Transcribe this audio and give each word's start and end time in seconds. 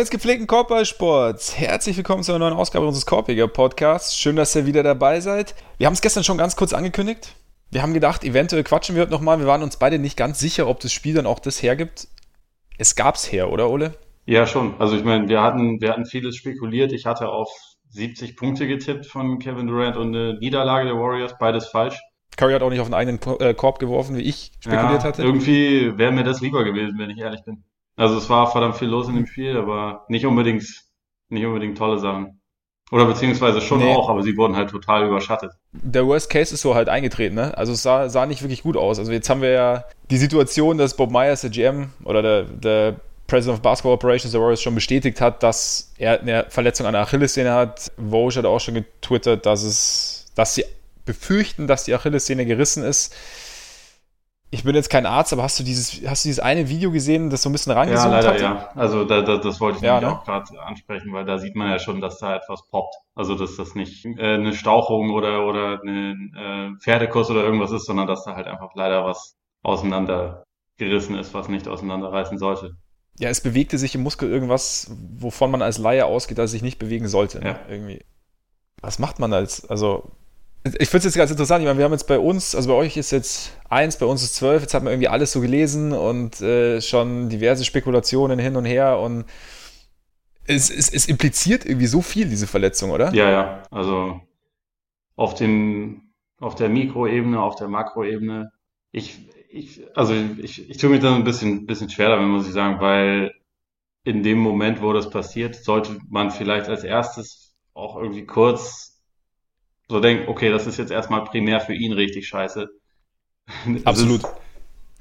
Des 0.00 0.08
gepflegten 0.08 0.46
Korbballsports, 0.46 1.58
herzlich 1.58 1.94
willkommen 1.94 2.22
zu 2.22 2.32
einer 2.32 2.38
neuen 2.38 2.54
Ausgabe 2.54 2.86
unseres 2.86 3.04
Korbjäger 3.04 3.48
Podcasts. 3.48 4.16
Schön, 4.16 4.34
dass 4.34 4.56
ihr 4.56 4.64
wieder 4.64 4.82
dabei 4.82 5.20
seid. 5.20 5.54
Wir 5.76 5.86
haben 5.86 5.92
es 5.92 6.00
gestern 6.00 6.24
schon 6.24 6.38
ganz 6.38 6.56
kurz 6.56 6.72
angekündigt. 6.72 7.36
Wir 7.70 7.82
haben 7.82 7.92
gedacht, 7.92 8.24
eventuell 8.24 8.64
quatschen 8.64 8.94
wir 8.94 9.02
heute 9.02 9.12
nochmal. 9.12 9.40
Wir 9.40 9.46
waren 9.46 9.62
uns 9.62 9.76
beide 9.76 9.98
nicht 9.98 10.16
ganz 10.16 10.40
sicher, 10.40 10.68
ob 10.68 10.80
das 10.80 10.90
Spiel 10.94 11.12
dann 11.12 11.26
auch 11.26 11.38
das 11.38 11.62
hergibt. 11.62 12.08
Es 12.78 12.96
gab's 12.96 13.30
her, 13.30 13.52
oder 13.52 13.68
Ole? 13.68 13.92
Ja, 14.24 14.46
schon. 14.46 14.74
Also 14.78 14.96
ich 14.96 15.04
meine, 15.04 15.28
wir 15.28 15.42
hatten, 15.42 15.82
wir 15.82 15.90
hatten 15.90 16.06
vieles 16.06 16.34
spekuliert. 16.34 16.92
Ich 16.92 17.04
hatte 17.04 17.28
auf 17.28 17.50
70 17.90 18.38
Punkte 18.38 18.66
getippt 18.66 19.04
von 19.04 19.38
Kevin 19.38 19.66
Durant 19.66 19.98
und 19.98 20.16
eine 20.16 20.38
Niederlage 20.38 20.86
der 20.86 20.96
Warriors, 20.96 21.36
beides 21.38 21.68
falsch. 21.68 22.00
Curry 22.38 22.54
hat 22.54 22.62
auch 22.62 22.70
nicht 22.70 22.80
auf 22.80 22.86
einen 22.86 22.94
eigenen 22.94 23.20
äh, 23.38 23.52
Korb 23.52 23.78
geworfen, 23.78 24.16
wie 24.16 24.22
ich 24.22 24.52
spekuliert 24.60 25.02
ja, 25.02 25.08
hatte. 25.08 25.22
Irgendwie 25.22 25.98
wäre 25.98 26.10
mir 26.10 26.24
das 26.24 26.40
lieber 26.40 26.64
gewesen, 26.64 26.98
wenn 26.98 27.10
ich 27.10 27.18
ehrlich 27.18 27.42
bin. 27.44 27.64
Also 28.00 28.16
es 28.16 28.30
war 28.30 28.50
verdammt 28.50 28.78
viel 28.78 28.88
los 28.88 29.08
in 29.08 29.14
dem 29.14 29.26
Spiel, 29.26 29.58
aber 29.58 30.06
nicht 30.08 30.24
unbedingt, 30.24 30.64
nicht 31.28 31.44
unbedingt 31.44 31.76
tolle 31.76 31.98
Sachen. 31.98 32.40
Oder 32.90 33.04
beziehungsweise 33.04 33.60
schon 33.60 33.80
nee. 33.80 33.94
auch, 33.94 34.08
aber 34.08 34.22
sie 34.22 34.38
wurden 34.38 34.56
halt 34.56 34.70
total 34.70 35.06
überschattet. 35.06 35.52
Der 35.72 36.06
Worst 36.06 36.30
Case 36.30 36.54
ist 36.54 36.62
so 36.62 36.74
halt 36.74 36.88
eingetreten, 36.88 37.34
ne? 37.34 37.56
Also 37.58 37.74
es 37.74 37.82
sah, 37.82 38.08
sah 38.08 38.24
nicht 38.24 38.40
wirklich 38.40 38.62
gut 38.62 38.78
aus. 38.78 38.98
Also 38.98 39.12
jetzt 39.12 39.28
haben 39.28 39.42
wir 39.42 39.50
ja 39.50 39.84
die 40.10 40.16
Situation, 40.16 40.78
dass 40.78 40.96
Bob 40.96 41.10
Myers, 41.10 41.42
der 41.42 41.50
GM 41.50 41.90
oder 42.04 42.22
der, 42.22 42.42
der 42.44 42.96
President 43.26 43.58
of 43.58 43.62
Basketball 43.62 43.92
Operations 43.92 44.32
der 44.32 44.40
Warriors 44.40 44.62
schon 44.62 44.74
bestätigt 44.74 45.20
hat, 45.20 45.42
dass 45.42 45.92
er 45.98 46.22
eine 46.22 46.46
Verletzung 46.48 46.86
an 46.86 46.94
der 46.94 47.02
Achillessehne 47.02 47.52
hat. 47.52 47.92
Woj 47.98 48.34
hat 48.34 48.46
auch 48.46 48.60
schon 48.60 48.76
getwittert, 48.76 49.44
dass 49.44 49.62
es, 49.62 50.32
dass 50.34 50.54
sie 50.54 50.64
befürchten, 51.04 51.66
dass 51.66 51.84
die 51.84 51.94
Achillessehne 51.94 52.46
gerissen 52.46 52.82
ist 52.82 53.14
ich 54.52 54.64
bin 54.64 54.74
jetzt 54.74 54.90
kein 54.90 55.06
Arzt, 55.06 55.32
aber 55.32 55.44
hast 55.44 55.60
du 55.60 55.62
dieses, 55.62 56.02
hast 56.06 56.24
du 56.24 56.28
dieses 56.28 56.40
eine 56.40 56.68
Video 56.68 56.90
gesehen, 56.90 57.30
das 57.30 57.42
so 57.42 57.48
ein 57.48 57.52
bisschen 57.52 57.72
rangezoomt 57.72 58.12
hat? 58.12 58.24
Ja, 58.24 58.30
leider, 58.30 58.48
hatte? 58.50 58.64
ja. 58.64 58.70
Also 58.74 59.04
da, 59.04 59.22
da, 59.22 59.36
das 59.36 59.60
wollte 59.60 59.78
ich 59.78 59.84
ja, 59.84 60.00
ne? 60.00 60.10
auch 60.10 60.24
gerade 60.24 60.46
ansprechen, 60.60 61.12
weil 61.12 61.24
da 61.24 61.38
sieht 61.38 61.54
man 61.54 61.70
ja 61.70 61.78
schon, 61.78 62.00
dass 62.00 62.18
da 62.18 62.34
etwas 62.34 62.66
poppt. 62.68 62.94
Also 63.14 63.36
dass 63.36 63.56
das 63.56 63.76
nicht 63.76 64.04
äh, 64.04 64.34
eine 64.34 64.52
Stauchung 64.52 65.10
oder 65.10 65.46
oder 65.46 65.80
ein 65.84 66.34
äh, 66.36 66.82
Pferdekuss 66.82 67.30
oder 67.30 67.44
irgendwas 67.44 67.70
ist, 67.70 67.86
sondern 67.86 68.08
dass 68.08 68.24
da 68.24 68.34
halt 68.34 68.48
einfach 68.48 68.70
leider 68.74 69.04
was 69.04 69.36
auseinandergerissen 69.62 71.16
ist, 71.16 71.32
was 71.32 71.48
nicht 71.48 71.68
auseinanderreißen 71.68 72.38
sollte. 72.38 72.76
Ja, 73.20 73.28
es 73.28 73.40
bewegte 73.42 73.78
sich 73.78 73.94
im 73.94 74.02
Muskel 74.02 74.30
irgendwas, 74.30 74.90
wovon 75.16 75.52
man 75.52 75.62
als 75.62 75.78
Laie 75.78 76.06
ausgeht, 76.06 76.38
dass 76.38 76.46
es 76.46 76.52
sich 76.52 76.62
nicht 76.62 76.78
bewegen 76.78 77.06
sollte. 77.06 77.38
Ne? 77.38 77.50
Ja. 77.50 77.60
Irgendwie. 77.68 78.04
Was 78.80 78.98
macht 78.98 79.20
man 79.20 79.32
als, 79.32 79.68
also 79.68 80.10
ich 80.64 80.88
finde 80.88 80.98
es 80.98 81.04
jetzt 81.04 81.16
ganz 81.16 81.30
interessant. 81.30 81.62
Ich 81.62 81.66
meine, 81.66 81.78
wir 81.78 81.84
haben 81.84 81.92
jetzt 81.92 82.06
bei 82.06 82.18
uns, 82.18 82.54
also 82.54 82.68
bei 82.68 82.74
euch 82.74 82.96
ist 82.96 83.12
jetzt 83.12 83.56
eins, 83.68 83.96
bei 83.96 84.06
uns 84.06 84.22
ist 84.22 84.34
zwölf. 84.34 84.60
Jetzt 84.60 84.74
hat 84.74 84.82
man 84.82 84.92
irgendwie 84.92 85.08
alles 85.08 85.32
so 85.32 85.40
gelesen 85.40 85.92
und 85.92 86.40
äh, 86.42 86.82
schon 86.82 87.30
diverse 87.30 87.64
Spekulationen 87.64 88.38
hin 88.38 88.56
und 88.56 88.66
her 88.66 88.98
und 88.98 89.24
es, 90.46 90.70
es, 90.70 90.92
es 90.92 91.08
impliziert 91.08 91.64
irgendwie 91.64 91.86
so 91.86 92.02
viel, 92.02 92.28
diese 92.28 92.46
Verletzung, 92.46 92.90
oder? 92.90 93.12
Ja, 93.14 93.30
ja. 93.30 93.62
Also 93.70 94.20
auf 95.16 95.34
dem, 95.34 96.12
auf 96.38 96.56
der 96.56 96.68
Mikroebene, 96.68 97.40
auf 97.40 97.54
der 97.56 97.68
Makroebene. 97.68 98.50
Ich, 98.92 99.30
ich, 99.48 99.82
also 99.96 100.14
ich, 100.14 100.68
ich 100.68 100.76
tue 100.76 100.90
mich 100.90 101.00
da 101.00 101.14
ein 101.14 101.24
bisschen, 101.24 101.66
bisschen 101.66 101.88
schwer 101.88 102.10
damit, 102.10 102.28
muss 102.28 102.46
ich 102.46 102.52
sagen, 102.52 102.80
weil 102.80 103.32
in 104.04 104.22
dem 104.22 104.38
Moment, 104.38 104.82
wo 104.82 104.92
das 104.92 105.10
passiert, 105.10 105.54
sollte 105.54 105.98
man 106.08 106.30
vielleicht 106.30 106.68
als 106.68 106.84
erstes 106.84 107.54
auch 107.72 107.96
irgendwie 107.96 108.26
kurz 108.26 108.89
so 109.90 110.00
denkt, 110.00 110.28
okay, 110.28 110.50
das 110.50 110.66
ist 110.66 110.78
jetzt 110.78 110.90
erstmal 110.90 111.24
primär 111.24 111.60
für 111.60 111.74
ihn 111.74 111.92
richtig 111.92 112.26
scheiße. 112.28 112.68
Absolut. 113.84 114.22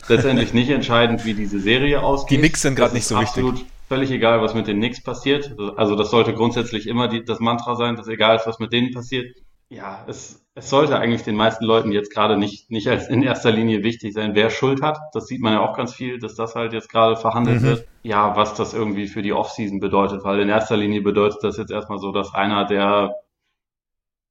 letztendlich 0.08 0.54
nicht 0.54 0.70
entscheidend, 0.70 1.24
wie 1.26 1.34
diese 1.34 1.60
Serie 1.60 2.02
ausgeht. 2.02 2.38
Die 2.38 2.42
Knicks 2.42 2.62
sind 2.62 2.76
gerade 2.76 2.94
nicht 2.94 3.06
so 3.06 3.16
absolut 3.16 3.54
wichtig. 3.54 3.70
Völlig 3.88 4.12
egal, 4.12 4.42
was 4.42 4.54
mit 4.54 4.68
den 4.68 4.78
Knicks 4.78 5.02
passiert. 5.02 5.56
Also 5.78 5.96
das 5.96 6.12
sollte 6.12 6.34
grundsätzlich 6.34 6.88
immer 6.88 7.08
die, 7.08 7.24
das 7.24 7.40
Mantra 7.40 7.76
sein, 7.76 7.96
dass 7.96 8.08
egal 8.08 8.36
ist, 8.36 8.48
was 8.48 8.60
mit 8.60 8.72
denen 8.72 8.92
passiert. 8.92 9.36
Ja, 9.70 10.04
es, 10.08 10.44
es 10.56 10.70
sollte 10.70 10.98
eigentlich 10.98 11.22
den 11.22 11.36
meisten 11.36 11.64
Leuten 11.64 11.92
jetzt 11.92 12.12
gerade 12.12 12.38
nicht, 12.38 12.72
nicht 12.72 12.88
als 12.88 13.08
in 13.08 13.22
erster 13.22 13.52
Linie 13.52 13.84
wichtig 13.84 14.14
sein, 14.14 14.34
wer 14.34 14.50
Schuld 14.50 14.82
hat. 14.82 14.98
Das 15.14 15.28
sieht 15.28 15.42
man 15.42 15.54
ja 15.54 15.60
auch 15.60 15.76
ganz 15.76 15.94
viel, 15.94 16.20
dass 16.20 16.36
das 16.36 16.56
halt 16.56 16.74
jetzt 16.74 16.90
gerade 16.90 17.16
verhandelt 17.16 17.62
mhm. 17.62 17.66
wird. 17.66 17.88
Ja, 18.02 18.36
was 18.36 18.56
das 18.56 18.74
irgendwie 18.74 19.08
für 19.08 19.22
die 19.22 19.34
Offseason 19.34 19.80
bedeutet, 19.80 20.24
weil 20.24 20.40
in 20.40 20.50
erster 20.50 20.78
Linie 20.78 21.02
bedeutet 21.02 21.44
das 21.44 21.58
jetzt 21.58 21.72
erstmal 21.72 22.00
so, 22.00 22.12
dass 22.12 22.34
einer 22.34 22.66
der 22.66 23.16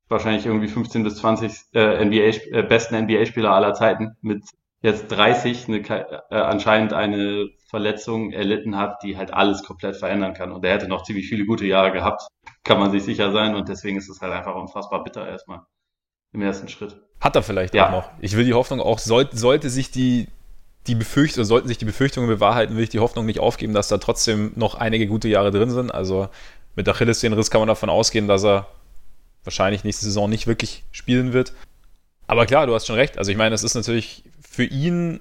wahrscheinlich 0.09 0.47
irgendwie 0.47 0.69
15 0.69 1.03
bis 1.05 1.17
20 1.17 1.53
äh, 1.75 2.05
NBA, 2.05 2.59
äh, 2.59 2.63
besten 2.63 2.97
NBA-Spieler 3.05 3.51
aller 3.51 3.75
Zeiten 3.75 4.17
mit 4.21 4.45
jetzt 4.81 5.09
30 5.09 5.69
eine, 5.69 5.79
äh, 6.31 6.35
anscheinend 6.37 6.93
eine 6.93 7.49
Verletzung 7.69 8.33
erlitten 8.33 8.77
hat, 8.77 9.03
die 9.03 9.17
halt 9.17 9.33
alles 9.33 9.63
komplett 9.63 9.97
verändern 9.97 10.35
kann. 10.35 10.53
Und 10.53 10.65
er 10.65 10.75
hätte 10.75 10.89
noch 10.89 11.03
ziemlich 11.03 11.29
viele 11.29 11.45
gute 11.45 11.67
Jahre 11.67 11.93
gehabt, 11.93 12.23
kann 12.65 12.79
man 12.79 12.91
sich 12.91 13.03
sicher 13.03 13.33
sein. 13.33 13.55
Und 13.55 13.69
deswegen 13.69 13.99
ist 13.99 14.09
es 14.09 14.21
halt 14.21 14.33
einfach 14.33 14.55
unfassbar 14.55 15.05
bitter 15.05 15.29
erstmal 15.29 15.61
im 16.33 16.43
ersten 16.43 16.69
Schritt. 16.69 16.97
Hat 17.21 17.37
er 17.37 17.43
vielleicht 17.43 17.75
ja. 17.75 17.89
auch 17.89 17.93
noch. 17.93 18.11
Ich 18.21 18.37
will 18.37 18.45
die 18.45 18.55
Hoffnung 18.55 18.81
auch, 18.81 18.99
sollte, 18.99 19.37
sollte 19.37 19.71
sich 19.71 19.91
die, 19.91 20.29
die 20.87 20.95
Befürchtung, 20.95 21.45
sollten 21.45 21.69
sich 21.69 21.79
die 21.79 21.85
Befürchtungen 21.85 22.29
bewahrheiten, 22.29 22.77
will 22.77 22.85
ich 22.85 22.91
die 22.91 23.01
Hoffnung 23.01 23.27
nicht 23.27 23.41
aufgeben, 23.41 23.75
dass 23.75 23.89
da 23.89 23.99
trotzdem 23.99 24.53
noch 24.55 24.75
einige 24.75 25.07
gute 25.07 25.29
Jahre 25.29 25.51
drin 25.51 25.71
sind. 25.71 25.93
Also 25.93 26.29
mit 26.77 26.89
Achillessehnenriss 26.89 27.51
kann 27.51 27.61
man 27.61 27.69
davon 27.69 27.91
ausgehen, 27.91 28.29
dass 28.29 28.45
er 28.45 28.69
wahrscheinlich 29.49 29.83
nächste 29.83 30.05
Saison 30.05 30.29
nicht 30.29 30.47
wirklich 30.47 30.85
spielen 30.93 31.33
wird. 31.33 31.55
Aber 32.27 32.45
klar, 32.45 32.67
du 32.67 32.75
hast 32.75 32.87
schon 32.87 32.97
recht. 32.97 33.17
Also 33.17 33.31
ich 33.31 33.39
meine, 33.39 33.55
es 33.55 33.65
ist 33.65 33.75
natürlich 33.75 34.23
für 34.41 34.65
ihn 34.65 35.21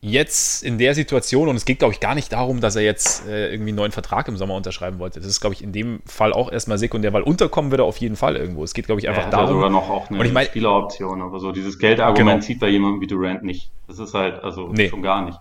jetzt 0.00 0.62
in 0.62 0.78
der 0.78 0.94
Situation, 0.94 1.48
und 1.48 1.56
es 1.56 1.64
geht, 1.64 1.78
glaube 1.78 1.92
ich, 1.92 2.00
gar 2.00 2.14
nicht 2.14 2.32
darum, 2.32 2.60
dass 2.60 2.76
er 2.76 2.82
jetzt 2.82 3.26
äh, 3.26 3.50
irgendwie 3.50 3.70
einen 3.70 3.76
neuen 3.76 3.92
Vertrag 3.92 4.28
im 4.28 4.36
Sommer 4.36 4.54
unterschreiben 4.54 4.98
wollte. 4.98 5.20
Das 5.20 5.28
ist, 5.28 5.40
glaube 5.40 5.54
ich, 5.54 5.62
in 5.62 5.72
dem 5.72 6.00
Fall 6.06 6.32
auch 6.32 6.50
erstmal 6.50 6.78
sekundär, 6.78 7.12
weil 7.12 7.22
unterkommen 7.22 7.70
wird 7.70 7.80
er 7.80 7.84
auf 7.84 7.98
jeden 7.98 8.16
Fall 8.16 8.36
irgendwo. 8.36 8.64
Es 8.64 8.72
geht, 8.72 8.86
glaube 8.86 9.00
ich, 9.00 9.08
einfach 9.08 9.24
ja, 9.24 9.30
darum. 9.30 9.56
sogar 9.56 9.70
noch 9.70 9.90
auch 9.90 10.08
eine 10.08 10.18
und 10.18 10.26
ich 10.26 10.32
mein, 10.32 10.46
Spieleroption, 10.46 11.22
aber 11.22 11.40
so 11.40 11.52
dieses 11.52 11.78
Geldargument 11.78 12.40
genau. 12.40 12.46
zieht 12.46 12.60
bei 12.60 12.68
jemandem 12.68 13.00
wie 13.00 13.06
Durant 13.06 13.42
nicht. 13.42 13.70
Das 13.88 13.98
ist 13.98 14.14
halt, 14.14 14.42
also 14.42 14.68
nee. 14.68 14.88
schon 14.88 15.02
gar 15.02 15.24
nicht. 15.24 15.38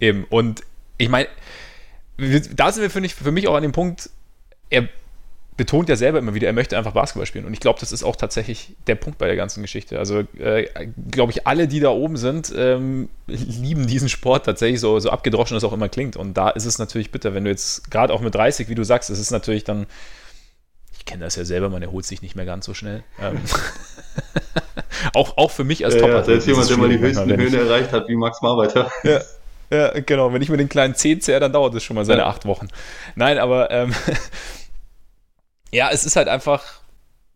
Eben, 0.00 0.24
und 0.28 0.62
ich 0.98 1.08
meine, 1.08 1.28
da 2.54 2.70
sind 2.70 2.82
wir, 2.82 2.90
finde 2.90 3.06
ich, 3.06 3.14
für 3.14 3.32
mich 3.32 3.48
auch 3.48 3.54
an 3.54 3.62
dem 3.62 3.72
Punkt, 3.72 4.10
er 4.70 4.88
betont 5.58 5.88
ja 5.88 5.96
selber 5.96 6.20
immer 6.20 6.34
wieder, 6.34 6.46
er 6.46 6.52
möchte 6.52 6.78
einfach 6.78 6.92
Basketball 6.92 7.26
spielen. 7.26 7.44
Und 7.44 7.52
ich 7.52 7.58
glaube, 7.58 7.80
das 7.80 7.90
ist 7.90 8.04
auch 8.04 8.16
tatsächlich 8.16 8.76
der 8.86 8.94
Punkt 8.94 9.18
bei 9.18 9.26
der 9.26 9.34
ganzen 9.34 9.60
Geschichte. 9.60 9.98
Also, 9.98 10.20
äh, 10.38 10.68
glaube 11.10 11.32
ich, 11.32 11.48
alle, 11.48 11.66
die 11.66 11.80
da 11.80 11.90
oben 11.90 12.16
sind, 12.16 12.54
ähm, 12.56 13.08
lieben 13.26 13.88
diesen 13.88 14.08
Sport 14.08 14.46
tatsächlich, 14.46 14.80
so, 14.80 15.00
so 15.00 15.10
abgedroschen 15.10 15.56
es 15.56 15.64
auch 15.64 15.72
immer 15.72 15.88
klingt. 15.88 16.16
Und 16.16 16.34
da 16.34 16.48
ist 16.48 16.64
es 16.64 16.78
natürlich 16.78 17.10
bitter, 17.10 17.34
wenn 17.34 17.42
du 17.44 17.50
jetzt, 17.50 17.90
gerade 17.90 18.14
auch 18.14 18.20
mit 18.20 18.34
30, 18.36 18.68
wie 18.68 18.76
du 18.76 18.84
sagst, 18.84 19.10
es 19.10 19.18
ist 19.18 19.32
natürlich 19.32 19.64
dann, 19.64 19.86
ich 20.96 21.04
kenne 21.04 21.24
das 21.24 21.34
ja 21.34 21.44
selber, 21.44 21.68
man 21.68 21.82
erholt 21.82 22.06
sich 22.06 22.22
nicht 22.22 22.36
mehr 22.36 22.46
ganz 22.46 22.64
so 22.64 22.72
schnell. 22.72 23.02
Ähm, 23.20 23.40
auch, 25.12 25.36
auch 25.38 25.50
für 25.50 25.64
mich 25.64 25.84
als 25.84 25.96
ja, 25.96 26.06
ja, 26.06 26.22
Selbst 26.22 26.46
jemand, 26.46 26.70
der 26.70 26.76
mal 26.78 26.88
die 26.88 27.00
höchsten 27.00 27.36
Höhen 27.36 27.54
erreicht 27.54 27.90
hat, 27.90 28.08
wie 28.08 28.14
Max 28.14 28.40
Marbeiter. 28.40 28.90
Ja. 29.02 29.20
Ja, 29.70 29.90
genau. 30.00 30.32
Wenn 30.32 30.40
ich 30.40 30.48
mir 30.48 30.56
den 30.56 30.70
kleinen 30.70 30.94
C 30.94 31.18
zähre, 31.18 31.40
dann 31.40 31.52
dauert 31.52 31.74
es 31.74 31.84
schon 31.84 31.94
mal 31.94 32.06
seine 32.06 32.20
ja. 32.20 32.26
acht 32.26 32.46
Wochen. 32.46 32.68
Nein, 33.16 33.36
aber 33.36 33.70
ähm, 33.70 33.94
ja, 35.70 35.90
es 35.90 36.04
ist 36.04 36.16
halt 36.16 36.28
einfach, 36.28 36.64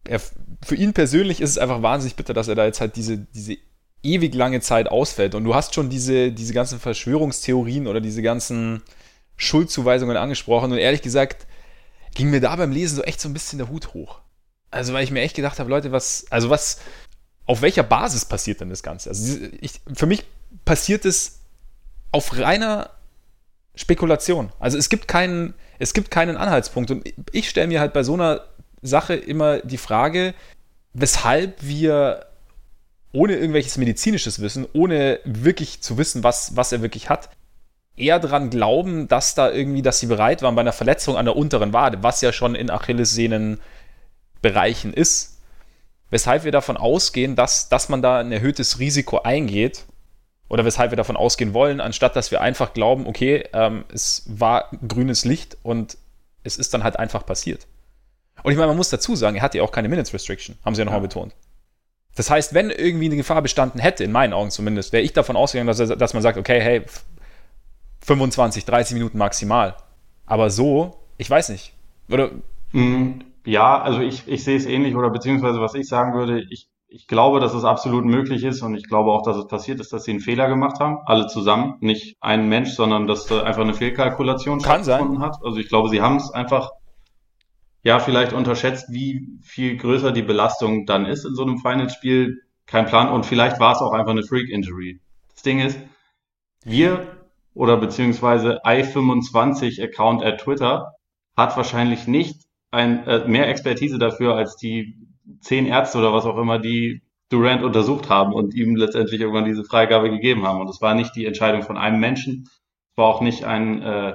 er, 0.04 0.20
für 0.64 0.76
ihn 0.76 0.92
persönlich 0.92 1.40
ist 1.40 1.50
es 1.50 1.58
einfach 1.58 1.82
wahnsinnig 1.82 2.16
bitter, 2.16 2.34
dass 2.34 2.48
er 2.48 2.54
da 2.54 2.64
jetzt 2.64 2.80
halt 2.80 2.96
diese, 2.96 3.18
diese 3.18 3.56
ewig 4.02 4.34
lange 4.34 4.60
Zeit 4.60 4.88
ausfällt. 4.88 5.34
Und 5.34 5.44
du 5.44 5.54
hast 5.54 5.74
schon 5.74 5.90
diese, 5.90 6.32
diese 6.32 6.52
ganzen 6.52 6.80
Verschwörungstheorien 6.80 7.86
oder 7.86 8.00
diese 8.00 8.22
ganzen 8.22 8.82
Schuldzuweisungen 9.36 10.16
angesprochen. 10.16 10.72
Und 10.72 10.78
ehrlich 10.78 11.02
gesagt, 11.02 11.46
ging 12.14 12.30
mir 12.30 12.40
da 12.40 12.56
beim 12.56 12.72
Lesen 12.72 12.96
so 12.96 13.02
echt 13.02 13.20
so 13.20 13.28
ein 13.28 13.32
bisschen 13.32 13.58
der 13.58 13.68
Hut 13.68 13.94
hoch. 13.94 14.20
Also, 14.70 14.92
weil 14.92 15.04
ich 15.04 15.10
mir 15.10 15.20
echt 15.20 15.36
gedacht 15.36 15.58
habe, 15.58 15.70
Leute, 15.70 15.92
was, 15.92 16.26
also 16.30 16.50
was, 16.50 16.80
auf 17.44 17.62
welcher 17.62 17.82
Basis 17.82 18.24
passiert 18.24 18.60
denn 18.60 18.70
das 18.70 18.82
Ganze? 18.82 19.10
Also, 19.10 19.38
ich, 19.60 19.80
für 19.94 20.06
mich 20.06 20.24
passiert 20.64 21.04
es 21.04 21.40
auf 22.10 22.38
reiner 22.38 22.90
Spekulation. 23.74 24.52
Also, 24.58 24.78
es 24.78 24.88
gibt 24.88 25.08
keinen, 25.08 25.54
es 25.78 25.94
gibt 25.94 26.10
keinen 26.10 26.36
Anhaltspunkt. 26.36 26.90
Und 26.90 27.04
ich 27.32 27.48
stelle 27.48 27.68
mir 27.68 27.80
halt 27.80 27.92
bei 27.92 28.02
so 28.02 28.14
einer 28.14 28.42
Sache 28.82 29.14
immer 29.14 29.60
die 29.60 29.78
Frage, 29.78 30.34
weshalb 30.92 31.62
wir 31.62 32.26
ohne 33.12 33.34
irgendwelches 33.34 33.78
medizinisches 33.78 34.40
Wissen, 34.40 34.66
ohne 34.72 35.20
wirklich 35.24 35.82
zu 35.82 35.98
wissen, 35.98 36.24
was, 36.24 36.56
was 36.56 36.72
er 36.72 36.82
wirklich 36.82 37.10
hat, 37.10 37.30
eher 37.96 38.18
daran 38.18 38.50
glauben, 38.50 39.08
dass 39.08 39.34
da 39.34 39.50
irgendwie, 39.50 39.82
dass 39.82 40.00
sie 40.00 40.06
bereit 40.06 40.42
waren 40.42 40.54
bei 40.54 40.62
einer 40.62 40.72
Verletzung 40.72 41.16
an 41.16 41.26
der 41.26 41.36
unteren 41.36 41.72
Wade, 41.72 42.02
was 42.02 42.22
ja 42.22 42.32
schon 42.32 42.54
in 42.54 42.70
Achillessehnenbereichen 42.70 44.94
ist, 44.94 45.40
weshalb 46.10 46.44
wir 46.44 46.52
davon 46.52 46.76
ausgehen, 46.76 47.34
dass, 47.36 47.68
dass 47.68 47.88
man 47.88 48.02
da 48.02 48.18
ein 48.18 48.32
erhöhtes 48.32 48.78
Risiko 48.78 49.20
eingeht 49.20 49.84
oder 50.52 50.66
weshalb 50.66 50.92
wir 50.92 50.96
davon 50.96 51.16
ausgehen 51.16 51.54
wollen, 51.54 51.80
anstatt 51.80 52.14
dass 52.14 52.30
wir 52.30 52.42
einfach 52.42 52.74
glauben, 52.74 53.06
okay, 53.06 53.42
ähm, 53.54 53.86
es 53.90 54.24
war 54.26 54.68
grünes 54.86 55.24
Licht 55.24 55.56
und 55.62 55.96
es 56.44 56.58
ist 56.58 56.74
dann 56.74 56.84
halt 56.84 56.98
einfach 56.98 57.24
passiert. 57.24 57.66
Und 58.42 58.52
ich 58.52 58.58
meine, 58.58 58.68
man 58.68 58.76
muss 58.76 58.90
dazu 58.90 59.16
sagen, 59.16 59.36
er 59.36 59.42
hat 59.42 59.54
ja 59.54 59.62
auch 59.62 59.72
keine 59.72 59.88
Minutes 59.88 60.12
Restriction, 60.12 60.58
haben 60.62 60.74
sie 60.74 60.82
ja 60.82 60.84
nochmal 60.84 61.00
ja. 61.00 61.06
betont. 61.06 61.34
Das 62.16 62.28
heißt, 62.28 62.52
wenn 62.52 62.68
irgendwie 62.68 63.06
eine 63.06 63.16
Gefahr 63.16 63.40
bestanden 63.40 63.78
hätte, 63.78 64.04
in 64.04 64.12
meinen 64.12 64.34
Augen 64.34 64.50
zumindest, 64.50 64.92
wäre 64.92 65.02
ich 65.02 65.14
davon 65.14 65.36
ausgegangen, 65.36 65.68
dass, 65.68 65.78
dass 65.78 66.12
man 66.12 66.22
sagt, 66.22 66.36
okay, 66.36 66.60
hey, 66.60 66.82
25, 68.04 68.66
30 68.66 68.92
Minuten 68.92 69.16
maximal. 69.16 69.74
Aber 70.26 70.50
so, 70.50 70.98
ich 71.16 71.30
weiß 71.30 71.48
nicht. 71.48 71.72
Oder? 72.10 72.30
Mm, 72.72 73.20
ja, 73.46 73.80
also 73.80 74.00
ich, 74.00 74.28
ich 74.28 74.44
sehe 74.44 74.58
es 74.58 74.66
ähnlich 74.66 74.96
oder 74.96 75.08
beziehungsweise 75.08 75.62
was 75.62 75.72
ich 75.72 75.88
sagen 75.88 76.12
würde, 76.12 76.44
ich, 76.50 76.68
ich 76.94 77.06
glaube, 77.06 77.40
dass 77.40 77.54
es 77.54 77.64
absolut 77.64 78.04
möglich 78.04 78.44
ist 78.44 78.60
und 78.60 78.74
ich 78.74 78.86
glaube 78.86 79.12
auch, 79.12 79.22
dass 79.22 79.38
es 79.38 79.46
passiert 79.46 79.80
ist, 79.80 79.94
dass 79.94 80.04
sie 80.04 80.10
einen 80.10 80.20
Fehler 80.20 80.48
gemacht 80.48 80.78
haben, 80.78 80.98
alle 81.06 81.26
zusammen, 81.26 81.76
nicht 81.80 82.16
ein 82.20 82.48
Mensch, 82.48 82.74
sondern 82.74 83.06
dass 83.06 83.24
da 83.26 83.42
einfach 83.44 83.62
eine 83.62 83.72
Fehlkalkulation 83.72 84.60
Kann 84.60 84.84
stattgefunden 84.84 85.22
hat. 85.22 85.36
Also 85.42 85.58
ich 85.58 85.68
glaube, 85.68 85.88
sie 85.88 86.02
haben 86.02 86.16
es 86.16 86.30
einfach 86.30 86.70
ja 87.82 87.98
vielleicht 87.98 88.34
unterschätzt, 88.34 88.86
wie 88.90 89.26
viel 89.42 89.78
größer 89.78 90.12
die 90.12 90.22
Belastung 90.22 90.84
dann 90.84 91.06
ist 91.06 91.24
in 91.24 91.34
so 91.34 91.42
einem 91.42 91.58
Finals-Spiel. 91.58 92.42
Kein 92.66 92.86
Plan 92.86 93.08
und 93.08 93.24
vielleicht 93.24 93.58
war 93.58 93.72
es 93.72 93.80
auch 93.80 93.92
einfach 93.92 94.12
eine 94.12 94.22
Freak-Injury. 94.22 95.00
Das 95.32 95.42
Ding 95.42 95.60
ist, 95.60 95.78
wir 96.64 97.06
oder 97.54 97.78
beziehungsweise 97.78 98.62
i25-Account 98.64 100.22
at 100.22 100.42
Twitter 100.42 100.92
hat 101.36 101.56
wahrscheinlich 101.56 102.06
nicht 102.06 102.42
ein, 102.70 103.06
äh, 103.06 103.26
mehr 103.26 103.48
Expertise 103.48 103.98
dafür 103.98 104.36
als 104.36 104.56
die 104.56 105.11
zehn 105.40 105.66
Ärzte 105.66 105.98
oder 105.98 106.12
was 106.12 106.24
auch 106.24 106.38
immer, 106.38 106.58
die 106.58 107.02
Durant 107.28 107.62
untersucht 107.62 108.10
haben 108.10 108.32
und 108.32 108.54
ihm 108.54 108.76
letztendlich 108.76 109.20
irgendwann 109.20 109.46
diese 109.46 109.64
Freigabe 109.64 110.10
gegeben 110.10 110.46
haben. 110.46 110.60
Und 110.60 110.68
es 110.68 110.82
war 110.82 110.94
nicht 110.94 111.16
die 111.16 111.24
Entscheidung 111.24 111.62
von 111.62 111.78
einem 111.78 111.98
Menschen, 111.98 112.48
es 112.90 112.96
war 112.96 113.06
auch 113.06 113.22
nicht 113.22 113.44
ein 113.44 113.82
äh, 113.82 114.14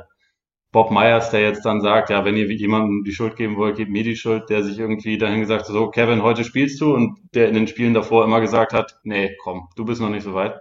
Bob 0.71 0.91
Myers, 0.91 1.31
der 1.31 1.41
jetzt 1.41 1.65
dann 1.65 1.81
sagt, 1.81 2.09
ja, 2.09 2.25
wenn 2.25 2.37
ihr 2.37 2.51
jemandem 2.53 3.03
die 3.03 3.13
Schuld 3.13 3.35
geben 3.35 3.57
wollt, 3.57 3.77
gebt 3.77 3.89
mir 3.89 4.03
die 4.03 4.15
Schuld, 4.15 4.49
der 4.49 4.63
sich 4.63 4.77
irgendwie 4.77 5.17
dahin 5.17 5.39
gesagt 5.39 5.61
hat, 5.61 5.71
so, 5.71 5.89
Kevin, 5.89 6.21
heute 6.21 6.43
spielst 6.43 6.79
du 6.81 6.93
und 6.93 7.17
der 7.33 7.47
in 7.47 7.55
den 7.55 7.67
Spielen 7.67 7.95
davor 7.95 8.23
immer 8.23 8.41
gesagt 8.41 8.73
hat, 8.73 8.99
nee, 9.03 9.35
komm, 9.41 9.69
du 9.75 9.85
bist 9.85 10.01
noch 10.01 10.09
nicht 10.09 10.23
so 10.23 10.35
weit. 10.35 10.59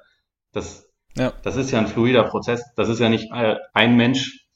Das, 0.53 0.89
ja. 1.17 1.33
das 1.43 1.57
ist 1.57 1.73
ja 1.73 1.81
ein 1.81 1.89
fluider 1.89 2.23
Prozess. 2.23 2.63
Das 2.77 2.89
ist 2.89 3.01
ja 3.01 3.11
nicht 3.11 3.31
äh, 3.33 3.57
ein 3.75 3.97
Mensch 3.97 4.47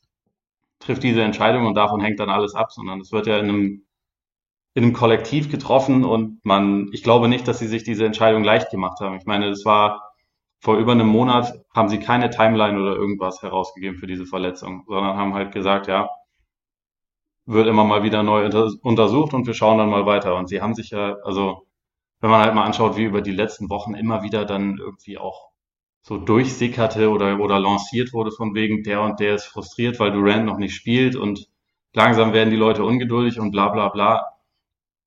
trifft 0.79 1.03
diese 1.03 1.23
Entscheidung 1.23 1.67
und 1.67 1.75
davon 1.75 2.01
hängt 2.01 2.19
dann 2.21 2.31
alles 2.31 2.55
ab, 2.55 2.73
sondern 2.73 3.01
es 3.01 3.13
wird 3.13 3.27
ja 3.27 3.39
in 3.39 3.49
einem 3.49 3.87
in 4.75 4.85
einem 4.85 4.93
Kollektiv 4.93 5.51
getroffen 5.51 6.05
und 6.05 6.45
man, 6.45 6.89
ich 6.93 7.03
glaube 7.03 7.29
nicht, 7.29 7.49
dass 7.49 7.59
sie 7.59 7.67
sich 7.67 7.83
diese 7.83 8.07
Entscheidung 8.07 8.45
leicht 8.45 8.71
gemacht 8.71 9.01
haben. 9.01 9.17
Ich 9.17 9.27
meine, 9.27 9.49
es 9.49 9.65
war 9.65 10.03
vor 10.61 10.77
über 10.77 10.93
einem 10.93 11.09
Monat, 11.09 11.55
haben 11.75 11.89
sie 11.89 11.99
keine 11.99 12.31
Timeline 12.31 12.81
oder 12.81 12.95
irgendwas 12.95 13.43
herausgegeben 13.43 13.99
für 13.99 14.07
diese 14.07 14.27
Verletzung, 14.27 14.85
sondern 14.87 15.17
haben 15.17 15.35
halt 15.35 15.53
gesagt, 15.53 15.89
ja, 15.89 16.09
wird 17.47 17.67
immer 17.67 17.85
mal 17.85 18.03
wieder 18.05 18.23
neu 18.23 18.45
unter, 18.45 18.71
untersucht 18.83 19.35
und 19.35 19.47
wir 19.47 19.55
schauen 19.55 19.79
dann 19.79 19.91
mal 19.91 20.07
weiter. 20.07 20.37
Und 20.37 20.49
sie 20.49 20.61
haben 20.61 20.75
sich 20.75 20.91
ja, 20.91 21.17
also, 21.25 21.67
wenn 22.21 22.31
man 22.31 22.43
halt 22.43 22.55
mal 22.55 22.65
anschaut, 22.65 22.97
wie 22.97 23.05
über 23.05 23.23
die 23.23 23.33
letzten 23.33 23.71
Wochen 23.71 23.95
immer 23.95 24.23
wieder 24.23 24.45
dann 24.45 24.79
irgendwie 24.79 25.19
auch 25.19 25.51
so 26.03 26.17
durchsickerte 26.19 27.11
oder, 27.11 27.41
oder 27.41 27.59
lanciert 27.59 28.13
wurde 28.13 28.31
von 28.31 28.55
wegen, 28.55 28.85
der 28.85 29.03
und 29.03 29.21
der 29.21 29.35
ist 29.35 29.47
frustriert, 29.47 29.99
weil 29.99 30.13
Durant 30.13 30.45
noch 30.45 30.59
nicht 30.59 30.75
spielt 30.75 31.17
und 31.17 31.49
langsam 31.93 32.33
werden 32.33 32.51
die 32.51 32.57
Leute 32.57 32.85
ungeduldig 32.85 33.41
und 33.41 33.51
bla 33.51 33.69
bla 33.69 33.89
bla 33.89 34.40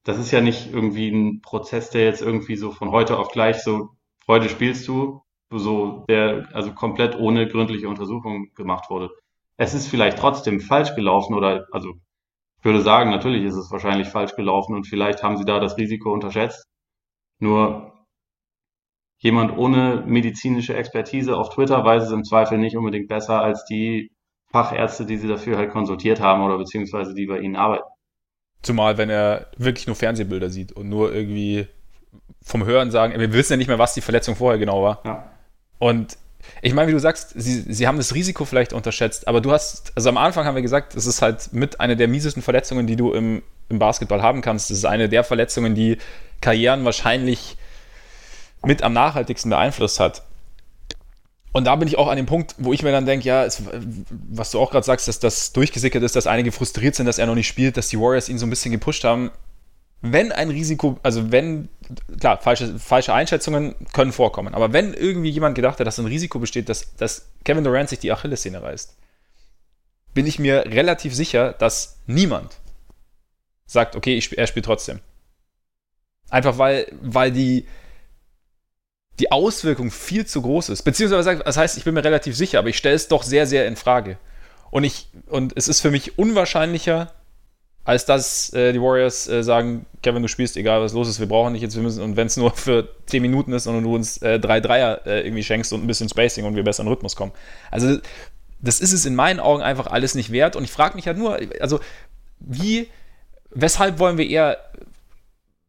das 0.04 0.18
ist 0.20 0.32
ja 0.32 0.42
nicht 0.42 0.74
irgendwie 0.74 1.10
ein 1.10 1.42
Prozess, 1.42 1.90
der 1.90 2.04
jetzt 2.06 2.22
irgendwie 2.22 2.56
so 2.56 2.72
von 2.72 2.92
heute 2.92 3.18
auf 3.18 3.30
gleich 3.30 3.64
so, 3.64 3.90
heute 4.28 4.50
spielst 4.50 4.88
du, 4.88 5.22
so, 5.52 6.06
der 6.10 6.50
also 6.54 6.74
komplett 6.74 7.18
ohne 7.18 7.48
gründliche 7.48 7.88
Untersuchung 7.88 8.54
gemacht 8.56 8.90
wurde. 8.90 9.10
Es 9.58 9.74
ist 9.74 9.88
vielleicht 9.88 10.18
trotzdem 10.18 10.60
falsch 10.60 10.96
gelaufen 10.96 11.36
oder, 11.36 11.68
also, 11.72 11.94
ich 12.60 12.66
würde 12.66 12.82
sagen, 12.82 13.12
natürlich 13.12 13.44
ist 13.44 13.56
es 13.56 13.72
wahrscheinlich 13.72 14.08
falsch 14.08 14.36
gelaufen 14.36 14.76
und 14.76 14.88
vielleicht 14.88 15.24
haben 15.24 15.38
sie 15.38 15.46
da 15.46 15.60
das 15.60 15.78
Risiko 15.78 16.12
unterschätzt. 16.14 16.66
Nur 17.40 17.94
jemand 19.20 19.58
ohne 19.58 20.04
medizinische 20.06 20.76
Expertise 20.76 21.38
auf 21.38 21.50
Twitter 21.50 21.84
weiß 21.84 22.04
es 22.04 22.12
im 22.12 22.24
Zweifel 22.24 22.58
nicht 22.58 22.78
unbedingt 22.78 23.08
besser 23.08 23.42
als 23.42 23.66
die 23.66 24.12
Fachärzte, 24.52 25.06
die 25.06 25.18
sie 25.18 25.28
dafür 25.28 25.58
halt 25.58 25.72
konsultiert 25.72 26.20
haben 26.20 26.44
oder 26.44 26.58
beziehungsweise 26.58 27.14
die 27.14 27.26
bei 27.26 27.40
ihnen 27.40 27.56
arbeiten. 27.56 27.93
Zumal, 28.64 28.98
wenn 28.98 29.10
er 29.10 29.48
wirklich 29.58 29.88
nur 29.88 29.96
Fernsehbilder 29.96 30.50
sieht 30.50 30.72
und 30.72 30.90
nur 30.90 31.14
irgendwie 31.14 31.68
vom 32.42 32.66
Hören 32.66 32.92
sagen, 32.92 33.18
wir 33.20 33.34
wissen 33.34 33.54
ja 33.54 33.58
nicht 33.58 33.68
mehr, 33.68 33.80
was 33.80 33.94
die 33.94 34.02
Verletzung 34.02 34.36
vorher 34.36 34.60
genau 34.60 34.84
war. 34.84 35.02
Ja. 35.06 35.32
Und 35.80 36.18
ich 36.62 36.74
meine, 36.74 36.88
wie 36.90 36.94
du 36.94 37.00
sagst, 37.00 37.34
sie, 37.36 37.62
sie 37.74 37.88
haben 37.88 37.98
das 37.98 38.14
Risiko 38.14 38.46
vielleicht 38.46 38.74
unterschätzt, 38.74 39.28
aber 39.28 39.42
du 39.42 39.52
hast, 39.52 39.94
also 39.96 40.10
am 40.10 40.18
Anfang 40.18 40.46
haben 40.46 40.56
wir 40.56 40.62
gesagt, 40.62 40.96
es 40.96 41.06
ist 41.06 41.22
halt 41.22 41.54
mit 41.54 41.80
einer 41.80 41.96
der 41.96 42.08
miesesten 42.08 42.42
Verletzungen, 42.42 42.88
die 42.88 42.96
du 42.96 43.14
im, 43.14 43.44
im 43.70 43.80
Basketball 43.80 44.22
haben 44.22 44.42
kannst. 44.42 44.70
Das 44.70 44.78
ist 44.78 44.86
eine 44.86 45.10
der 45.10 45.24
Verletzungen, 45.24 45.76
die 45.76 45.98
Karrieren 46.42 46.84
wahrscheinlich 46.86 47.58
mit 48.66 48.84
am 48.84 48.94
nachhaltigsten 48.94 49.50
beeinflusst 49.50 50.00
hat. 50.00 50.24
Und 51.54 51.66
da 51.66 51.76
bin 51.76 51.88
ich 51.88 51.98
auch 52.00 52.08
an 52.08 52.18
dem 52.18 52.26
Punkt, 52.26 52.56
wo 52.58 52.74
ich 52.74 52.82
mir 52.82 52.92
dann 52.92 53.06
denke, 53.06 53.28
ja, 53.28 53.46
es, 53.46 53.62
was 54.10 54.50
du 54.52 54.60
auch 54.60 54.72
gerade 54.72 54.86
sagst, 54.86 55.08
dass 55.08 55.20
das 55.20 55.54
durchgesickert 55.54 56.02
ist, 56.02 56.16
dass 56.16 56.26
einige 56.26 56.52
frustriert 56.52 56.96
sind, 56.96 57.06
dass 57.06 57.20
er 57.20 57.28
noch 57.28 57.36
nicht 57.36 57.48
spielt, 57.48 57.78
dass 57.78 57.90
die 57.90 58.00
Warriors 58.00 58.28
ihn 58.28 58.40
so 58.40 58.48
ein 58.48 58.50
bisschen 58.50 58.72
gepusht 58.72 59.04
haben. 59.04 59.30
Wenn 60.02 60.32
ein 60.32 60.50
Risiko, 60.50 61.00
also 61.04 61.32
wenn, 61.32 61.70
klar, 62.20 62.42
falsche, 62.42 62.80
falsche 62.80 63.14
Einschätzungen 63.14 63.76
können 63.94 64.12
vorkommen, 64.12 64.56
aber 64.56 64.74
wenn 64.74 64.96
irgendwie 64.96 65.30
jemand 65.30 65.56
gedacht 65.56 65.80
hat, 65.80 65.86
dass 65.86 66.00
ein 66.00 66.08
Risiko 66.08 66.40
besteht, 66.40 66.70
dass, 66.70 66.96
dass 66.96 67.30
Kevin 67.46 67.64
Durant 67.64 67.88
sich 67.88 68.00
die 68.00 68.12
Achillessehne 68.12 68.62
reißt, 68.62 68.98
bin 70.16 70.26
ich 70.26 70.40
mir 70.40 70.66
relativ 70.66 71.14
sicher, 71.14 71.54
dass 71.54 72.00
niemand 72.08 72.58
sagt, 73.68 73.96
okay, 73.96 74.18
ich, 74.18 74.36
er 74.38 74.48
spielt 74.48 74.66
trotzdem. 74.66 75.00
Einfach 76.30 76.58
weil, 76.58 76.92
weil 77.00 77.32
die, 77.32 77.68
die 79.20 79.32
Auswirkung 79.32 79.92
viel 79.92 80.26
zu 80.26 80.42
groß 80.42 80.70
ist. 80.70 80.84
Beziehungsweise, 80.84 81.42
das 81.44 81.58
heißt, 81.58 81.78
ich 81.78 81.84
bin 81.84 81.94
mir 81.94 82.04
relativ 82.04 82.36
sicher, 82.36 82.60
aber 82.60 82.70
ich 82.70 82.78
stelle 82.78 82.96
es 82.96 83.08
doch 83.08 83.24
sehr, 83.24 83.46
sehr 83.46 83.68
in 83.68 83.76
Frage. 83.76 84.18
Und, 84.72 84.84
ich, 84.84 85.08
und 85.28 85.54
es 85.56 85.68
ist 85.68 85.82
für 85.82 85.92
mich 85.92 86.18
unwahrscheinlicher, 86.18 87.14
als 87.84 88.06
dass 88.06 88.52
äh, 88.54 88.72
die 88.74 88.82
Warriors 88.82 89.28
äh, 89.28 89.44
sagen, 89.44 89.86
Kevin, 90.02 90.22
du 90.22 90.28
spielst, 90.28 90.58
egal 90.58 90.82
was 90.82 90.94
los 90.94 91.10
ist, 91.10 91.20
wir 91.20 91.28
brauchen 91.28 91.54
dich 91.54 91.62
jetzt, 91.62 91.76
wir 91.76 91.84
müssen, 91.84 92.02
und 92.02 92.16
wenn 92.16 92.28
es 92.28 92.38
nur 92.38 92.52
für 92.52 92.90
10 93.08 93.22
Minuten 93.22 93.54
ist 93.54 93.68
und 93.68 93.84
du 93.84 93.94
uns 93.94 94.18
äh, 94.22 94.40
drei 94.40 94.62
Dreier 94.62 95.06
äh, 95.06 95.26
irgendwie 95.26 95.44
schenkst 95.44 95.74
und 95.74 95.84
ein 95.84 95.88
bisschen 95.88 96.10
Spacing 96.10 96.46
und 96.46 96.56
wir 96.56 96.64
besser 96.64 96.84
in 96.84 96.90
Rhythmus 96.90 97.16
kommen. 97.16 97.34
Also, 97.70 97.98
das 98.62 98.80
ist 98.80 98.94
es 98.94 99.06
in 99.06 99.16
meinen 99.16 99.42
Augen 99.42 99.62
einfach 99.62 99.88
alles 99.88 100.16
nicht 100.16 100.32
wert. 100.32 100.56
Und 100.56 100.64
ich 100.64 100.72
frage 100.72 100.96
mich 100.96 101.06
halt 101.08 101.18
nur, 101.18 101.38
also, 101.60 101.82
wie, 102.40 102.90
weshalb 103.52 104.00
wollen 104.00 104.18
wir 104.18 104.28
eher 104.28 104.58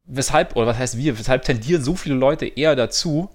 weshalb, 0.05 0.57
oder 0.57 0.67
was 0.67 0.79
heißt 0.79 0.99
wir, 0.99 1.19
weshalb 1.19 1.43
tendieren 1.43 1.83
so 1.83 1.95
viele 1.95 2.15
Leute 2.15 2.47
eher 2.47 2.77
dazu, 2.77 3.31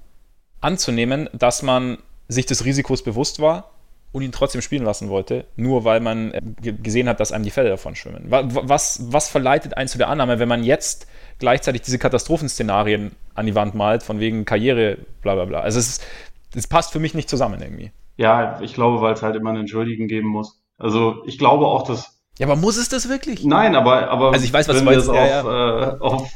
anzunehmen, 0.62 1.30
dass 1.34 1.62
man 1.62 1.98
sich 2.28 2.46
des 2.46 2.66
Risikos 2.66 3.04
bewusst 3.04 3.40
war 3.40 3.72
und 4.12 4.24
ihn 4.24 4.32
trotzdem 4.32 4.62
spielen 4.62 4.84
lassen 4.84 5.10
wollte, 5.10 5.46
nur 5.56 5.84
weil 5.84 6.00
man 6.00 6.32
äh, 6.32 6.42
gesehen 6.74 7.08
hat, 7.08 7.20
dass 7.20 7.32
einem 7.32 7.44
die 7.44 7.52
Fälle 7.52 7.70
davon 7.70 7.96
schwimmen. 7.96 8.26
Was, 8.30 9.12
was 9.12 9.30
verleitet 9.30 9.78
einen 9.78 9.88
zu 9.88 9.98
der 9.98 10.10
Annahme, 10.10 10.40
wenn 10.40 10.50
man 10.50 10.64
jetzt 10.64 11.08
gleichzeitig 11.38 11.82
diese 11.82 12.00
Katastrophenszenarien 12.00 13.12
an 13.36 13.46
die 13.46 13.56
Wand 13.56 13.76
malt, 13.76 14.04
von 14.04 14.20
wegen 14.20 14.46
Karriere, 14.46 14.98
bla 15.22 15.36
bla 15.36 15.46
bla. 15.46 15.60
Also 15.62 15.80
es, 15.80 16.02
es 16.56 16.68
passt 16.68 16.92
für 16.92 17.00
mich 17.00 17.14
nicht 17.14 17.30
zusammen 17.30 17.62
irgendwie. 17.62 17.92
Ja, 18.18 18.60
ich 18.62 18.74
glaube, 18.74 19.02
weil 19.02 19.14
es 19.14 19.22
halt 19.22 19.36
immer 19.36 19.52
einen 19.52 19.62
Entschuldigen 19.62 20.08
geben 20.08 20.28
muss. 20.28 20.60
Also 20.78 21.24
ich 21.26 21.38
glaube 21.38 21.68
auch, 21.68 21.84
dass 21.84 22.20
ja, 22.40 22.48
aber 22.48 22.56
muss 22.56 22.78
es 22.78 22.88
das 22.88 23.10
wirklich? 23.10 23.44
Nein, 23.44 23.76
aber, 23.76 24.10
aber 24.10 24.32
also 24.32 24.46
ich 24.46 24.54
weiß, 24.54 24.70
was 24.70 24.78
wenn 24.78 24.86
du 24.86 24.92
meinst. 24.92 25.08
wir 25.08 25.14
es 25.14 25.20
auf, 25.20 25.46
ja. 25.46 25.90
Äh, 25.90 26.00
auf 26.00 26.32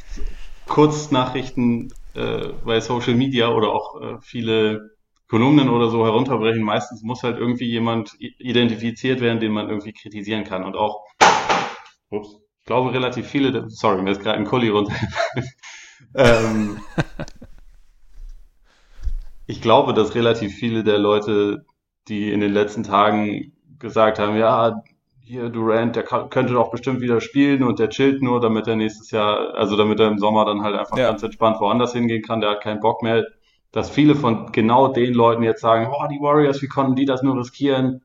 Kurznachrichten 0.68 1.94
äh, 2.14 2.50
bei 2.64 2.80
Social 2.80 3.16
Media 3.16 3.50
oder 3.50 3.70
auch 3.70 4.02
äh, 4.02 4.18
viele 4.22 4.92
Kolumnen 5.28 5.70
oder 5.70 5.90
so 5.90 6.06
herunterbrechen, 6.06 6.62
meistens 6.62 7.02
muss 7.02 7.24
halt 7.24 7.40
irgendwie 7.40 7.66
jemand 7.66 8.14
identifiziert 8.20 9.20
werden, 9.20 9.40
den 9.40 9.52
man 9.52 9.68
irgendwie 9.68 9.94
kritisieren 9.94 10.44
kann. 10.44 10.64
Und 10.64 10.76
auch, 10.76 11.06
ups, 12.10 12.38
ich 12.60 12.66
glaube 12.66 12.94
relativ 12.94 13.28
viele, 13.28 13.70
sorry, 13.70 14.02
mir 14.02 14.12
ist 14.12 14.22
gerade 14.22 14.38
ein 14.38 14.46
Kuli 14.46 14.70
runter. 14.70 14.94
ähm, 16.16 16.80
ich 19.48 19.62
glaube, 19.62 19.94
dass 19.94 20.16
relativ 20.16 20.54
viele 20.54 20.84
der 20.84 21.00
Leute, 21.00 21.66
die 22.08 22.32
in 22.32 22.40
den 22.40 22.54
letzten 22.54 22.84
Tagen 22.84 23.54
gesagt 23.80 24.20
haben, 24.20 24.38
ja, 24.38 24.84
hier 25.24 25.50
Durant, 25.50 25.96
der 25.96 26.04
kann, 26.04 26.30
könnte 26.30 26.54
doch 26.54 26.70
bestimmt 26.70 27.02
wieder 27.02 27.22
spielen 27.22 27.64
und 27.64 27.80
der 27.80 27.90
chillt 27.90 28.22
nur, 28.22 28.42
damit 28.42 28.68
er 28.68 28.76
nächstes 28.76 29.12
Jahr, 29.12 29.56
also 29.56 29.78
damit 29.78 30.00
er 30.00 30.08
im 30.08 30.20
Sommer 30.20 30.46
dann 30.46 30.64
halt 30.64 30.76
einfach 30.76 30.98
ja. 30.98 31.08
ganz 31.08 31.24
entspannt 31.24 31.60
woanders 31.60 31.94
hingehen 31.94 32.22
kann, 32.22 32.42
der 32.42 32.52
hat 32.52 32.62
keinen 32.62 32.82
Bock 32.82 33.02
mehr. 33.02 33.26
Dass 33.72 33.90
viele 33.90 34.14
von 34.14 34.52
genau 34.52 34.90
den 34.90 35.14
Leuten 35.14 35.42
jetzt 35.42 35.62
sagen, 35.62 35.92
oh, 35.92 36.08
die 36.08 36.20
Warriors, 36.22 36.62
wie 36.62 36.68
konnten 36.68 36.96
die 36.96 37.06
das 37.06 37.24
nur 37.24 37.38
riskieren? 37.38 38.04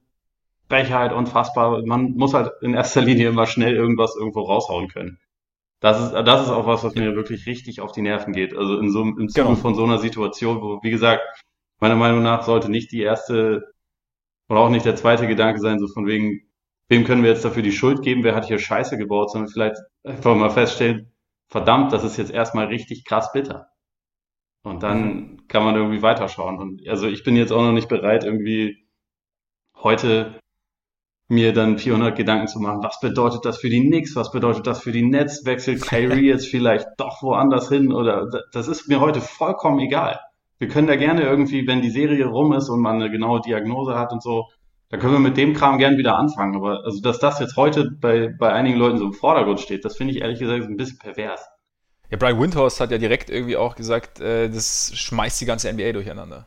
Frechheit, 0.69 1.13
unfassbar. 1.13 1.83
Man 1.85 2.13
muss 2.13 2.33
halt 2.33 2.53
in 2.63 2.73
erster 2.73 3.03
Linie 3.03 3.29
immer 3.29 3.47
schnell 3.47 3.75
irgendwas 3.75 4.17
irgendwo 4.17 4.41
raushauen 4.41 4.89
können. 4.89 5.19
Das 5.81 6.01
ist, 6.01 6.13
das 6.13 6.43
ist 6.43 6.51
auch 6.51 6.67
was, 6.67 6.85
was 6.85 6.95
mir 6.95 7.15
wirklich 7.15 7.47
richtig 7.47 7.81
auf 7.81 7.93
die 7.93 8.03
Nerven 8.03 8.33
geht. 8.33 8.57
Also 8.57 8.79
in 8.79 8.91
so, 8.91 9.03
im 9.03 9.29
Zuge 9.29 9.47
genau. 9.49 9.57
von 9.57 9.75
so 9.75 9.85
einer 9.85 9.99
Situation, 9.99 10.63
wo, 10.63 10.83
wie 10.83 10.91
gesagt, 10.91 11.23
meiner 11.81 11.97
Meinung 11.97 12.23
nach 12.23 12.45
sollte 12.45 12.71
nicht 12.71 12.91
die 12.93 13.03
erste 13.03 13.75
oder 14.49 14.61
auch 14.61 14.71
nicht 14.71 14.87
der 14.87 14.97
zweite 14.97 15.27
Gedanke 15.27 15.61
sein, 15.61 15.79
so 15.79 15.87
von 15.89 16.07
wegen, 16.07 16.48
wem 16.89 17.05
können 17.05 17.23
wir 17.23 17.31
jetzt 17.31 17.45
dafür 17.45 17.63
die 17.63 17.73
Schuld 17.73 18.03
geben, 18.03 18.25
wer 18.25 18.35
hat 18.35 18.47
hier 18.47 18.59
Scheiße 18.59 18.97
gebaut, 18.97 19.31
sondern 19.31 19.51
vielleicht 19.51 19.77
einfach 20.05 20.35
mal 20.35 20.51
feststellen, 20.51 21.13
verdammt, 21.49 21.93
das 21.93 22.05
ist 22.05 22.17
jetzt 22.17 22.31
erstmal 22.31 22.67
richtig 22.67 23.05
krass 23.05 23.33
bitter. 23.33 23.69
Und 24.63 24.83
dann 24.83 25.47
kann 25.49 25.65
man 25.65 25.77
irgendwie 25.77 26.03
weiterschauen. 26.03 26.59
Und 26.59 26.87
also 26.89 27.07
ich 27.07 27.25
bin 27.25 27.37
jetzt 27.37 27.53
auch 27.53 27.63
noch 27.63 27.73
nicht 27.73 27.89
bereit, 27.89 28.25
irgendwie 28.25 28.87
heute 29.77 30.41
mir 31.29 31.53
dann 31.53 31.79
400 31.79 32.17
Gedanken 32.17 32.49
zu 32.49 32.59
machen, 32.59 32.83
was 32.83 33.01
bedeutet 33.01 33.45
das 33.45 33.59
für 33.59 33.69
die 33.69 33.87
Knicks, 33.87 34.17
was 34.17 34.33
bedeutet 34.33 34.67
das 34.67 34.81
für 34.81 34.93
die 34.93 35.05
Nets, 35.05 35.45
wechselt 35.45 35.83
Kyrie 35.83 36.27
jetzt 36.27 36.49
vielleicht 36.49 36.87
doch 36.97 37.23
woanders 37.23 37.69
hin 37.69 37.93
oder 37.93 38.27
das 38.53 38.67
ist 38.67 38.89
mir 38.89 39.01
heute 39.01 39.21
vollkommen 39.21 39.79
egal. 39.81 40.19
Wir 40.59 40.69
können 40.69 40.87
da 40.87 40.97
gerne 40.97 41.23
irgendwie, 41.23 41.67
wenn 41.67 41.83
die 41.83 41.91
Serie 41.91 42.27
rum 42.27 42.53
ist 42.53 42.71
und 42.71 42.81
man 42.81 42.97
eine 42.97 43.11
genaue 43.11 43.43
Diagnose 43.43 43.97
hat 43.97 44.13
und 44.13 44.23
so, 44.23 44.49
da 44.91 44.97
können 44.97 45.13
wir 45.13 45.21
mit 45.21 45.37
dem 45.37 45.55
Kram 45.55 45.79
gern 45.79 45.99
wieder 45.99 46.17
anfangen. 46.17 46.57
Aber 46.57 46.85
also, 46.85 47.01
dass 47.01 47.19
das 47.19 47.41
jetzt 47.41 47.57
heute 47.57 47.91
bei, 47.91 48.29
bei 48.29 48.53
einigen 48.53 48.79
Leuten 48.79 48.99
so 48.99 49.05
im 49.05 49.13
Vordergrund 49.13 49.61
steht, 49.61 49.85
das 49.85 49.97
finde 49.97 50.15
ich 50.15 50.21
ehrlich 50.21 50.39
gesagt 50.39 50.65
ein 50.65 50.77
bisschen 50.77 50.99
pervers. 50.99 51.47
Ja, 52.11 52.17
Brian 52.17 52.41
Windhorst 52.41 52.81
hat 52.81 52.91
ja 52.91 52.99
direkt 52.99 53.29
irgendwie 53.29 53.57
auch 53.57 53.77
gesagt, 53.77 54.21
äh, 54.21 54.49
das 54.49 54.93
schmeißt 54.95 55.41
die 55.41 55.45
ganze 55.45 55.71
NBA 55.71 55.93
durcheinander. 55.93 56.47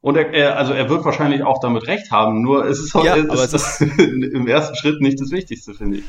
Und 0.00 0.16
er, 0.16 0.32
er, 0.32 0.56
also 0.58 0.74
er 0.74 0.88
wird 0.90 1.04
wahrscheinlich 1.04 1.42
auch 1.42 1.60
damit 1.60 1.86
recht 1.86 2.12
haben, 2.12 2.42
nur 2.42 2.66
es 2.66 2.78
ist, 2.78 2.94
ja, 2.94 3.16
es 3.16 3.52
ist, 3.52 3.80
ist 3.80 3.98
im 3.98 4.46
ersten 4.46 4.76
Schritt 4.76 5.00
nicht 5.00 5.20
das 5.20 5.30
Wichtigste, 5.32 5.74
finde 5.74 5.98
ich. 5.98 6.04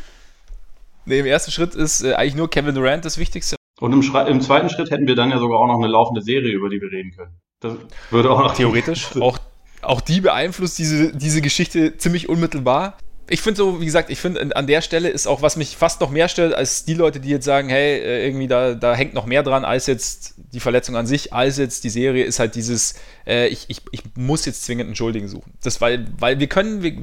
Nee, 1.06 1.20
im 1.20 1.26
ersten 1.26 1.52
Schritt 1.52 1.76
ist 1.76 2.04
äh, 2.04 2.14
eigentlich 2.14 2.36
nur 2.36 2.50
Kevin 2.50 2.76
Durant 2.76 3.04
das 3.06 3.18
Wichtigste. 3.18 3.56
Und 3.80 3.94
im, 3.94 4.02
im, 4.28 4.42
zweiten 4.42 4.70
Schritt 4.70 4.92
hätten 4.92 5.08
wir 5.08 5.16
dann 5.16 5.32
ja 5.32 5.40
sogar 5.40 5.60
auch 5.60 5.68
noch 5.68 5.80
eine 5.80 5.88
laufende 5.88 6.22
Serie, 6.22 6.52
über 6.52 6.70
die 6.70 6.82
wir 6.82 6.92
reden 6.92 7.12
können. 7.16 7.40
Das 7.62 7.76
würde 8.12 8.30
auch 8.30 8.40
noch 8.40 8.54
Theoretisch. 8.54 9.16
auch, 9.20 9.40
auch 9.82 10.02
die 10.02 10.22
beeinflusst 10.22 10.78
diese, 10.78 11.14
diese 11.14 11.42
Geschichte 11.42 11.98
ziemlich 11.98 12.30
unmittelbar 12.30 12.98
ich 13.30 13.42
finde 13.42 13.58
so, 13.58 13.80
wie 13.80 13.86
gesagt, 13.86 14.10
ich 14.10 14.20
finde 14.20 14.56
an 14.56 14.68
der 14.68 14.82
Stelle 14.82 15.10
ist 15.10 15.28
auch, 15.28 15.42
was 15.42 15.56
mich 15.56 15.78
fast 15.78 16.02
noch 16.02 16.10
mehr 16.10 16.28
stört, 16.28 16.54
als 16.54 16.86
die 16.86 16.96
Leute, 16.96 17.20
die 17.20 17.30
jetzt 17.30 17.46
sagen, 17.46 17.70
hey, 17.70 18.00
äh, 18.00 18.26
irgendwie 18.26 18.48
da, 18.48 18.74
da 18.74 18.96
hängt 18.96 19.14
noch 19.14 19.26
mehr 19.26 19.44
dran, 19.44 19.64
als 19.64 19.86
jetzt 19.86 20.34
die 20.38 20.60
Verletzung 20.60 20.96
an 20.96 21.06
sich, 21.06 21.32
als 21.32 21.58
jetzt 21.58 21.84
die 21.84 21.90
Serie, 21.90 22.26
ist 22.26 22.40
halt 22.40 22.56
dieses, 22.56 22.96
äh, 23.28 23.48
ich, 23.48 23.66
ich, 23.68 23.82
ich 23.92 24.02
muss 24.16 24.46
jetzt 24.46 24.64
zwingend 24.64 24.88
einen 24.88 24.96
Schuldigen 24.96 25.28
suchen. 25.28 25.54
Das, 25.62 25.80
weil, 25.80 26.08
weil 26.18 26.40
wir 26.40 26.48
können, 26.48 26.82
wir, 26.82 26.98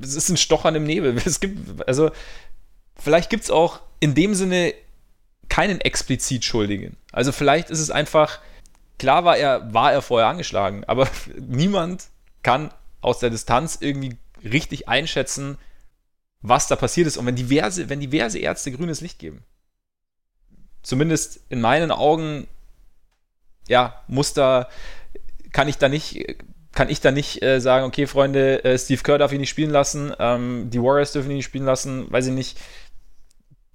es 0.00 0.14
ist 0.14 0.28
ein 0.28 0.36
Stochern 0.36 0.74
im 0.76 0.84
Nebel. 0.84 1.16
Es 1.24 1.40
gibt, 1.40 1.86
also, 1.88 2.10
vielleicht 2.96 3.28
gibt 3.28 3.44
es 3.44 3.50
auch 3.50 3.80
in 3.98 4.14
dem 4.14 4.34
Sinne 4.34 4.74
keinen 5.48 5.80
explizit 5.80 6.44
Schuldigen. 6.44 6.96
Also 7.12 7.32
vielleicht 7.32 7.70
ist 7.70 7.80
es 7.80 7.90
einfach, 7.90 8.40
klar 8.98 9.24
war 9.24 9.36
er, 9.36 9.72
war 9.72 9.92
er 9.92 10.02
vorher 10.02 10.28
angeschlagen, 10.28 10.84
aber 10.84 11.08
niemand 11.38 12.08
kann 12.42 12.72
aus 13.00 13.18
der 13.18 13.30
Distanz 13.30 13.78
irgendwie 13.80 14.16
richtig 14.42 14.88
einschätzen, 14.88 15.58
was 16.42 16.68
da 16.68 16.76
passiert 16.76 17.06
ist. 17.06 17.16
Und 17.16 17.26
wenn 17.26 17.36
diverse, 17.36 17.88
wenn 17.88 18.00
diverse 18.00 18.38
Ärzte 18.38 18.72
grünes 18.72 19.00
Licht 19.00 19.18
geben, 19.18 19.42
zumindest 20.82 21.40
in 21.48 21.60
meinen 21.60 21.90
Augen, 21.90 22.46
ja, 23.68 24.02
muss 24.06 24.32
da, 24.32 24.68
kann 25.52 25.68
ich 25.68 25.78
da 25.78 25.88
nicht, 25.88 26.36
kann 26.72 26.88
ich 26.88 27.00
da 27.00 27.10
nicht 27.10 27.42
äh, 27.42 27.60
sagen, 27.60 27.86
okay, 27.86 28.06
Freunde, 28.06 28.62
äh, 28.64 28.78
Steve 28.78 29.02
Kerr 29.02 29.18
darf 29.18 29.32
ihn 29.32 29.40
nicht 29.40 29.50
spielen 29.50 29.70
lassen, 29.70 30.12
ähm, 30.18 30.70
die 30.70 30.80
Warriors 30.80 31.12
dürfen 31.12 31.30
ihn 31.30 31.38
nicht 31.38 31.46
spielen 31.46 31.64
lassen, 31.64 32.10
weiß 32.12 32.26
ich 32.26 32.32
nicht, 32.32 32.58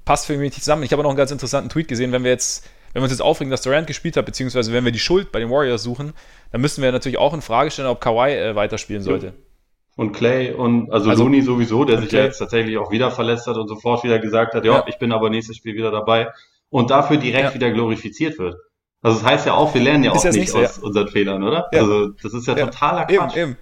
passt 0.05 0.25
für 0.25 0.33
mich 0.33 0.51
nicht 0.51 0.63
zusammen. 0.63 0.83
Ich 0.83 0.93
habe 0.93 1.03
noch 1.03 1.09
einen 1.09 1.17
ganz 1.17 1.31
interessanten 1.31 1.69
Tweet 1.69 1.87
gesehen, 1.87 2.11
wenn 2.11 2.23
wir 2.23 2.31
jetzt, 2.31 2.67
wenn 2.93 3.01
wir 3.01 3.03
uns 3.03 3.11
jetzt 3.11 3.21
aufregen, 3.21 3.51
dass 3.51 3.61
Durant 3.61 3.87
gespielt 3.87 4.17
hat, 4.17 4.25
beziehungsweise 4.25 4.73
wenn 4.73 4.85
wir 4.85 4.91
die 4.91 4.99
Schuld 4.99 5.31
bei 5.31 5.39
den 5.39 5.49
Warriors 5.49 5.83
suchen, 5.83 6.13
dann 6.51 6.61
müssen 6.61 6.81
wir 6.83 6.91
natürlich 6.91 7.17
auch 7.17 7.33
in 7.33 7.41
Frage 7.41 7.71
stellen, 7.71 7.87
ob 7.87 8.01
Kawhi 8.01 8.31
äh, 8.33 8.55
weiterspielen 8.55 9.01
sollte. 9.01 9.27
Ja. 9.27 9.33
Und 9.97 10.13
Clay 10.13 10.53
und 10.53 10.91
also, 10.91 11.09
also 11.09 11.23
Looney 11.23 11.41
sowieso, 11.41 11.83
der 11.83 11.99
sich 11.99 12.09
Clay. 12.09 12.25
jetzt 12.25 12.39
tatsächlich 12.39 12.77
auch 12.77 12.91
wieder 12.91 13.11
verletzt 13.11 13.47
hat 13.47 13.57
und 13.57 13.67
sofort 13.67 14.03
wieder 14.03 14.19
gesagt 14.19 14.53
hat, 14.53 14.65
ja, 14.65 14.75
ja. 14.75 14.85
ich 14.87 14.97
bin 14.97 15.11
aber 15.11 15.29
nächstes 15.29 15.57
Spiel 15.57 15.75
wieder 15.75 15.91
dabei 15.91 16.29
und 16.69 16.89
dafür 16.89 17.17
direkt 17.17 17.49
ja. 17.49 17.53
wieder 17.53 17.71
glorifiziert 17.71 18.39
wird. 18.39 18.55
Also 19.01 19.19
das 19.19 19.27
heißt 19.27 19.45
ja 19.47 19.53
auch, 19.53 19.73
wir 19.73 19.81
lernen 19.81 20.03
ja 20.03 20.11
auch 20.11 20.23
nicht, 20.23 20.49
so, 20.49 20.59
aus 20.59 20.77
ja. 20.77 20.83
unseren 20.83 21.07
Fehlern, 21.07 21.43
oder? 21.43 21.67
Also 21.73 22.09
das 22.09 22.33
ist 22.33 22.47
ja, 22.47 22.55
totaler 22.55 23.05
Quatsch. 23.05 23.35
Eben, 23.35 23.49
eben. 23.49 23.57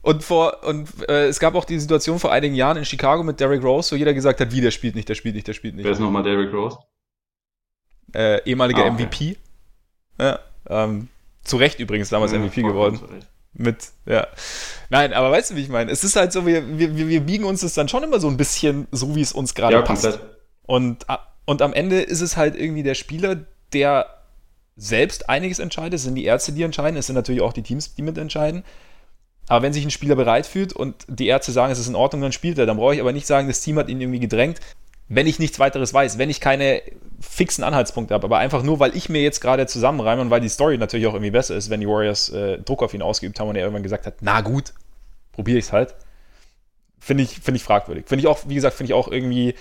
Und 0.00 0.24
vor 0.24 0.64
und 0.64 0.88
äh, 1.08 1.26
es 1.26 1.38
gab 1.38 1.54
auch 1.54 1.64
die 1.64 1.78
Situation 1.78 2.18
vor 2.18 2.32
einigen 2.32 2.54
Jahren 2.54 2.76
in 2.76 2.84
Chicago 2.84 3.22
mit 3.22 3.38
Derrick 3.38 3.62
Rose, 3.62 3.92
wo 3.92 3.96
jeder 3.96 4.14
gesagt 4.14 4.40
hat, 4.40 4.52
wie 4.52 4.60
der 4.60 4.72
spielt 4.72 4.96
nicht, 4.96 5.08
der 5.08 5.14
spielt 5.14 5.36
nicht, 5.36 5.46
der 5.46 5.52
spielt 5.52 5.76
nicht. 5.76 5.84
Wer 5.84 5.92
ist 5.92 6.00
nochmal 6.00 6.24
Derrick 6.24 6.52
Rose? 6.52 6.78
Äh, 8.14 8.42
ehemaliger 8.44 8.84
ah, 8.84 8.92
okay. 8.92 9.04
MVP. 9.04 9.36
Ja, 10.18 10.38
ähm, 10.68 11.08
zu 11.44 11.56
Recht 11.56 11.80
übrigens 11.80 12.08
damals 12.08 12.32
MVP 12.32 12.62
geworden. 12.62 13.00
Mit, 13.54 13.76
ja. 14.06 14.26
Nein, 14.88 15.12
aber 15.12 15.30
weißt 15.30 15.50
du, 15.50 15.56
wie 15.56 15.62
ich 15.62 15.68
meine? 15.68 15.90
Es 15.90 16.04
ist 16.04 16.16
halt 16.16 16.32
so, 16.32 16.46
wir, 16.46 16.78
wir, 16.78 16.96
wir 16.96 17.20
biegen 17.20 17.44
uns 17.44 17.60
das 17.60 17.74
dann 17.74 17.88
schon 17.88 18.02
immer 18.02 18.18
so 18.18 18.28
ein 18.28 18.36
bisschen 18.36 18.86
so, 18.92 19.14
wie 19.14 19.20
es 19.20 19.32
uns 19.32 19.54
gerade 19.54 19.74
ja, 19.74 19.82
passt. 19.82 20.04
Komplett. 20.04 20.22
Und, 20.62 21.06
und 21.44 21.62
am 21.62 21.72
Ende 21.72 22.00
ist 22.00 22.20
es 22.20 22.36
halt 22.36 22.56
irgendwie 22.56 22.82
der 22.82 22.94
Spieler, 22.94 23.44
der 23.72 24.06
selbst 24.76 25.28
einiges 25.28 25.58
entscheidet. 25.58 25.94
Es 25.94 26.04
sind 26.04 26.14
die 26.14 26.24
Ärzte, 26.24 26.52
die 26.52 26.62
entscheiden. 26.62 26.96
Es 26.96 27.06
sind 27.06 27.16
natürlich 27.16 27.42
auch 27.42 27.52
die 27.52 27.62
Teams, 27.62 27.94
die 27.94 28.02
mitentscheiden. 28.02 28.64
Aber 29.48 29.62
wenn 29.62 29.72
sich 29.72 29.84
ein 29.84 29.90
Spieler 29.90 30.14
bereit 30.14 30.46
fühlt 30.46 30.72
und 30.72 31.04
die 31.08 31.26
Ärzte 31.26 31.52
sagen, 31.52 31.72
es 31.72 31.78
ist 31.78 31.88
in 31.88 31.94
Ordnung, 31.94 32.22
dann 32.22 32.32
spielt 32.32 32.58
er. 32.58 32.64
Dann 32.64 32.78
brauche 32.78 32.94
ich 32.94 33.00
aber 33.00 33.12
nicht 33.12 33.26
sagen, 33.26 33.48
das 33.48 33.60
Team 33.60 33.78
hat 33.78 33.88
ihn 33.88 34.00
irgendwie 34.00 34.20
gedrängt 34.20 34.60
wenn 35.08 35.26
ich 35.26 35.38
nichts 35.38 35.58
weiteres 35.58 35.92
weiß, 35.92 36.18
wenn 36.18 36.30
ich 36.30 36.40
keine 36.40 36.82
fixen 37.20 37.64
Anhaltspunkte 37.64 38.14
habe, 38.14 38.24
aber 38.24 38.38
einfach 38.38 38.62
nur, 38.62 38.80
weil 38.80 38.96
ich 38.96 39.08
mir 39.08 39.22
jetzt 39.22 39.40
gerade 39.40 39.66
zusammenreime 39.66 40.22
und 40.22 40.30
weil 40.30 40.40
die 40.40 40.48
Story 40.48 40.78
natürlich 40.78 41.06
auch 41.06 41.14
irgendwie 41.14 41.30
besser 41.30 41.54
ist, 41.54 41.70
wenn 41.70 41.80
die 41.80 41.88
Warriors 41.88 42.30
äh, 42.30 42.58
Druck 42.58 42.82
auf 42.82 42.94
ihn 42.94 43.02
ausgeübt 43.02 43.38
haben 43.38 43.48
und 43.48 43.56
er 43.56 43.62
irgendwann 43.62 43.82
gesagt 43.82 44.06
hat, 44.06 44.16
na 44.20 44.40
gut, 44.40 44.72
probiere 45.32 45.58
ich 45.58 45.66
es 45.66 45.72
halt. 45.72 45.94
Finde 46.98 47.24
ich, 47.24 47.40
find 47.40 47.56
ich 47.56 47.64
fragwürdig. 47.64 48.06
Finde 48.06 48.20
ich 48.20 48.28
auch, 48.28 48.40
wie 48.46 48.54
gesagt, 48.54 48.76
finde 48.76 48.92
ich 48.92 48.94
auch 48.94 49.08
irgendwie 49.08 49.54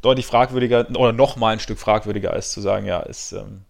deutlich 0.00 0.26
fragwürdiger 0.26 0.86
oder 0.96 1.12
noch 1.12 1.36
mal 1.36 1.52
ein 1.52 1.60
Stück 1.60 1.78
fragwürdiger, 1.78 2.32
als 2.32 2.52
zu 2.52 2.60
sagen, 2.60 2.86
ja, 2.86 3.02
es 3.02 3.32
ähm, 3.32 3.62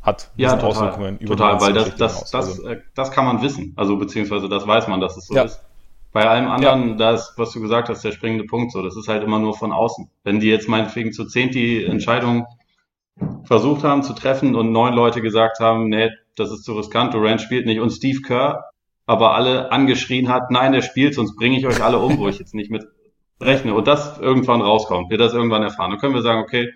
hat 0.00 0.30
ja, 0.36 0.56
total, 0.56 0.70
Auswirkungen 0.70 1.18
über 1.18 1.36
Total, 1.36 1.60
weil 1.60 1.72
das, 1.72 1.96
das, 1.96 2.30
das, 2.30 2.34
also. 2.34 2.68
äh, 2.68 2.80
das 2.94 3.10
kann 3.10 3.24
man 3.24 3.42
wissen. 3.42 3.72
Also 3.76 3.96
beziehungsweise 3.96 4.48
das 4.48 4.66
weiß 4.66 4.88
man, 4.88 5.00
dass 5.00 5.16
es 5.16 5.26
so 5.26 5.34
ja. 5.34 5.44
ist. 5.44 5.60
Bei 6.12 6.28
allem 6.28 6.48
anderen, 6.48 6.90
ja. 6.90 6.94
da 6.96 7.10
ist, 7.12 7.34
was 7.36 7.52
du 7.52 7.60
gesagt 7.60 7.88
hast, 7.88 8.04
der 8.04 8.12
springende 8.12 8.44
Punkt 8.44 8.72
so. 8.72 8.82
Das 8.82 8.96
ist 8.96 9.08
halt 9.08 9.22
immer 9.22 9.38
nur 9.38 9.56
von 9.56 9.72
außen. 9.72 10.10
Wenn 10.24 10.40
die 10.40 10.48
jetzt 10.48 10.68
meinetwegen 10.68 11.12
zu 11.12 11.24
zehn 11.24 11.50
die 11.50 11.84
Entscheidung 11.84 12.46
versucht 13.44 13.84
haben 13.84 14.02
zu 14.02 14.12
treffen 14.12 14.54
und 14.54 14.72
neun 14.72 14.94
Leute 14.94 15.22
gesagt 15.22 15.60
haben, 15.60 15.88
nee, 15.88 16.10
das 16.36 16.50
ist 16.50 16.64
zu 16.64 16.74
riskant, 16.74 17.14
Durant 17.14 17.40
spielt 17.40 17.66
nicht 17.66 17.80
und 17.80 17.90
Steve 17.90 18.20
Kerr 18.20 18.64
aber 19.06 19.34
alle 19.34 19.72
angeschrien 19.72 20.28
hat, 20.28 20.50
nein, 20.50 20.72
der 20.72 20.82
spielt, 20.82 21.14
sonst 21.14 21.36
bringe 21.36 21.58
ich 21.58 21.66
euch 21.66 21.82
alle 21.82 21.98
um, 21.98 22.18
wo 22.18 22.28
ich 22.28 22.38
jetzt 22.38 22.54
nicht 22.54 22.70
mit 22.70 22.86
rechne 23.40 23.74
und 23.74 23.86
das 23.86 24.18
irgendwann 24.18 24.62
rauskommt, 24.62 25.10
wir 25.10 25.18
das 25.18 25.34
irgendwann 25.34 25.62
erfahren, 25.62 25.90
dann 25.90 25.98
können 25.98 26.14
wir 26.14 26.22
sagen, 26.22 26.40
okay, 26.40 26.72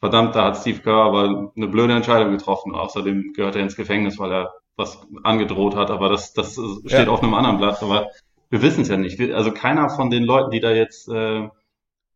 verdammt, 0.00 0.34
da 0.34 0.46
hat 0.46 0.56
Steve 0.56 0.80
Kerr 0.80 1.04
aber 1.04 1.52
eine 1.56 1.68
blöde 1.68 1.94
Entscheidung 1.94 2.32
getroffen. 2.32 2.74
Außerdem 2.74 3.34
gehört 3.34 3.54
er 3.54 3.62
ins 3.62 3.76
Gefängnis, 3.76 4.18
weil 4.18 4.32
er 4.32 4.52
was 4.76 5.06
angedroht 5.22 5.76
hat, 5.76 5.90
aber 5.90 6.08
das, 6.08 6.32
das 6.32 6.54
steht 6.86 7.06
ja. 7.06 7.08
auf 7.08 7.22
einem 7.22 7.34
anderen 7.34 7.58
Blatt. 7.58 7.80
Aber 7.82 8.08
wir 8.52 8.60
wissen 8.60 8.82
es 8.82 8.88
ja 8.88 8.98
nicht. 8.98 9.18
Also 9.32 9.50
keiner 9.50 9.88
von 9.88 10.10
den 10.10 10.24
Leuten, 10.24 10.50
die 10.50 10.60
da 10.60 10.72
jetzt 10.72 11.08
äh, 11.08 11.48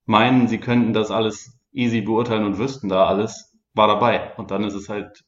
meinen, 0.05 0.49
sie 0.49 0.59
könnten 0.59 0.93
das 0.93 1.11
alles 1.11 1.59
easy 1.73 2.03
beurteilen 2.03 2.45
und 2.45 2.59
wüssten 2.59 2.91
da 2.91 3.07
alles, 3.07 3.57
war 3.73 3.89
dabei. 3.89 4.37
Und 4.37 4.51
dann 4.51 4.63
ist 4.63 4.75
es 4.75 4.91
halt, 4.91 5.25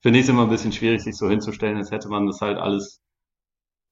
finde 0.00 0.20
ich 0.20 0.26
es 0.26 0.28
immer 0.30 0.42
ein 0.42 0.50
bisschen 0.50 0.70
schwierig, 0.72 1.02
sich 1.02 1.16
so 1.16 1.28
hinzustellen, 1.28 1.76
als 1.76 1.90
hätte 1.90 2.08
man 2.08 2.28
das 2.28 2.40
halt 2.40 2.58
alles, 2.58 3.02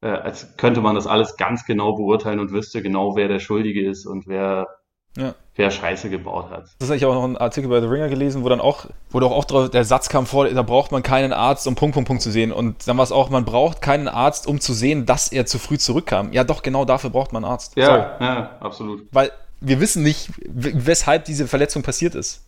äh, 0.03 0.09
als 0.09 0.57
könnte 0.57 0.81
man 0.83 0.95
das 0.95 1.09
alles 1.09 1.37
ganz 1.37 1.65
genau 1.65 1.97
beurteilen 1.97 2.39
und 2.39 2.53
wüsste 2.53 2.81
genau, 2.81 3.17
wer 3.17 3.27
der 3.27 3.41
Schuldige 3.41 3.85
ist 3.89 4.07
und 4.07 4.29
wer 4.29 4.69
ja. 5.17 5.35
wer 5.57 5.71
Scheiße 5.71 6.11
gebaut 6.11 6.51
hat. 6.51 6.67
Das 6.79 6.89
habe 6.89 6.97
ich 6.97 7.05
auch 7.05 7.15
noch 7.15 7.25
einen 7.25 7.37
Artikel 7.37 7.69
bei 7.69 7.81
The 7.81 7.87
Ringer 7.87 8.09
gelesen, 8.09 8.45
wo 8.45 8.49
dann 8.49 8.61
auch, 8.61 8.87
wo 9.11 9.21
doch 9.21 9.31
auch 9.31 9.45
drauf, 9.45 9.71
der 9.71 9.85
Satz 9.85 10.09
kam 10.09 10.27
vor, 10.27 10.49
da 10.49 10.63
braucht 10.63 10.93
man 10.93 11.03
keinen 11.03 11.33
Arzt, 11.33 11.67
um 11.67 11.75
Punkt, 11.75 11.95
Punkt, 11.95 12.07
Punkt 12.07 12.23
zu 12.23 12.31
sehen. 12.31 12.53
Und 12.53 12.89
dann 12.89 12.97
war 12.97 13.05
es 13.05 13.13
auch, 13.13 13.31
man 13.31 13.45
braucht 13.45 13.83
keinen 13.83 14.09
Arzt, 14.09 14.47
um 14.47 14.61
zu 14.61 14.73
sehen, 14.73 15.07
dass 15.07 15.29
er 15.29 15.47
zu 15.47 15.59
früh 15.59 15.79
zurückkam. 15.79 16.33
Ja, 16.33 16.45
doch, 16.45 16.63
genau 16.63 16.85
dafür 16.85 17.11
braucht 17.11 17.33
man 17.33 17.45
einen 17.45 17.53
Arzt. 17.53 17.77
Ja, 17.77 18.17
ja, 18.21 18.57
absolut. 18.61 19.07
Weil 19.13 19.31
wir 19.61 19.81
wissen 19.81 20.03
nicht, 20.03 20.31
weshalb 20.45 21.25
diese 21.25 21.47
Verletzung 21.47 21.83
passiert 21.83 22.15
ist. 22.15 22.45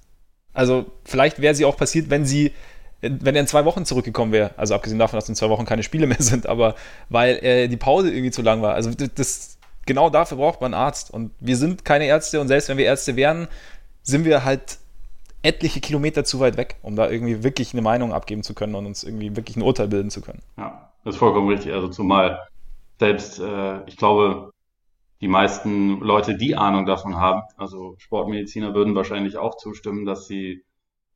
Also, 0.52 0.86
vielleicht 1.04 1.40
wäre 1.40 1.54
sie 1.54 1.64
auch 1.64 1.76
passiert, 1.76 2.10
wenn 2.10 2.24
sie, 2.24 2.52
wenn 3.00 3.34
er 3.34 3.40
in 3.40 3.46
zwei 3.46 3.64
Wochen 3.64 3.84
zurückgekommen 3.84 4.32
wäre. 4.32 4.52
Also, 4.56 4.74
abgesehen 4.74 4.98
davon, 4.98 5.16
dass 5.16 5.28
in 5.28 5.34
zwei 5.34 5.48
Wochen 5.48 5.64
keine 5.64 5.82
Spiele 5.82 6.06
mehr 6.06 6.16
sind, 6.22 6.46
aber 6.46 6.74
weil 7.08 7.36
äh, 7.44 7.68
die 7.68 7.76
Pause 7.76 8.10
irgendwie 8.10 8.30
zu 8.30 8.42
lang 8.42 8.62
war. 8.62 8.74
Also, 8.74 8.90
das, 8.92 9.58
genau 9.86 10.10
dafür 10.10 10.38
braucht 10.38 10.60
man 10.60 10.74
einen 10.74 10.82
Arzt. 10.82 11.12
Und 11.12 11.32
wir 11.40 11.56
sind 11.56 11.84
keine 11.84 12.06
Ärzte 12.06 12.40
und 12.40 12.48
selbst 12.48 12.68
wenn 12.68 12.78
wir 12.78 12.84
Ärzte 12.84 13.16
wären, 13.16 13.48
sind 14.02 14.24
wir 14.24 14.44
halt 14.44 14.78
etliche 15.42 15.80
Kilometer 15.80 16.24
zu 16.24 16.40
weit 16.40 16.56
weg, 16.56 16.76
um 16.82 16.96
da 16.96 17.10
irgendwie 17.10 17.42
wirklich 17.42 17.72
eine 17.74 17.82
Meinung 17.82 18.12
abgeben 18.12 18.42
zu 18.42 18.54
können 18.54 18.74
und 18.74 18.86
uns 18.86 19.04
irgendwie 19.04 19.36
wirklich 19.36 19.56
ein 19.56 19.62
Urteil 19.62 19.88
bilden 19.88 20.10
zu 20.10 20.22
können. 20.22 20.42
Ja, 20.56 20.90
das 21.04 21.14
ist 21.14 21.18
vollkommen 21.18 21.48
richtig. 21.48 21.72
Also 21.72 21.88
zumal 21.88 22.40
selbst, 22.98 23.38
äh, 23.40 23.84
ich 23.86 23.96
glaube, 23.96 24.52
die 25.20 25.28
meisten 25.28 26.00
Leute, 26.00 26.36
die 26.36 26.56
Ahnung 26.56 26.86
davon 26.86 27.16
haben, 27.16 27.42
also 27.56 27.94
Sportmediziner 27.98 28.74
würden 28.74 28.94
wahrscheinlich 28.94 29.36
auch 29.36 29.56
zustimmen, 29.56 30.06
dass 30.06 30.26
sie 30.26 30.64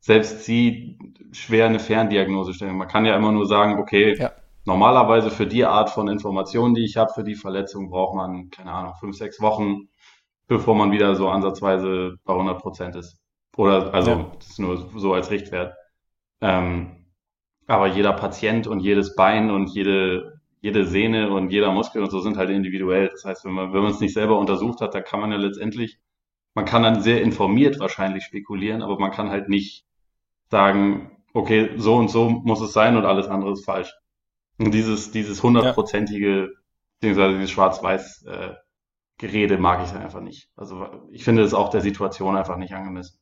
selbst 0.01 0.45
sie 0.45 0.99
schwer 1.33 1.67
eine 1.67 1.81
Ferndiagnose 1.81 2.55
stellen. 2.55 2.77
Man 2.77 2.89
kann 2.89 3.05
ja 3.05 3.17
immer 3.17 3.33
nur 3.33 3.47
sagen, 3.47 3.79
okay, 3.79 4.17
ja. 4.17 4.33
Normalerweise 4.69 5.31
für 5.31 5.47
die 5.47 5.65
Art 5.65 5.89
von 5.89 6.09
Informationen, 6.09 6.75
die 6.75 6.85
ich 6.85 6.99
habe, 6.99 7.11
für 7.15 7.25
die 7.25 7.37
Verletzung 7.37 7.89
braucht 7.89 8.15
man, 8.15 8.51
keine 8.51 8.71
Ahnung, 8.71 8.93
fünf, 9.01 9.17
sechs 9.17 9.41
Wochen, 9.41 9.89
bevor 10.47 10.75
man 10.75 10.93
wieder 10.93 11.15
so 11.15 11.31
ansatzweise 11.31 12.17
bei 12.27 12.35
100 12.35 12.61
Prozent 12.61 12.95
ist. 12.95 13.19
Oder, 13.57 13.95
also, 13.95 14.11
ja. 14.11 14.31
das 14.37 14.49
ist 14.49 14.59
nur 14.59 14.77
so 14.95 15.15
als 15.15 15.31
Richtwert. 15.31 15.75
Ähm, 16.43 17.07
aber 17.67 17.87
jeder 17.87 18.13
Patient 18.13 18.67
und 18.67 18.81
jedes 18.81 19.17
Bein 19.17 19.51
und 19.51 19.71
jede, 19.71 20.39
jede 20.61 20.85
Sehne 20.85 21.31
und 21.31 21.51
jeder 21.51 21.73
Muskel 21.73 22.03
und 22.03 22.11
so 22.11 22.21
sind 22.21 22.37
halt 22.37 22.51
individuell. 22.51 23.09
Das 23.09 23.25
heißt, 23.25 23.47
wenn 23.47 23.53
man, 23.53 23.73
wenn 23.73 23.81
man 23.81 23.93
es 23.93 24.01
nicht 24.01 24.13
selber 24.13 24.39
untersucht 24.39 24.83
hat, 24.83 24.95
da 24.95 25.01
kann 25.01 25.21
man 25.21 25.33
ja 25.33 25.39
letztendlich, 25.39 25.99
man 26.53 26.67
kann 26.67 26.83
dann 26.83 27.01
sehr 27.01 27.23
informiert 27.23 27.81
wahrscheinlich 27.81 28.25
spekulieren, 28.25 28.83
aber 28.83 28.99
man 28.99 29.13
kann 29.13 29.31
halt 29.31 29.49
nicht 29.49 29.87
sagen, 30.51 31.11
okay, 31.33 31.71
so 31.79 31.97
und 31.97 32.11
so 32.11 32.29
muss 32.29 32.61
es 32.61 32.75
sein 32.75 32.99
und 32.99 33.07
alles 33.07 33.29
andere 33.29 33.53
ist 33.53 33.65
falsch. 33.65 33.95
Und 34.59 34.73
dieses, 34.73 35.11
dieses 35.11 35.43
hundertprozentige, 35.43 36.51
beziehungsweise 37.01 37.35
dieses 37.35 37.51
schwarz-weiß 37.51 38.25
äh, 38.27 38.55
Gerede 39.19 39.59
mag 39.59 39.85
ich 39.85 39.93
einfach 39.93 40.21
nicht. 40.21 40.51
Also 40.57 40.87
ich 41.11 41.25
finde 41.25 41.43
es 41.43 41.55
auch 41.55 41.69
der 41.71 41.81
Situation 41.81 42.37
einfach 42.37 42.57
nicht 42.57 42.73
angemessen. 42.73 43.19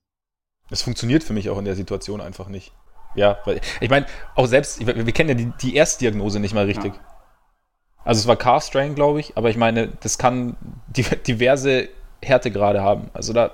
Es 0.71 0.83
funktioniert 0.83 1.23
für 1.23 1.33
mich 1.33 1.49
auch 1.49 1.59
in 1.59 1.64
der 1.64 1.75
Situation 1.75 2.21
einfach 2.21 2.49
nicht. 2.49 2.73
Ja, 3.14 3.38
weil 3.45 3.61
ich 3.81 3.88
meine, 3.88 4.07
auch 4.35 4.47
selbst, 4.47 4.85
wir 4.85 5.12
kennen 5.12 5.28
ja 5.31 5.35
die, 5.35 5.52
die 5.62 5.75
Erstdiagnose 5.75 6.38
nicht 6.38 6.55
mal 6.55 6.66
richtig. 6.66 6.95
Ja. 6.95 7.00
Also 8.05 8.21
es 8.21 8.26
war 8.26 8.37
Car 8.37 8.61
Strain, 8.61 8.95
glaube 8.95 9.21
ich, 9.21 9.37
aber 9.37 9.50
ich 9.50 9.57
meine, 9.57 9.88
das 10.00 10.19
kann 10.19 10.57
diverse 11.26 11.88
Härtegrade 12.23 12.83
haben. 12.83 13.11
Also 13.14 13.33
da. 13.33 13.50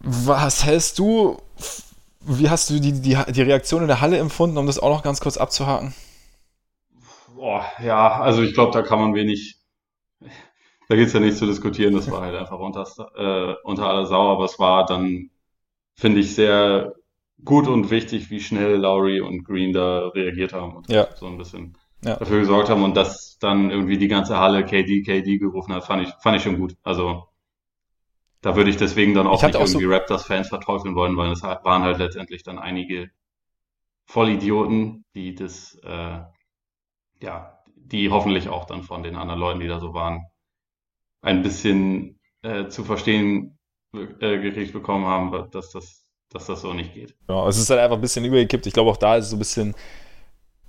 Was 0.00 0.64
hältst 0.64 0.98
du? 0.98 1.38
Wie 2.20 2.50
hast 2.50 2.70
du 2.70 2.80
die, 2.80 2.92
die, 2.92 3.16
die 3.28 3.42
Reaktion 3.42 3.82
in 3.82 3.88
der 3.88 4.00
Halle 4.00 4.18
empfunden, 4.18 4.58
um 4.58 4.66
das 4.66 4.78
auch 4.78 4.90
noch 4.90 5.02
ganz 5.02 5.20
kurz 5.20 5.36
abzuhaken? 5.36 5.94
Boah, 7.34 7.64
ja, 7.82 8.20
also 8.20 8.42
ich 8.42 8.54
glaube, 8.54 8.72
da 8.72 8.82
kann 8.82 8.98
man 8.98 9.14
wenig, 9.14 9.60
da 10.88 10.96
geht's 10.96 11.12
ja 11.12 11.20
nicht 11.20 11.36
zu 11.36 11.46
diskutieren, 11.46 11.94
das 11.94 12.10
war 12.10 12.22
halt 12.22 12.34
einfach 12.34 12.58
unter, 12.58 12.84
äh, 13.16 13.54
unter 13.62 13.86
aller 13.86 14.06
Sau, 14.06 14.32
aber 14.32 14.44
es 14.44 14.58
war 14.58 14.84
dann, 14.84 15.30
finde 15.94 16.20
ich, 16.20 16.34
sehr 16.34 16.94
gut 17.44 17.68
und 17.68 17.90
wichtig, 17.90 18.30
wie 18.30 18.40
schnell 18.40 18.76
Lowry 18.76 19.20
und 19.20 19.44
Green 19.44 19.72
da 19.72 20.08
reagiert 20.08 20.52
haben 20.52 20.76
und 20.76 20.90
ja. 20.90 21.06
so 21.14 21.26
ein 21.26 21.38
bisschen 21.38 21.76
ja. 22.04 22.16
dafür 22.16 22.40
gesorgt 22.40 22.68
haben 22.68 22.82
und 22.82 22.96
dass 22.96 23.38
dann 23.38 23.70
irgendwie 23.70 23.98
die 23.98 24.08
ganze 24.08 24.38
Halle 24.38 24.64
KD, 24.64 25.02
KD 25.02 25.38
gerufen 25.38 25.72
hat, 25.74 25.84
fand 25.84 26.08
ich, 26.08 26.14
fand 26.20 26.36
ich 26.36 26.42
schon 26.42 26.58
gut. 26.58 26.76
Also 26.82 27.28
da 28.40 28.56
würde 28.56 28.70
ich 28.70 28.76
deswegen 28.76 29.14
dann 29.14 29.26
auch 29.26 29.42
nicht 29.42 29.56
auch 29.56 29.60
irgendwie 29.60 29.84
so 29.84 29.90
Raptors-Fans 29.90 30.48
verteufeln 30.48 30.94
wollen, 30.94 31.16
weil 31.16 31.32
es 31.32 31.42
waren 31.42 31.82
halt 31.82 31.98
letztendlich 31.98 32.42
dann 32.42 32.58
einige 32.58 33.10
Vollidioten, 34.06 35.04
die 35.14 35.34
das, 35.34 35.78
äh, 35.82 36.20
ja, 37.20 37.58
die 37.74 38.10
hoffentlich 38.10 38.48
auch 38.48 38.66
dann 38.66 38.82
von 38.82 39.02
den 39.02 39.16
anderen 39.16 39.40
Leuten, 39.40 39.60
die 39.60 39.68
da 39.68 39.80
so 39.80 39.92
waren, 39.94 40.26
ein 41.20 41.42
bisschen 41.42 42.20
äh, 42.42 42.68
zu 42.68 42.84
verstehen 42.84 43.58
äh, 43.92 44.38
gekriegt 44.38 44.72
bekommen 44.72 45.06
haben, 45.06 45.50
dass 45.50 45.70
das 45.70 46.08
dass 46.30 46.46
das 46.46 46.60
so 46.60 46.72
nicht 46.72 46.94
geht. 46.94 47.14
Ja, 47.28 47.46
es 47.48 47.58
ist 47.58 47.70
halt 47.70 47.80
einfach 47.80 47.96
ein 47.96 48.00
bisschen 48.00 48.24
übergekippt. 48.24 48.66
Ich 48.66 48.72
glaube, 48.72 48.90
auch 48.90 48.96
da 48.96 49.16
ist 49.16 49.24
es 49.24 49.30
so 49.30 49.36
ein 49.36 49.38
bisschen, 49.38 49.74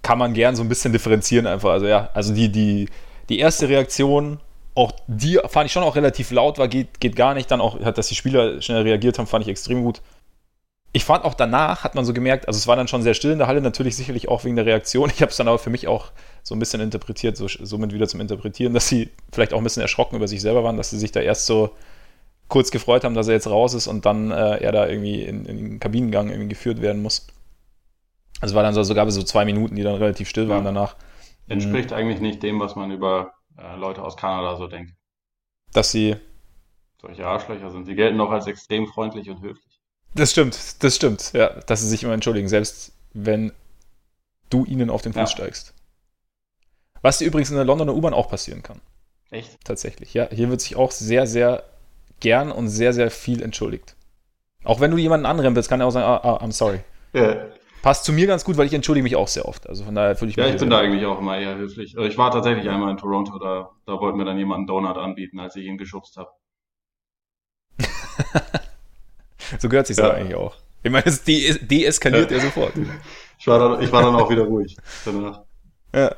kann 0.02 0.18
man 0.18 0.34
gern 0.34 0.56
so 0.56 0.64
ein 0.64 0.70
bisschen 0.70 0.94
differenzieren 0.94 1.48
einfach. 1.48 1.72
Also 1.72 1.88
ja, 1.88 2.10
also 2.14 2.34
die, 2.34 2.50
die, 2.50 2.88
die 3.30 3.40
erste 3.40 3.68
Reaktion, 3.68 4.40
auch 4.76 4.92
die 5.08 5.40
fand 5.48 5.66
ich 5.66 5.72
schon 5.72 5.84
auch 5.84 5.96
relativ 5.96 6.32
laut, 6.32 6.58
war, 6.58 6.68
geht, 6.68 7.00
geht 7.00 7.16
gar 7.16 7.34
nicht. 7.34 7.50
Dann 7.52 7.62
auch, 7.62 7.78
dass 7.92 8.08
die 8.08 8.16
Spieler 8.16 8.62
schnell 8.62 8.84
reagiert 8.84 9.18
haben, 9.18 9.28
fand 9.28 9.44
ich 9.44 9.50
extrem 9.50 9.84
gut. 9.84 10.02
Ich 10.92 11.06
fand 11.06 11.24
auch 11.24 11.36
danach, 11.36 11.84
hat 11.84 11.94
man 11.94 12.04
so 12.04 12.14
gemerkt, 12.14 12.48
also 12.48 12.58
es 12.58 12.66
war 12.66 12.76
dann 12.76 12.88
schon 12.88 13.04
sehr 13.04 13.14
still 13.14 13.32
in 13.32 13.38
der 13.38 13.48
Halle, 13.48 13.62
natürlich 13.62 13.96
sicherlich 13.96 14.28
auch 14.28 14.44
wegen 14.44 14.56
der 14.56 14.66
Reaktion. 14.66 15.12
Ich 15.14 15.22
habe 15.22 15.30
es 15.30 15.38
dann 15.38 15.48
aber 15.48 15.60
für 15.60 15.70
mich 15.70 15.88
auch 15.88 16.12
so 16.42 16.56
ein 16.56 16.60
bisschen 16.60 16.82
interpretiert, 16.82 17.38
so, 17.38 17.48
somit 17.48 17.94
wieder 17.94 18.08
zum 18.08 18.22
Interpretieren, 18.22 18.74
dass 18.74 18.88
sie 18.88 19.10
vielleicht 19.32 19.54
auch 19.54 19.60
ein 19.60 19.64
bisschen 19.64 19.84
erschrocken 19.84 20.16
über 20.16 20.28
sich 20.28 20.42
selber 20.42 20.64
waren, 20.64 20.78
dass 20.78 20.90
sie 20.90 20.98
sich 20.98 21.12
da 21.12 21.20
erst 21.20 21.46
so 21.46 21.72
kurz 22.48 22.72
gefreut 22.72 23.04
haben, 23.04 23.14
dass 23.14 23.28
er 23.28 23.36
jetzt 23.36 23.48
raus 23.48 23.76
ist 23.76 23.88
und 23.88 24.06
dann 24.06 24.32
äh, 24.32 24.58
er 24.58 24.72
da 24.72 24.88
irgendwie 24.88 25.22
in, 25.22 25.46
in, 25.46 25.58
den 25.58 25.80
Kabinengang 25.80 26.30
irgendwie 26.30 26.50
geführt 26.50 26.82
werden 26.82 27.04
muss. 27.04 27.28
Also 28.42 28.56
war 28.56 28.64
dann 28.64 28.74
so, 28.74 28.82
sogar 28.82 29.10
so 29.12 29.22
zwei 29.22 29.46
Minuten, 29.46 29.76
die 29.76 29.84
dann 29.84 29.96
relativ 29.96 30.28
still 30.28 30.50
waren 30.50 30.66
ja. 30.66 30.72
danach. 30.72 30.96
Entspricht 31.48 31.92
mhm. 31.92 31.98
eigentlich 31.98 32.20
nicht 32.20 32.42
dem, 32.42 32.60
was 32.60 32.76
man 32.76 32.92
über 32.92 33.34
äh, 33.60 33.76
Leute 33.76 34.04
aus 34.04 34.18
Kanada 34.18 34.56
so 34.58 34.68
denkt. 34.68 34.94
Dass 35.74 35.92
sie. 35.92 36.16
Solche 37.02 37.26
Arschlöcher 37.26 37.70
sind. 37.72 37.86
Sie 37.86 37.96
gelten 37.96 38.18
noch 38.18 38.32
als 38.32 38.48
extrem 38.48 38.88
freundlich 38.88 39.30
und 39.30 39.42
höflich. 39.42 39.80
Das 40.16 40.32
stimmt, 40.32 40.84
das 40.84 40.96
stimmt, 40.96 41.34
ja. 41.34 41.50
Dass 41.62 41.82
sie 41.82 41.88
sich 41.88 42.04
immer 42.04 42.14
entschuldigen, 42.14 42.50
selbst 42.50 42.94
wenn 43.14 43.52
du 44.50 44.66
ihnen 44.66 44.90
auf 44.90 45.02
den 45.02 45.14
Fuß 45.14 45.22
ja. 45.22 45.28
steigst. 45.28 45.74
Was 47.02 47.20
dir 47.20 47.26
übrigens 47.26 47.50
in 47.50 47.56
der 47.56 47.66
Londoner 47.66 47.94
U-Bahn 47.94 48.14
auch 48.14 48.30
passieren 48.30 48.64
kann. 48.64 48.82
Echt? 49.32 49.64
Tatsächlich, 49.64 50.14
ja. 50.14 50.28
Hier 50.32 50.50
wird 50.50 50.62
sich 50.62 50.76
auch 50.76 50.92
sehr, 50.92 51.28
sehr 51.28 51.64
gern 52.20 52.52
und 52.52 52.68
sehr, 52.68 52.94
sehr 52.94 53.12
viel 53.12 53.42
entschuldigt. 53.42 53.96
Auch 54.64 54.82
wenn 54.82 54.92
du 54.92 54.98
jemanden 54.98 55.26
anrempelst, 55.26 55.70
kann 55.70 55.80
er 55.80 55.88
auch 55.88 55.92
sagen, 55.92 56.06
ah, 56.06 56.18
ah, 56.18 56.44
I'm 56.44 56.52
sorry. 56.52 56.82
Ja. 57.14 57.46
Passt 57.82 58.04
zu 58.04 58.12
mir 58.12 58.28
ganz 58.28 58.44
gut, 58.44 58.58
weil 58.58 58.66
ich 58.66 58.74
entschuldige 58.74 59.04
mich 59.04 59.16
auch 59.16 59.28
sehr 59.28 59.46
oft. 59.46 59.68
Also 59.70 59.86
von 59.86 59.96
daher 59.96 60.16
fühle 60.16 60.32
ich 60.32 60.38
mich. 60.38 60.46
Ja, 60.46 60.52
ich 60.52 60.60
bin 60.60 60.70
da 60.70 60.80
eigentlich 60.80 61.06
auch 61.06 61.20
immer 61.20 61.38
eher 61.38 61.56
höflich. 61.56 61.98
Also 61.98 62.10
ich 62.10 62.18
war 62.18 62.32
tatsächlich 62.32 62.70
einmal 62.70 62.92
in 62.92 62.98
Toronto, 62.98 63.40
da, 63.40 63.70
da 63.86 64.00
wollte 64.00 64.18
mir 64.18 64.26
dann 64.26 64.38
jemand 64.38 64.60
einen 64.60 64.68
Donut 64.68 64.98
anbieten, 64.98 65.40
als 65.40 65.56
ich 65.56 65.66
ihn 65.66 65.78
geschubst 65.78 66.18
habe. 66.18 66.30
so 69.60 69.70
gehört 69.70 69.88
sich 69.88 69.98
ja. 69.98 70.12
eigentlich 70.12 70.36
auch. 70.36 70.56
Ich 70.84 70.92
meine, 70.92 71.06
es 71.06 71.24
de 71.24 71.58
deeskaliert 71.66 72.32
ja. 72.32 72.38
er 72.38 72.44
sofort. 72.44 72.74
Ich 73.38 73.48
war, 73.48 73.60
dann, 73.60 73.82
ich 73.82 73.92
war 73.92 74.04
dann 74.04 74.16
auch 74.16 74.30
wieder 74.30 74.44
ruhig 74.44 74.76
danach. 75.06 75.44
Ja. 75.94 76.14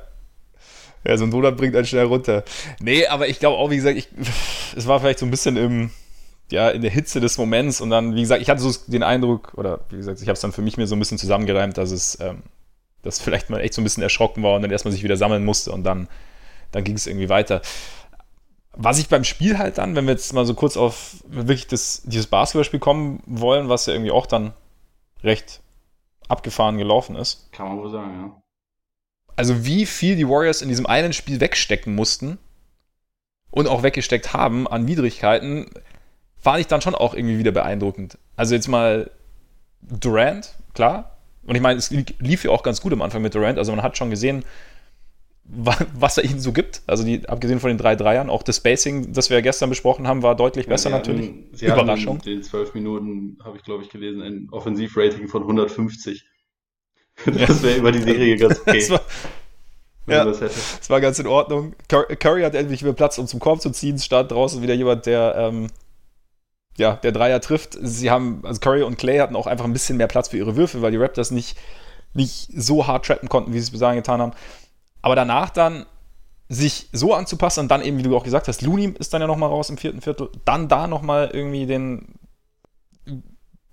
Ja, 1.03 1.17
so 1.17 1.23
ein 1.25 1.31
Donut 1.31 1.57
bringt 1.57 1.75
einen 1.75 1.85
schnell 1.85 2.05
runter. 2.05 2.43
Nee, 2.79 3.07
aber 3.07 3.27
ich 3.27 3.39
glaube 3.39 3.57
auch, 3.57 3.71
wie 3.71 3.75
gesagt, 3.75 3.97
ich, 3.97 4.07
es 4.75 4.87
war 4.87 4.99
vielleicht 4.99 5.19
so 5.19 5.25
ein 5.25 5.31
bisschen 5.31 5.57
im, 5.57 5.91
ja, 6.51 6.69
in 6.69 6.81
der 6.81 6.91
Hitze 6.91 7.19
des 7.19 7.37
Moments 7.37 7.81
und 7.81 7.89
dann, 7.89 8.15
wie 8.15 8.21
gesagt, 8.21 8.41
ich 8.41 8.49
hatte 8.49 8.61
so 8.61 8.71
den 8.87 9.03
Eindruck, 9.03 9.53
oder 9.55 9.81
wie 9.89 9.97
gesagt, 9.97 10.21
ich 10.21 10.27
habe 10.27 10.33
es 10.33 10.41
dann 10.41 10.51
für 10.51 10.61
mich 10.61 10.77
mir 10.77 10.87
so 10.87 10.95
ein 10.95 10.99
bisschen 10.99 11.17
zusammengereimt, 11.17 11.77
dass 11.77 11.91
es, 11.91 12.19
ähm, 12.19 12.43
dass 13.01 13.19
vielleicht 13.19 13.49
mal 13.49 13.59
echt 13.59 13.73
so 13.73 13.81
ein 13.81 13.83
bisschen 13.83 14.03
erschrocken 14.03 14.43
war 14.43 14.55
und 14.55 14.61
dann 14.61 14.71
erstmal 14.71 14.91
sich 14.91 15.03
wieder 15.03 15.17
sammeln 15.17 15.45
musste 15.45 15.71
und 15.71 15.83
dann, 15.83 16.07
dann 16.71 16.83
ging 16.83 16.95
es 16.95 17.07
irgendwie 17.07 17.29
weiter. 17.29 17.61
Was 18.73 18.99
ich 18.99 19.09
beim 19.09 19.23
Spiel 19.23 19.57
halt 19.57 19.77
dann, 19.77 19.95
wenn 19.95 20.05
wir 20.05 20.13
jetzt 20.13 20.33
mal 20.33 20.45
so 20.45 20.53
kurz 20.53 20.77
auf 20.77 21.15
wirklich 21.27 21.67
das, 21.67 22.03
dieses 22.05 22.27
Basketballspiel 22.27 22.79
kommen 22.79 23.21
wollen, 23.25 23.69
was 23.69 23.85
ja 23.85 23.93
irgendwie 23.93 24.11
auch 24.11 24.25
dann 24.25 24.53
recht 25.23 25.61
abgefahren 26.27 26.77
gelaufen 26.77 27.15
ist. 27.15 27.51
Kann 27.51 27.67
man 27.67 27.77
wohl 27.79 27.91
sagen, 27.91 28.11
ja 28.13 28.41
also 29.35 29.65
wie 29.65 29.85
viel 29.85 30.15
die 30.15 30.27
Warriors 30.27 30.61
in 30.61 30.69
diesem 30.69 30.85
einen 30.85 31.13
Spiel 31.13 31.39
wegstecken 31.39 31.95
mussten 31.95 32.37
und 33.49 33.67
auch 33.67 33.83
weggesteckt 33.83 34.33
haben 34.33 34.67
an 34.67 34.87
Widrigkeiten, 34.87 35.69
fand 36.41 36.59
ich 36.59 36.67
dann 36.67 36.81
schon 36.81 36.95
auch 36.95 37.13
irgendwie 37.13 37.37
wieder 37.37 37.51
beeindruckend. 37.51 38.17
Also 38.35 38.55
jetzt 38.55 38.67
mal 38.67 39.09
Durant, 39.81 40.53
klar. 40.73 41.17
Und 41.43 41.55
ich 41.55 41.61
meine, 41.61 41.79
es 41.79 41.89
lief 41.89 42.43
ja 42.43 42.51
auch 42.51 42.63
ganz 42.63 42.81
gut 42.81 42.93
am 42.93 43.01
Anfang 43.01 43.21
mit 43.21 43.33
Durant. 43.33 43.57
Also 43.57 43.71
man 43.71 43.83
hat 43.83 43.97
schon 43.97 44.09
gesehen, 44.09 44.43
was 45.43 46.17
er 46.17 46.23
ihnen 46.23 46.39
so 46.39 46.53
gibt. 46.53 46.81
Also 46.87 47.03
die, 47.03 47.27
abgesehen 47.27 47.59
von 47.59 47.69
den 47.69 47.77
drei 47.77 47.95
Dreiern, 47.95 48.29
auch 48.29 48.43
das 48.43 48.57
Spacing, 48.57 49.11
das 49.13 49.29
wir 49.29 49.37
ja 49.37 49.41
gestern 49.41 49.69
besprochen 49.69 50.07
haben, 50.07 50.23
war 50.23 50.35
deutlich 50.35 50.67
besser 50.67 50.89
ja, 50.89 50.97
natürlich. 50.97 51.27
Hatten, 51.27 51.49
sie 51.53 51.65
Überraschung. 51.65 52.17
In 52.17 52.21
den 52.21 52.43
zwölf 52.43 52.73
Minuten, 52.73 53.37
habe 53.43 53.57
ich 53.57 53.63
glaube 53.63 53.83
ich 53.83 53.89
gelesen, 53.89 54.21
ein 54.21 54.47
Offensivrating 54.51 55.27
von 55.27 55.41
150. 55.43 56.25
Das 57.25 57.61
wäre 57.61 57.77
über 57.77 57.91
die 57.91 57.99
Serie 57.99 58.35
ganz 58.37 58.61
okay. 58.61 58.79
das 58.79 58.89
war, 58.89 59.01
ja, 60.07 60.25
das, 60.25 60.39
das, 60.39 60.89
war 60.89 61.01
ganz 61.01 61.19
in 61.19 61.27
Ordnung. 61.27 61.75
Curry 61.87 62.41
hat 62.41 62.55
endlich 62.55 62.81
wieder 62.81 62.93
Platz, 62.93 63.17
um 63.17 63.27
zum 63.27 63.39
Korb 63.39 63.61
zu 63.61 63.69
ziehen. 63.69 63.95
Es 63.95 64.05
stand 64.05 64.31
draußen 64.31 64.61
wieder 64.61 64.73
jemand, 64.73 65.05
der, 65.05 65.35
ähm, 65.37 65.67
ja, 66.77 66.95
der 66.95 67.11
Dreier 67.11 67.41
trifft. 67.41 67.77
Sie 67.81 68.09
haben, 68.09 68.41
also 68.43 68.59
Curry 68.59 68.83
und 68.83 68.97
Clay 68.97 69.17
hatten 69.19 69.35
auch 69.35 69.47
einfach 69.47 69.65
ein 69.65 69.73
bisschen 69.73 69.97
mehr 69.97 70.07
Platz 70.07 70.29
für 70.29 70.37
ihre 70.37 70.55
Würfe, 70.55 70.81
weil 70.81 70.91
die 70.91 70.97
Raptors 70.97 71.31
nicht, 71.31 71.57
nicht 72.13 72.49
so 72.55 72.87
hart 72.87 73.05
trappen 73.05 73.29
konnten, 73.29 73.53
wie 73.53 73.59
sie 73.59 73.65
es 73.65 73.71
bis 73.71 73.79
dahin 73.79 73.97
getan 73.97 74.21
haben. 74.21 74.33
Aber 75.01 75.15
danach 75.15 75.49
dann 75.49 75.85
sich 76.49 76.89
so 76.91 77.13
anzupassen 77.13 77.61
und 77.61 77.71
dann 77.71 77.81
eben, 77.81 77.97
wie 77.97 78.03
du 78.03 78.15
auch 78.15 78.23
gesagt 78.23 78.47
hast, 78.47 78.61
Looney 78.61 78.93
ist 78.99 79.13
dann 79.13 79.21
ja 79.21 79.27
nochmal 79.27 79.49
raus 79.49 79.69
im 79.69 79.77
vierten 79.77 80.01
Viertel, 80.01 80.29
dann 80.43 80.67
da 80.67 80.87
nochmal 80.87 81.29
irgendwie 81.31 81.65
den, 81.65 82.15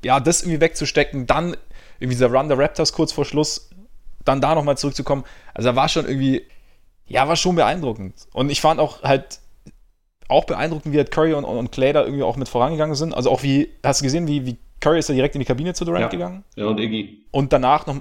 ja, 0.05 0.21
das 0.21 0.43
irgendwie 0.43 0.61
wegzustecken, 0.61 1.27
dann 1.27 1.57
irgendwie 1.99 2.15
dieser 2.15 2.31
Run 2.31 2.49
der 2.49 2.59
Raptors 2.59 2.93
kurz 2.93 3.11
vor 3.11 3.25
Schluss, 3.25 3.71
dann 4.25 4.41
da 4.41 4.55
nochmal 4.55 4.79
zurückzukommen. 4.79 5.25
Also 5.55 5.71
da 5.71 5.77
war 5.77 5.89
schon 5.89 6.07
irgendwie, 6.07 6.47
ja, 7.07 7.27
war 7.27 7.37
schon 7.37 7.57
beeindruckend. 7.57 8.15
Und 8.33 8.51
ich 8.51 8.61
fand 8.61 8.79
auch 8.79 9.03
halt 9.03 9.41
auch 10.29 10.45
beeindruckend, 10.45 10.93
wie 10.93 10.99
halt 10.99 11.11
Curry 11.11 11.33
und, 11.33 11.45
und 11.45 11.73
Clay 11.73 11.93
da 11.93 12.05
irgendwie 12.05 12.23
auch 12.23 12.37
mit 12.37 12.49
vorangegangen 12.49 12.95
sind. 12.95 13.15
Also 13.15 13.31
auch 13.31 13.43
wie, 13.43 13.71
hast 13.85 14.01
du 14.01 14.05
gesehen, 14.05 14.29
wie, 14.29 14.47
wie 14.47 14.57
Curry 14.81 14.99
ist 14.99 15.09
da 15.09 15.15
direkt 15.15 15.35
in 15.35 15.41
die 15.41 15.47
Kabine 15.47 15.75
zu 15.75 15.85
Durant 15.85 16.03
ja. 16.03 16.09
gegangen? 16.09 16.45
Ja, 16.55 16.67
und 16.67 16.79
Iggy. 16.79 17.25
Und 17.31 17.53
danach 17.53 17.87
noch, 17.87 17.97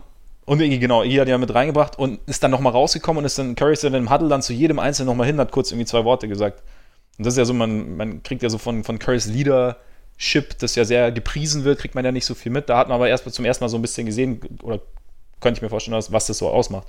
und 0.45 0.61
Iggy, 0.61 0.79
genau, 0.79 1.03
Iggy 1.03 1.17
hat 1.17 1.27
ja 1.27 1.37
mit 1.37 1.53
reingebracht 1.53 1.97
und 1.97 2.19
ist 2.27 2.43
dann 2.43 2.51
nochmal 2.51 2.73
rausgekommen 2.73 3.19
und 3.19 3.25
ist 3.25 3.39
dann, 3.39 3.55
Curry 3.55 3.73
ist 3.73 3.83
dann 3.83 3.93
im 3.93 4.11
Huddle 4.11 4.29
dann 4.29 4.41
zu 4.41 4.53
jedem 4.53 4.79
Einzelnen 4.79 5.07
nochmal 5.07 5.27
hin, 5.27 5.39
hat 5.39 5.51
kurz 5.51 5.71
irgendwie 5.71 5.85
zwei 5.85 6.03
Worte 6.03 6.27
gesagt. 6.27 6.61
Und 7.17 7.25
das 7.25 7.33
ist 7.33 7.37
ja 7.37 7.45
so, 7.45 7.53
man, 7.53 7.95
man 7.97 8.23
kriegt 8.23 8.43
ja 8.43 8.49
so 8.49 8.57
von, 8.57 8.83
von 8.83 8.99
Currys 8.99 9.27
Leader, 9.27 9.77
Chip, 10.17 10.57
das 10.59 10.75
ja 10.75 10.83
sehr 10.83 11.11
gepriesen 11.11 11.63
wird, 11.63 11.79
kriegt 11.79 11.95
man 11.95 12.03
ja 12.03 12.11
nicht 12.11 12.25
so 12.25 12.35
viel 12.35 12.51
mit. 12.51 12.69
Da 12.69 12.77
hat 12.77 12.87
man 12.87 12.95
aber 12.95 13.07
erst 13.07 13.31
zum 13.31 13.45
ersten 13.45 13.63
Mal 13.63 13.69
so 13.69 13.77
ein 13.77 13.81
bisschen 13.81 14.05
gesehen, 14.05 14.41
oder 14.63 14.79
könnte 15.39 15.59
ich 15.59 15.61
mir 15.61 15.69
vorstellen, 15.69 16.01
was 16.09 16.27
das 16.27 16.37
so 16.37 16.49
ausmacht. 16.49 16.87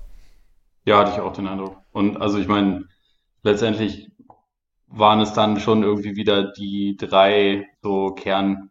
Ja, 0.85 1.01
hatte 1.01 1.13
ich 1.13 1.21
auch 1.21 1.33
den 1.35 1.47
Eindruck. 1.47 1.77
Und 1.93 2.17
also 2.17 2.39
ich 2.39 2.49
meine, 2.49 2.85
letztendlich 3.43 4.11
waren 4.89 5.21
es 5.21 5.33
dann 5.33 5.61
schon 5.61 5.83
irgendwie 5.83 6.17
wieder 6.17 6.51
die 6.53 6.97
drei 6.97 7.67
so 7.83 8.13
Kern, 8.13 8.71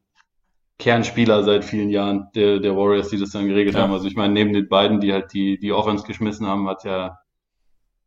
Kernspieler 0.80 1.44
seit 1.44 1.66
vielen 1.66 1.90
Jahren 1.90 2.30
der, 2.36 2.60
der 2.60 2.76
Warriors, 2.76 3.10
die 3.10 3.20
das 3.20 3.32
dann 3.32 3.48
geregelt 3.48 3.76
ja. 3.76 3.82
haben. 3.82 3.94
Also 3.94 4.08
ich 4.08 4.16
meine, 4.16 4.34
neben 4.34 4.54
den 4.54 4.68
beiden, 4.68 5.00
die 5.00 5.14
halt 5.14 5.34
die, 5.34 5.58
die 5.60 5.72
Offense 5.72 6.06
geschmissen 6.06 6.48
haben, 6.48 6.68
hat 6.68 6.84
ja 6.84 7.20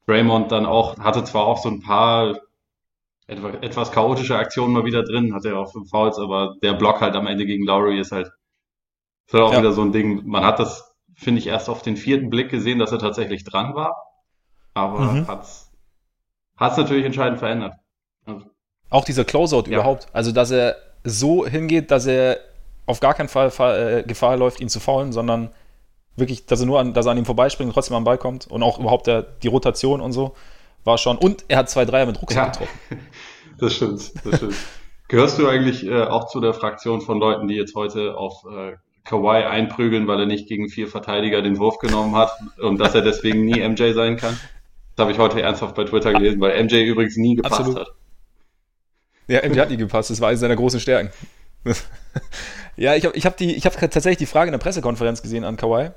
Draymond 0.07 0.51
dann 0.51 0.67
auch, 0.67 0.99
hatte 0.99 1.25
zwar 1.25 1.47
auch 1.47 1.59
so 1.59 1.69
ein 1.69 1.81
paar 1.81 2.37
etwas 3.27 3.93
chaotische 3.93 4.37
Aktionen 4.37 4.73
mal 4.73 4.85
wieder 4.85 5.05
drin, 5.05 5.35
hat 5.35 5.45
er 5.45 5.59
auch 5.59 5.71
fünf 5.71 5.91
Fouls, 5.91 6.19
aber 6.19 6.57
der 6.63 6.73
Block 6.73 7.01
halt 7.01 7.15
am 7.15 7.29
Ende 7.29 7.47
gegen 7.47 7.65
Lowry 7.65 8.01
ist 8.01 8.11
halt, 8.11 8.27
ist 9.27 9.35
halt 9.35 9.45
auch 9.45 9.53
ja. 9.53 9.61
wieder 9.61 9.73
so 9.73 9.83
ein 9.83 9.93
Ding. 9.93 10.27
Man 10.27 10.45
hat 10.45 10.59
das, 10.59 10.97
finde 11.15 11.39
ich, 11.39 11.47
erst 11.47 11.69
auf 11.69 11.83
den 11.83 11.97
vierten 11.97 12.29
Blick 12.29 12.51
gesehen, 12.51 12.81
dass 12.81 12.91
er 12.91 12.99
tatsächlich 12.99 13.45
dran 13.45 13.77
war, 13.77 13.95
aber 14.75 14.99
mhm. 14.99 15.29
hat's, 15.29 15.71
hat's 16.57 16.77
natürlich 16.77 17.05
entscheidend 17.05 17.39
verändert. 17.39 17.75
Auch 18.91 19.05
dieser 19.05 19.25
Closeout 19.25 19.65
ja. 19.67 19.75
überhaupt, 19.75 20.09
also 20.13 20.33
dass 20.33 20.51
er 20.51 20.77
so 21.05 21.47
hingeht, 21.47 21.91
dass 21.91 22.07
er 22.07 22.39
auf 22.87 23.01
gar 23.01 23.15
keinen 23.15 23.29
Fall 23.29 23.51
äh, 23.51 24.03
Gefahr 24.07 24.37
läuft, 24.37 24.61
ihn 24.61 24.69
zu 24.69 24.81
faulen, 24.81 25.13
sondern 25.13 25.51
wirklich, 26.17 26.47
dass 26.47 26.61
er 26.61 26.67
nur 26.67 26.81
an, 26.81 26.93
dass 26.93 27.07
er 27.07 27.13
an 27.13 27.19
ihm 27.19 27.25
vorbeispringt 27.25 27.69
und 27.69 27.75
trotzdem 27.75 27.97
am 27.97 28.05
Ball 28.05 28.19
kommt 28.19 28.49
und 28.49 28.63
auch 28.63 28.79
überhaupt 28.79 29.07
der, 29.07 29.23
die 29.23 29.49
Rotation 29.49 30.01
und 30.01 30.13
so 30.13 30.35
war 30.85 30.99
schon. 30.99 31.17
Und 31.19 31.45
er 31.49 31.59
hat 31.59 31.71
zwei 31.71 31.85
Dreier 31.85 32.07
mit 32.07 32.21
Rucksack 32.21 32.45
ja, 32.47 32.51
getroffen. 32.51 32.79
Das 33.59 33.75
stimmt, 33.75 34.13
das 34.25 34.37
stimmt. 34.39 34.55
Gehörst 35.09 35.39
du 35.39 35.47
eigentlich 35.47 35.85
äh, 35.85 36.05
auch 36.05 36.29
zu 36.29 36.41
der 36.41 36.55
Fraktion 36.55 37.03
von 37.03 37.21
Leuten, 37.21 37.47
die 37.47 37.57
jetzt 37.57 37.75
heute 37.75 38.17
auf 38.17 38.45
äh, 38.51 38.77
Kawhi 39.05 39.45
einprügeln, 39.45 40.07
weil 40.07 40.21
er 40.21 40.25
nicht 40.25 40.49
gegen 40.49 40.71
vier 40.71 40.89
Verteidiger 40.89 41.43
den 41.43 41.59
Wurf 41.59 41.77
genommen 41.77 42.17
hat 42.17 42.31
und 42.59 42.81
dass 42.81 42.95
er 42.95 43.03
deswegen 43.03 43.45
nie 43.45 43.61
MJ 43.61 43.93
sein 43.93 44.17
kann? 44.17 44.41
Das 44.97 45.05
habe 45.05 45.13
ich 45.13 45.19
heute 45.19 45.43
ernsthaft 45.43 45.75
bei 45.75 45.85
Twitter 45.85 46.15
gelesen, 46.15 46.41
weil 46.41 46.65
MJ 46.65 46.85
übrigens 46.85 47.19
nie 47.19 47.35
gepasst 47.35 47.61
Absolut. 47.61 47.81
hat. 47.81 47.89
Ja, 49.31 49.49
MJ 49.49 49.61
hat 49.61 49.71
nie 49.71 49.77
gepasst, 49.77 50.11
das 50.11 50.21
war 50.21 50.29
eine 50.29 50.39
seiner 50.39 50.57
großen 50.57 50.81
Stärken. 50.81 51.11
ja, 52.77 52.97
ich 52.97 53.05
habe 53.05 53.17
ich 53.17 53.25
hab 53.25 53.41
hab 53.41 53.81
tatsächlich 53.81 54.19
die 54.19 54.27
Frage 54.27 54.49
in 54.49 54.53
der 54.53 54.59
Pressekonferenz 54.59 55.23
gesehen 55.23 55.45
an 55.45 55.57
Kawhi. 55.57 55.91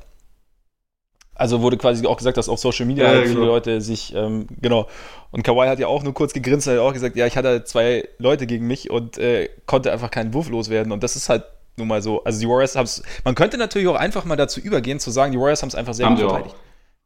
Also 1.34 1.62
wurde 1.62 1.78
quasi 1.78 2.06
auch 2.06 2.17
gesagt, 2.17 2.38
dass 2.38 2.48
auf 2.48 2.60
Social 2.60 2.86
Media 2.86 3.06
ja, 3.06 3.10
halt 3.10 3.22
viele 3.24 3.39
genau. 3.39 3.48
Leute 3.48 3.82
sich, 3.82 4.13
ähm, 4.13 4.46
genau. 4.62 4.88
Und 5.32 5.43
Kawhi 5.43 5.67
hat 5.67 5.80
ja 5.80 5.88
auch 5.88 6.04
nur 6.04 6.13
kurz 6.13 6.34
gegrinst 6.34 6.67
und 6.67 6.76
hat 6.76 6.80
auch 6.80 6.93
gesagt, 6.93 7.15
ja, 7.15 7.26
ich 7.26 7.36
hatte 7.36 7.63
zwei 7.63 8.08
Leute 8.19 8.46
gegen 8.46 8.67
mich 8.67 8.91
und 8.91 9.17
äh, 9.17 9.50
konnte 9.65 9.91
einfach 9.91 10.12
keinen 10.12 10.36
Wurf 10.36 10.50
loswerden. 10.50 10.91
Und 10.91 11.02
das 11.02 11.15
ist 11.15 11.30
halt 11.30 11.43
nun 11.76 11.88
mal 11.88 12.04
so. 12.04 12.24
Also 12.24 12.39
die 12.39 12.48
Warriors 12.48 12.76
haben 12.76 12.86
es, 12.86 13.02
man 13.26 13.34
könnte 13.34 13.58
natürlich 13.58 13.88
auch 13.88 13.96
einfach 13.96 14.26
mal 14.26 14.36
dazu 14.36 14.60
übergehen, 14.60 15.00
zu 15.00 15.10
sagen, 15.10 15.32
die 15.32 15.39
Warriors 15.39 15.63
haben 15.63 15.69
es 15.69 15.76
einfach 15.76 15.96
sehr 15.96 16.06
haben 16.06 16.17
gut 16.17 16.30
verteidigt. 16.30 16.56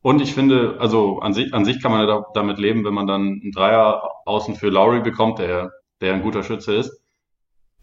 Und 0.02 0.22
ich 0.22 0.34
finde, 0.34 0.76
also 0.80 1.20
an 1.20 1.34
sich, 1.34 1.54
an 1.54 1.64
sich 1.64 1.82
kann 1.82 1.92
man 1.92 2.06
ja 2.06 2.26
damit 2.34 2.60
leben, 2.60 2.84
wenn 2.84 2.94
man 2.94 3.08
dann 3.08 3.22
einen 3.42 3.52
Dreier 3.54 4.04
außen 4.26 4.56
für 4.56 4.68
Lowry 4.68 5.00
bekommt, 5.00 5.40
der, 5.40 5.72
der 6.02 6.14
ein 6.14 6.22
guter 6.22 6.44
Schütze 6.44 6.76
ist. 6.76 7.02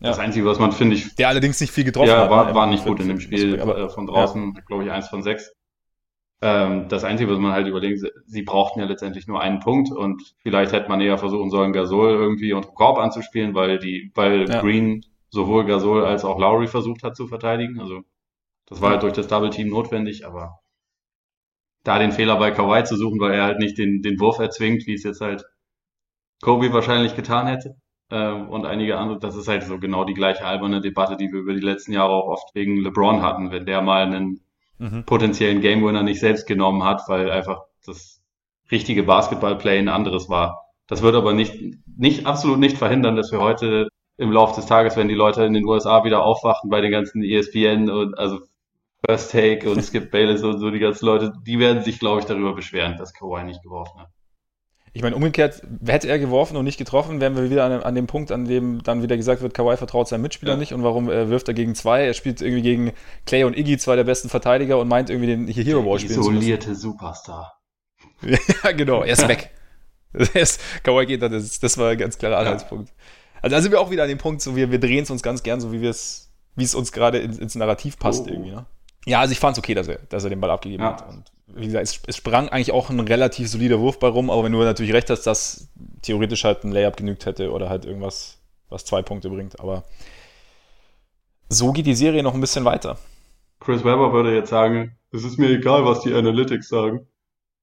Ja. 0.01 0.09
Das 0.09 0.19
Einzige, 0.19 0.47
was 0.47 0.59
man 0.59 0.73
finde 0.73 0.97
ich. 0.97 1.15
Der 1.17 1.29
allerdings 1.29 1.61
nicht 1.61 1.73
viel 1.73 1.85
getroffen 1.85 2.09
ja, 2.09 2.19
hat. 2.19 2.25
Ja, 2.25 2.31
war, 2.31 2.47
ne? 2.47 2.55
war 2.55 2.67
nicht 2.67 2.85
gut 2.85 3.01
in 3.01 3.09
dem 3.09 3.21
Spiel, 3.21 3.55
äh, 3.55 3.89
von 3.89 4.07
draußen, 4.07 4.55
ja. 4.55 4.61
glaube 4.67 4.85
ich, 4.85 4.91
eins 4.91 5.09
von 5.09 5.23
sechs. 5.23 5.55
Ähm, 6.43 6.89
das 6.89 7.05
Einzige, 7.05 7.31
was 7.31 7.39
man 7.39 7.53
halt 7.53 7.67
überlegt, 7.69 8.01
sie 8.27 8.43
brauchten 8.43 8.81
ja 8.81 8.87
letztendlich 8.87 9.27
nur 9.27 9.41
einen 9.41 9.61
Punkt 9.61 9.91
und 9.91 10.35
vielleicht 10.43 10.73
hätte 10.73 10.89
man 10.89 11.01
eher 11.01 11.17
versuchen 11.17 11.49
sollen, 11.49 11.73
Gasol 11.73 12.11
irgendwie 12.11 12.53
unter 12.53 12.69
Korb 12.71 12.99
anzuspielen, 12.99 13.55
weil 13.55 13.79
die, 13.79 14.11
weil 14.15 14.49
ja. 14.49 14.61
Green 14.61 15.07
sowohl 15.31 15.65
Gasol 15.65 16.05
als 16.05 16.25
auch 16.25 16.39
Lowry 16.39 16.67
versucht 16.67 17.03
hat 17.03 17.17
zu 17.17 17.29
verteidigen. 17.29 17.81
Also 17.81 18.03
das 18.67 18.81
war 18.81 18.91
halt 18.91 19.03
durch 19.03 19.13
das 19.13 19.29
Double 19.29 19.51
Team 19.51 19.69
notwendig, 19.69 20.27
aber 20.27 20.59
da 21.85 21.99
den 21.99 22.13
Fehler 22.13 22.39
bei 22.39 22.51
Kawhi 22.51 22.85
zu 22.85 22.97
suchen, 22.97 23.21
weil 23.21 23.33
er 23.33 23.45
halt 23.45 23.59
nicht 23.59 23.79
den, 23.79 24.03
den 24.03 24.19
Wurf 24.19 24.39
erzwingt, 24.39 24.87
wie 24.87 24.95
es 24.95 25.05
jetzt 25.05 25.21
halt 25.21 25.45
Kobe 26.43 26.73
wahrscheinlich 26.73 27.15
getan 27.15 27.47
hätte. 27.47 27.77
Ähm, 28.15 28.49
und 28.49 28.65
einige 28.65 28.97
andere, 28.97 29.19
das 29.19 29.35
ist 29.35 29.49
halt 29.49 29.65
so 29.65 29.81
genau 29.81 30.05
die 30.05 30.15
gleiche 30.15 30.47
alberne 30.47 30.81
Debatte, 30.81 31.17
die 31.17 31.33
wir 31.33 31.41
über 31.41 31.53
die 31.53 31.61
letzten 31.61 31.93
Jahre 31.93 32.13
auch 32.13 32.29
oft 32.29 32.55
wegen 32.55 32.77
LeBron 32.77 33.23
hatten, 33.23 33.51
wenn 33.51 33.67
der 33.67 33.83
mal 33.83 34.07
einen 34.07 34.41
mhm. 34.79 35.05
potenziellen 35.05 35.61
Game 35.61 35.85
Winner 35.85 36.05
nicht 36.05 36.21
selbst 36.21 36.47
genommen 36.47 36.85
hat, 36.85 37.03
weil 37.09 37.29
einfach 37.29 37.63
das 37.85 38.23
richtige 38.71 39.03
Basketballplay 39.03 39.81
ein 39.81 39.89
anderes 39.89 40.29
war. 40.29 40.69
Das 40.87 41.03
wird 41.03 41.17
aber 41.17 41.33
nicht, 41.33 41.61
nicht, 41.97 42.25
absolut 42.25 42.61
nicht 42.61 42.79
verhindern, 42.79 43.17
dass 43.17 43.33
wir 43.33 43.41
heute 43.41 43.89
im 44.17 44.31
Laufe 44.31 44.55
des 44.61 44.67
Tages, 44.67 44.97
wenn 44.97 45.09
die 45.09 45.15
Leute 45.15 45.45
in 45.45 45.53
den 45.53 45.65
USA 45.65 46.05
wieder 46.05 46.23
aufwachen 46.23 46.71
bei 46.71 46.81
den 46.81 46.93
ganzen 46.93 47.25
ESPN 47.25 47.91
und 47.91 48.17
also 48.17 48.39
First 49.05 49.33
Take 49.33 49.69
und 49.69 49.83
Skip 49.83 50.13
Bayless 50.13 50.45
und 50.45 50.61
so 50.61 50.71
die 50.71 50.79
ganzen 50.79 51.07
Leute, 51.07 51.33
die 51.45 51.59
werden 51.59 51.83
sich, 51.83 51.99
glaube 51.99 52.21
ich, 52.21 52.27
darüber 52.27 52.55
beschweren, 52.55 52.97
dass 52.97 53.13
Kawhi 53.13 53.43
nicht 53.43 53.65
geworfen 53.65 54.03
hat. 54.03 54.09
Ich 54.97 55.03
meine, 55.03 55.17
umgekehrt, 55.17 55.61
hätte 55.85 56.09
er 56.09 56.21
geworfen 56.21 56.57
und 56.57 56.65
nicht 56.65 56.79
getroffen, 56.79 57.21
wären 57.21 57.35
wir 57.35 57.51
wieder 57.51 57.65
an, 57.65 57.73
an, 57.73 57.95
dem 57.97 58.07
Punkt, 58.07 58.31
an 58.31 58.45
dem 58.45 58.81
dann 58.85 59.03
wieder 59.03 59.17
gesagt 59.17 59.43
wird, 59.43 59.53
Kawhi 59.53 59.77
vertraut 59.77 60.07
seinem 60.07 60.23
Mitspieler 60.23 60.53
ja. 60.53 60.57
nicht 60.57 60.73
und 60.73 60.85
warum 60.85 61.11
äh, 61.11 61.29
wirft 61.29 61.49
er 61.49 61.55
gegen 61.55 61.75
zwei? 61.75 62.05
Er 62.07 62.15
spielt 62.15 62.41
irgendwie 62.41 62.63
gegen 62.63 62.93
Clay 63.27 63.43
und 63.43 63.59
Iggy, 63.59 63.77
zwei 63.77 63.97
der 63.97 64.05
besten 64.05 64.29
Verteidiger 64.29 64.79
und 64.79 64.87
meint 64.87 65.11
irgendwie 65.11 65.27
den 65.27 65.49
Hero 65.49 65.83
Ball 65.83 65.99
spielen 65.99 66.21
Isolierte 66.21 66.77
Superstar. 66.77 67.61
ja, 68.23 68.71
genau, 68.71 69.03
er 69.03 69.15
ist 69.15 69.29
weg. 69.29 69.51
Er 70.17 70.43
ist, 70.43 70.61
Kawhi 70.85 71.07
geht 71.07 71.23
da, 71.23 71.29
das, 71.29 71.59
das 71.59 71.77
war 71.77 71.91
ein 71.91 71.99
ganz 71.99 72.17
klarer 72.17 72.39
Anhaltspunkt. 72.39 72.89
Ja. 72.89 72.95
Also 73.43 73.57
da 73.57 73.63
sind 73.63 73.73
wir 73.73 73.81
auch 73.81 73.91
wieder 73.91 74.05
an 74.05 74.09
dem 74.09 74.19
Punkt, 74.19 74.43
so 74.43 74.55
wir, 74.55 74.71
wir 74.71 74.79
drehen 74.79 75.03
es 75.03 75.11
uns 75.11 75.25
ganz 75.25 75.43
gern, 75.43 75.61
so 75.61 75.73
wie 75.73 75.81
wir 75.81 75.91
es, 75.91 76.33
wie 76.55 76.63
es 76.63 76.77
uns 76.77 76.93
gerade 76.93 77.19
ins, 77.19 77.37
ins 77.37 77.57
Narrativ 77.57 77.99
passt 77.99 78.27
oh. 78.27 78.31
irgendwie, 78.31 78.53
ne? 78.53 78.65
Ja, 79.07 79.19
also 79.19 79.33
ich 79.33 79.41
fand 79.41 79.57
es 79.57 79.59
okay, 79.59 79.75
dass 79.75 79.89
er, 79.89 79.99
dass 80.09 80.23
er 80.23 80.31
den 80.31 80.41
Ball 80.41 80.53
abgegeben 80.53 80.85
ja. 80.85 80.93
hat. 80.93 81.09
Und 81.09 81.33
wie 81.57 81.67
gesagt, 81.67 81.85
es, 81.85 82.01
es, 82.07 82.17
sprang 82.17 82.49
eigentlich 82.49 82.73
auch 82.73 82.91
ein 82.91 83.01
relativ 83.01 83.49
solider 83.49 83.81
Wurf 83.81 83.99
bei 83.99 84.09
rum, 84.09 84.31
aber 84.31 84.45
wenn 84.45 84.53
du 84.53 84.59
natürlich 84.59 84.93
recht 84.93 85.11
hast, 85.11 85.23
dass 85.23 85.69
theoretisch 86.03 86.45
halt 86.45 86.65
ein 86.65 86.73
Layup 86.73 86.97
genügt 86.97 87.27
hätte 87.27 87.51
oder 87.53 87.69
halt 87.69 87.85
irgendwas, 87.85 88.39
was 88.69 88.85
zwei 88.85 89.03
Punkte 89.03 89.31
bringt. 89.31 89.61
Aber 89.61 89.85
so 91.49 91.73
geht 91.73 91.87
die 91.87 91.95
Serie 91.95 92.23
noch 92.23 92.35
ein 92.35 92.41
bisschen 92.41 92.65
weiter. 92.65 92.99
Chris 93.61 93.85
Webber 93.85 94.13
würde 94.13 94.35
jetzt 94.35 94.51
sagen, 94.51 94.97
es 95.13 95.25
ist 95.25 95.39
mir 95.39 95.51
egal, 95.51 95.85
was 95.85 96.01
die 96.01 96.13
Analytics 96.13 96.69
sagen. 96.69 97.07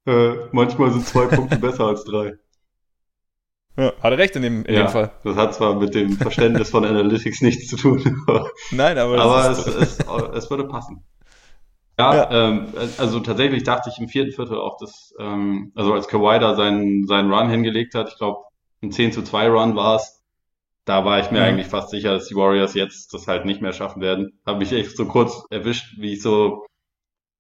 Äh, 0.06 0.34
manchmal 0.52 0.92
sind 0.92 1.06
zwei 1.06 1.26
Punkte 1.36 1.58
besser 1.58 1.86
als 1.86 2.04
drei. 2.04 2.34
Ja, 3.78 3.94
hat 4.02 4.12
er 4.12 4.18
recht 4.18 4.36
in 4.36 4.42
dem, 4.42 4.66
in 4.66 4.76
ja, 4.76 4.84
dem 4.84 4.90
Fall. 4.90 5.12
Das 5.24 5.36
hat 5.38 5.54
zwar 5.54 5.76
mit 5.76 5.96
dem 5.96 6.18
Verständnis 6.18 6.70
von 6.70 6.84
Analytics 6.84 7.42
nichts 7.42 7.68
zu 7.68 7.78
tun. 7.78 8.26
Nein, 8.72 8.98
aber, 8.98 9.18
aber 9.18 9.52
es, 9.52 9.66
es, 9.66 10.00
es, 10.00 10.50
würde 10.50 10.66
passen. 10.66 11.04
Ja, 12.02 12.16
ja. 12.16 12.50
Ähm, 12.50 12.68
also 12.98 13.20
tatsächlich 13.20 13.64
dachte 13.64 13.90
ich 13.92 14.00
im 14.00 14.08
vierten 14.08 14.32
Viertel 14.32 14.58
auch, 14.58 14.78
dass, 14.78 15.14
ähm, 15.20 15.72
also 15.76 15.94
als 15.94 16.08
Kawhi 16.08 16.40
da 16.40 16.56
seinen, 16.56 17.06
seinen 17.08 17.32
Run 17.32 17.50
hingelegt 17.50 17.96
hat, 17.96 18.10
ich 18.10 18.18
glaube, 18.18 18.46
ein 18.82 18.92
10 18.92 19.12
zu 19.12 19.24
2 19.24 19.50
Run 19.50 19.76
war 19.76 19.98
es, 19.98 20.22
da 20.86 21.06
war 21.06 21.20
ich 21.20 21.32
mir 21.32 21.40
mhm. 21.40 21.46
eigentlich 21.46 21.68
fast 21.68 21.90
sicher, 21.90 22.14
dass 22.14 22.28
die 22.28 22.36
Warriors 22.36 22.74
jetzt 22.74 23.14
das 23.14 23.28
halt 23.28 23.46
nicht 23.46 23.62
mehr 23.62 23.74
schaffen 23.74 24.02
werden. 24.02 24.40
Habe 24.46 24.60
mich 24.60 24.72
echt 24.72 24.98
so 24.98 25.06
kurz 25.06 25.44
erwischt, 25.50 25.96
wie 26.00 26.14
ich 26.14 26.22
so 26.22 26.66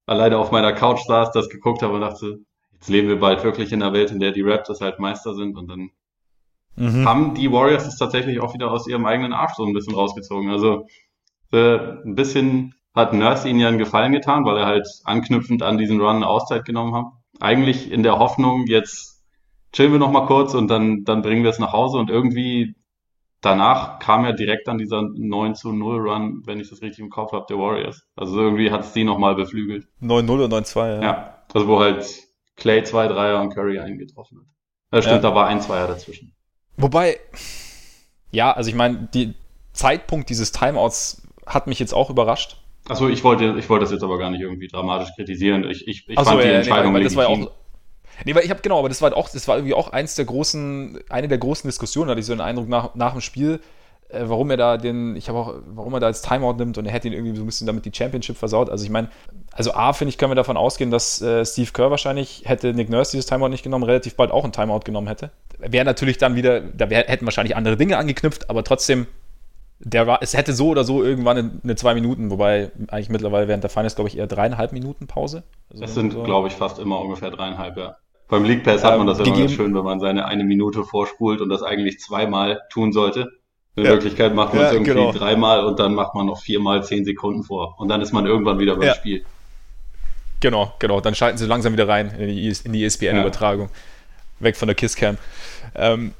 alleine 0.06 0.38
auf 0.38 0.52
meiner 0.52 0.74
Couch 0.74 1.02
saß, 1.06 1.32
das 1.32 1.50
geguckt 1.50 1.82
habe 1.82 1.93
und 1.95 2.02
dachte, 2.02 2.39
jetzt 2.74 2.89
leben 2.89 3.08
wir 3.08 3.19
bald 3.19 3.43
wirklich 3.43 3.71
in 3.71 3.82
einer 3.82 3.93
Welt, 3.93 4.12
in 4.12 4.19
der 4.19 4.32
die 4.32 4.41
Raptors 4.41 4.82
halt 4.82 5.00
Meister 5.00 5.34
sind 5.34 5.58
und 5.58 5.67
dann 5.67 5.89
mhm. 6.76 7.08
haben 7.08 7.34
die 7.34 7.52
Warriors 7.52 7.88
es 7.88 7.97
tatsächlich 7.97 8.39
auch 8.39 8.54
wieder 8.54 8.71
aus 8.71 8.88
ihrem 8.88 9.06
eigenen 9.06 9.34
Arsch 9.34 9.54
so 9.56 9.65
ein 9.65 9.74
bisschen 9.74 9.95
rausgezogen. 9.95 10.52
Also 10.52 10.86
äh, 11.52 11.78
ein 11.78 12.15
bisschen 12.15 12.76
hat 12.93 13.13
Nurse 13.13 13.47
ihnen 13.47 13.60
ja 13.60 13.67
einen 13.67 13.77
Gefallen 13.77 14.12
getan, 14.12 14.45
weil 14.45 14.58
er 14.58 14.65
halt 14.65 14.88
anknüpfend 15.06 15.63
an 15.63 15.77
diesen 15.77 15.99
Run 15.99 16.17
eine 16.17 16.27
Auszeit 16.27 16.65
genommen 16.65 16.95
hat. 16.95 17.06
Eigentlich 17.39 17.91
in 17.91 18.04
der 18.04 18.19
Hoffnung, 18.19 18.67
jetzt 18.67 19.23
chillen 19.73 19.93
wir 19.93 19.99
noch 19.99 20.12
mal 20.12 20.25
kurz 20.25 20.54
und 20.54 20.67
dann, 20.67 21.04
dann 21.06 21.21
bringen 21.21 21.43
wir 21.43 21.49
es 21.49 21.60
nach 21.60 21.73
Hause 21.73 21.97
und 21.97 22.10
irgendwie 22.10 22.75
danach 23.41 23.99
kam 23.99 24.25
ja 24.25 24.32
direkt 24.32 24.67
an 24.69 24.77
dieser 24.77 25.01
9 25.01 25.56
zu 25.56 25.71
0 25.71 26.10
Run, 26.10 26.43
wenn 26.45 26.60
ich 26.60 26.69
das 26.69 26.82
richtig 26.82 26.99
im 26.99 27.10
Kopf 27.10 27.32
habe, 27.32 27.45
der 27.49 27.58
Warriors. 27.58 28.04
Also 28.15 28.39
irgendwie 28.39 28.71
hat 28.71 28.82
es 28.82 28.93
die 28.93 29.04
nochmal 29.04 29.36
beflügelt. 29.36 29.88
9-0 30.01 30.30
oder 30.30 30.58
9-2, 30.58 30.95
ja. 30.95 31.01
Ja, 31.01 31.43
also 31.54 31.67
wo 31.67 31.80
halt 31.80 32.06
Clay 32.56 32.84
zwei 32.84 33.08
Dreier 33.08 33.41
und 33.41 33.54
Curry 33.54 33.80
eingetroffen 33.80 34.39
hat. 34.39 34.45
Ja, 34.93 35.01
stimmt, 35.01 35.23
ja. 35.23 35.30
da 35.30 35.36
war 35.36 35.47
ein 35.47 35.62
Zweier 35.62 35.88
dazwischen. 35.88 36.36
Wobei, 36.77 37.19
ja, 38.32 38.51
also 38.51 38.69
ich 38.69 38.75
meine, 38.75 39.10
die 39.13 39.34
Zeitpunkt 39.73 40.30
dieses 40.30 40.51
Timeouts 40.51 41.27
hat 41.45 41.67
mich 41.67 41.80
jetzt 41.80 41.93
auch 41.93 42.10
überrascht. 42.10 42.61
Achso, 42.87 43.07
ich 43.07 43.23
wollte, 43.23 43.55
ich 43.57 43.69
wollte 43.69 43.83
das 43.83 43.91
jetzt 43.91 44.03
aber 44.03 44.17
gar 44.17 44.31
nicht 44.31 44.41
irgendwie 44.41 44.67
dramatisch 44.67 45.13
kritisieren. 45.15 45.69
Ich, 45.69 45.87
ich, 45.87 46.07
ich 46.07 46.15
fand 46.15 46.27
so, 46.27 46.39
die 46.39 46.47
ja, 46.47 46.53
Entscheidung 46.55 46.93
nee, 46.93 47.03
das 47.03 47.15
war 47.15 47.25
ja 47.25 47.29
auch, 47.29 47.51
Nee, 48.25 48.35
weil 48.35 48.43
ich 48.43 48.49
habe 48.49 48.61
genau, 48.61 48.79
aber 48.79 48.89
das 48.89 49.01
war 49.01 49.15
auch, 49.15 49.29
das 49.29 49.47
war 49.47 49.57
irgendwie 49.57 49.73
auch 49.73 49.91
eins 49.91 50.15
der 50.15 50.25
großen, 50.25 50.99
eine 51.09 51.27
der 51.27 51.37
großen 51.37 51.67
Diskussionen, 51.67 52.09
hatte 52.09 52.19
ich 52.19 52.25
so 52.25 52.33
den 52.33 52.41
Eindruck 52.41 52.67
nach, 52.67 52.93
nach 52.95 53.13
dem 53.13 53.21
Spiel, 53.21 53.61
äh, 54.09 54.23
warum 54.25 54.49
er 54.51 54.57
da 54.57 54.77
den, 54.77 55.15
ich 55.15 55.29
habe 55.29 55.39
auch, 55.39 55.53
warum 55.67 55.93
er 55.93 55.99
da 55.99 56.07
als 56.07 56.21
Timeout 56.21 56.53
nimmt 56.53 56.77
und 56.77 56.85
er 56.85 56.91
hätte 56.91 57.07
ihn 57.07 57.13
irgendwie 57.13 57.35
so 57.35 57.43
ein 57.43 57.45
bisschen 57.45 57.67
damit 57.67 57.85
die 57.85 57.91
Championship 57.93 58.37
versaut. 58.37 58.69
Also 58.69 58.83
ich 58.83 58.91
meine, 58.91 59.09
also 59.51 59.73
A, 59.73 59.93
finde 59.93 60.09
ich, 60.09 60.17
können 60.17 60.31
wir 60.31 60.35
davon 60.35 60.57
ausgehen, 60.57 60.91
dass 60.91 61.21
äh, 61.21 61.45
Steve 61.45 61.71
Kerr 61.73 61.89
wahrscheinlich, 61.89 62.43
hätte 62.45 62.73
Nick 62.73 62.89
Nurse 62.89 63.11
dieses 63.11 63.25
Timeout 63.25 63.49
nicht 63.49 63.63
genommen, 63.63 63.85
relativ 63.85 64.15
bald 64.15 64.31
auch 64.31 64.45
ein 64.45 64.51
Timeout 64.51 64.81
genommen 64.81 65.07
hätte. 65.07 65.31
Wäre 65.57 65.85
natürlich 65.85 66.17
dann 66.17 66.35
wieder, 66.35 66.61
da 66.61 66.89
wär, 66.89 67.05
hätten 67.07 67.25
wahrscheinlich 67.25 67.55
andere 67.55 67.77
Dinge 67.77 67.97
angeknüpft, 67.97 68.49
aber 68.49 68.63
trotzdem 68.63 69.07
der 69.83 70.07
war, 70.07 70.19
es 70.21 70.35
hätte 70.35 70.53
so 70.53 70.69
oder 70.69 70.83
so 70.83 71.03
irgendwann 71.03 71.37
eine, 71.37 71.51
eine, 71.63 71.75
zwei 71.75 71.93
Minuten, 71.93 72.29
wobei 72.29 72.71
eigentlich 72.87 73.09
mittlerweile 73.09 73.47
während 73.47 73.63
der 73.63 73.69
Finals, 73.69 73.95
glaube 73.95 74.09
ich, 74.09 74.17
eher 74.17 74.27
dreieinhalb 74.27 74.73
Minuten 74.73 75.07
Pause. 75.07 75.43
Also 75.71 75.83
es 75.83 75.93
sind, 75.93 76.13
so. 76.13 76.23
glaube 76.23 76.47
ich, 76.47 76.53
fast 76.53 76.79
immer 76.79 76.99
ungefähr 76.99 77.31
dreieinhalb, 77.31 77.77
ja. 77.77 77.95
Beim 78.27 78.45
League 78.45 78.63
Pass 78.63 78.83
hat 78.83 78.97
man 78.97 79.07
das 79.07 79.19
immer 79.19 79.37
ganz 79.37 79.51
schön, 79.51 79.75
wenn 79.75 79.83
man 79.83 79.99
seine 79.99 80.25
eine 80.25 80.45
Minute 80.45 80.85
vorspult 80.85 81.41
und 81.41 81.49
das 81.49 81.63
eigentlich 81.63 81.99
zweimal 81.99 82.61
tun 82.69 82.93
sollte. 82.93 83.29
In 83.75 83.83
ja. 83.83 83.91
Wirklichkeit 83.91 84.33
macht 84.33 84.53
man 84.53 84.65
es 84.65 84.71
irgendwie 84.71 84.91
genau. 84.91 85.11
dreimal 85.11 85.65
und 85.65 85.79
dann 85.79 85.93
macht 85.93 86.15
man 86.15 86.27
noch 86.27 86.39
viermal 86.39 86.83
zehn 86.83 87.03
Sekunden 87.03 87.43
vor. 87.43 87.75
Und 87.77 87.89
dann 87.89 88.01
ist 88.01 88.13
man 88.13 88.25
irgendwann 88.25 88.59
wieder 88.59 88.75
beim 88.75 88.87
ja. 88.87 88.95
Spiel. 88.95 89.25
Genau, 90.39 90.73
genau. 90.79 91.01
Dann 91.01 91.13
schalten 91.13 91.37
sie 91.37 91.45
langsam 91.45 91.73
wieder 91.73 91.87
rein 91.87 92.09
in 92.17 92.27
die, 92.27 92.55
in 92.63 92.73
die 92.73 92.85
ESPN-Übertragung. 92.85 93.69
weg 94.39 94.55
von 94.55 94.67
der 94.67 94.75
Kisscam. 94.75 95.17
Ähm, 95.75 96.13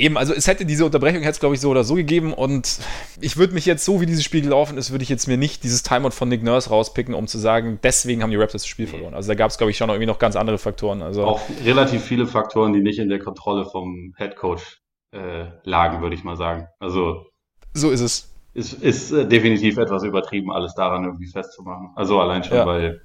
Eben, 0.00 0.16
also 0.16 0.32
es 0.32 0.46
hätte 0.46 0.64
diese 0.64 0.84
Unterbrechung 0.84 1.22
hätte 1.22 1.32
es, 1.32 1.40
glaube 1.40 1.56
ich, 1.56 1.60
so 1.60 1.70
oder 1.70 1.82
so 1.82 1.96
gegeben 1.96 2.32
und 2.32 2.78
ich 3.20 3.36
würde 3.36 3.52
mich 3.52 3.66
jetzt, 3.66 3.84
so 3.84 4.00
wie 4.00 4.06
dieses 4.06 4.22
Spiel 4.22 4.42
gelaufen 4.42 4.78
ist, 4.78 4.92
würde 4.92 5.02
ich 5.02 5.08
jetzt 5.08 5.26
mir 5.26 5.36
nicht 5.36 5.64
dieses 5.64 5.82
Timeout 5.82 6.12
von 6.12 6.28
Nick 6.28 6.44
Nurse 6.44 6.70
rauspicken, 6.70 7.14
um 7.14 7.26
zu 7.26 7.36
sagen, 7.38 7.80
deswegen 7.82 8.22
haben 8.22 8.30
die 8.30 8.36
Raptors 8.36 8.62
das 8.62 8.68
Spiel 8.68 8.86
verloren. 8.86 9.14
Also 9.14 9.28
da 9.28 9.34
gab 9.34 9.50
es, 9.50 9.58
glaube 9.58 9.72
ich, 9.72 9.76
schon 9.76 9.88
irgendwie 9.88 10.06
noch 10.06 10.20
ganz 10.20 10.36
andere 10.36 10.58
Faktoren. 10.58 11.02
Also 11.02 11.24
Auch 11.24 11.40
relativ 11.64 12.04
viele 12.04 12.28
Faktoren, 12.28 12.72
die 12.72 12.80
nicht 12.80 13.00
in 13.00 13.08
der 13.08 13.18
Kontrolle 13.18 13.64
vom 13.64 14.14
Head 14.16 14.36
Coach 14.36 14.80
äh, 15.10 15.46
lagen, 15.64 16.00
würde 16.00 16.14
ich 16.14 16.22
mal 16.22 16.36
sagen. 16.36 16.68
Also 16.78 17.26
so 17.74 17.90
ist 17.90 18.00
es. 18.00 18.32
Ist, 18.54 18.74
ist 18.74 19.10
äh, 19.10 19.26
definitiv 19.26 19.78
etwas 19.78 20.04
übertrieben, 20.04 20.52
alles 20.52 20.74
daran 20.74 21.04
irgendwie 21.04 21.28
festzumachen. 21.28 21.90
Also 21.96 22.20
allein 22.20 22.44
schon, 22.44 22.56
ja. 22.56 22.66
weil 22.66 23.02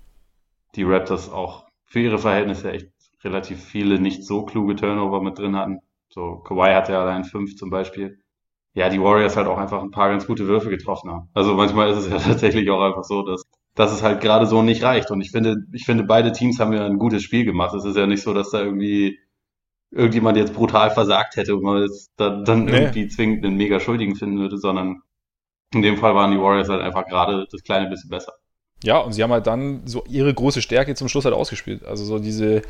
die 0.76 0.84
Raptors 0.84 1.32
auch 1.32 1.66
für 1.86 2.00
ihre 2.00 2.20
Verhältnisse 2.20 2.72
echt 2.72 2.90
relativ 3.24 3.64
viele 3.64 4.00
nicht 4.00 4.24
so 4.24 4.46
kluge 4.46 4.76
Turnover 4.76 5.22
mit 5.22 5.38
drin 5.40 5.56
hatten. 5.56 5.80
So, 6.14 6.38
Kawhi 6.38 6.74
hatte 6.74 6.92
ja 6.92 7.02
allein 7.02 7.24
fünf 7.24 7.56
zum 7.56 7.72
Beispiel. 7.72 8.20
Ja, 8.76 8.90
die 8.90 9.02
Warriors 9.02 9.36
halt 9.36 9.48
auch 9.48 9.58
einfach 9.58 9.82
ein 9.82 9.92
paar 9.92 10.10
ganz 10.10 10.28
gute 10.28 10.48
Würfe 10.48 10.70
getroffen 10.70 11.10
haben. 11.12 11.30
Also 11.34 11.56
manchmal 11.56 11.90
ist 11.90 11.98
es 11.98 12.10
ja 12.10 12.18
tatsächlich 12.32 12.70
auch 12.70 12.82
einfach 12.82 13.04
so, 13.04 13.24
dass, 13.24 13.44
dass 13.76 13.92
es 13.92 14.04
halt 14.04 14.22
gerade 14.22 14.46
so 14.46 14.62
nicht 14.62 14.84
reicht. 14.84 15.10
Und 15.10 15.22
ich 15.22 15.32
finde, 15.32 15.58
ich 15.72 15.86
finde, 15.86 16.04
beide 16.04 16.32
Teams 16.32 16.60
haben 16.60 16.74
ja 16.74 16.86
ein 16.86 17.00
gutes 17.00 17.24
Spiel 17.24 17.46
gemacht. 17.46 17.74
Es 17.74 17.84
ist 17.86 17.98
ja 17.98 18.06
nicht 18.06 18.22
so, 18.22 18.34
dass 18.34 18.52
da 18.52 18.62
irgendwie 18.62 19.20
irgendjemand 19.92 20.38
jetzt 20.38 20.54
brutal 20.54 20.92
versagt 20.92 21.36
hätte 21.36 21.56
und 21.56 21.64
man 21.64 21.82
jetzt 21.82 22.12
da, 22.18 22.42
dann 22.44 22.66
nee. 22.66 22.72
irgendwie 22.72 23.08
zwingend 23.08 23.44
einen 23.46 23.58
mega 23.58 23.80
Schuldigen 23.80 24.16
finden 24.16 24.40
würde, 24.40 24.58
sondern 24.58 25.02
in 25.74 25.82
dem 25.82 25.98
Fall 25.98 26.14
waren 26.14 26.32
die 26.32 26.40
Warriors 26.40 26.70
halt 26.70 26.82
einfach 26.82 27.06
gerade 27.06 27.48
das 27.52 27.64
kleine 27.64 27.90
bisschen 27.90 28.10
besser. 28.10 28.34
Ja, 28.84 29.00
und 29.00 29.14
sie 29.14 29.24
haben 29.24 29.32
halt 29.32 29.48
dann 29.48 29.82
so 29.86 30.04
ihre 30.08 30.34
große 30.34 30.62
Stärke 30.62 30.94
zum 30.96 31.08
Schluss 31.08 31.26
halt 31.26 31.34
ausgespielt. 31.34 31.86
Also 31.86 32.04
so 32.04 32.20
diese, 32.20 32.62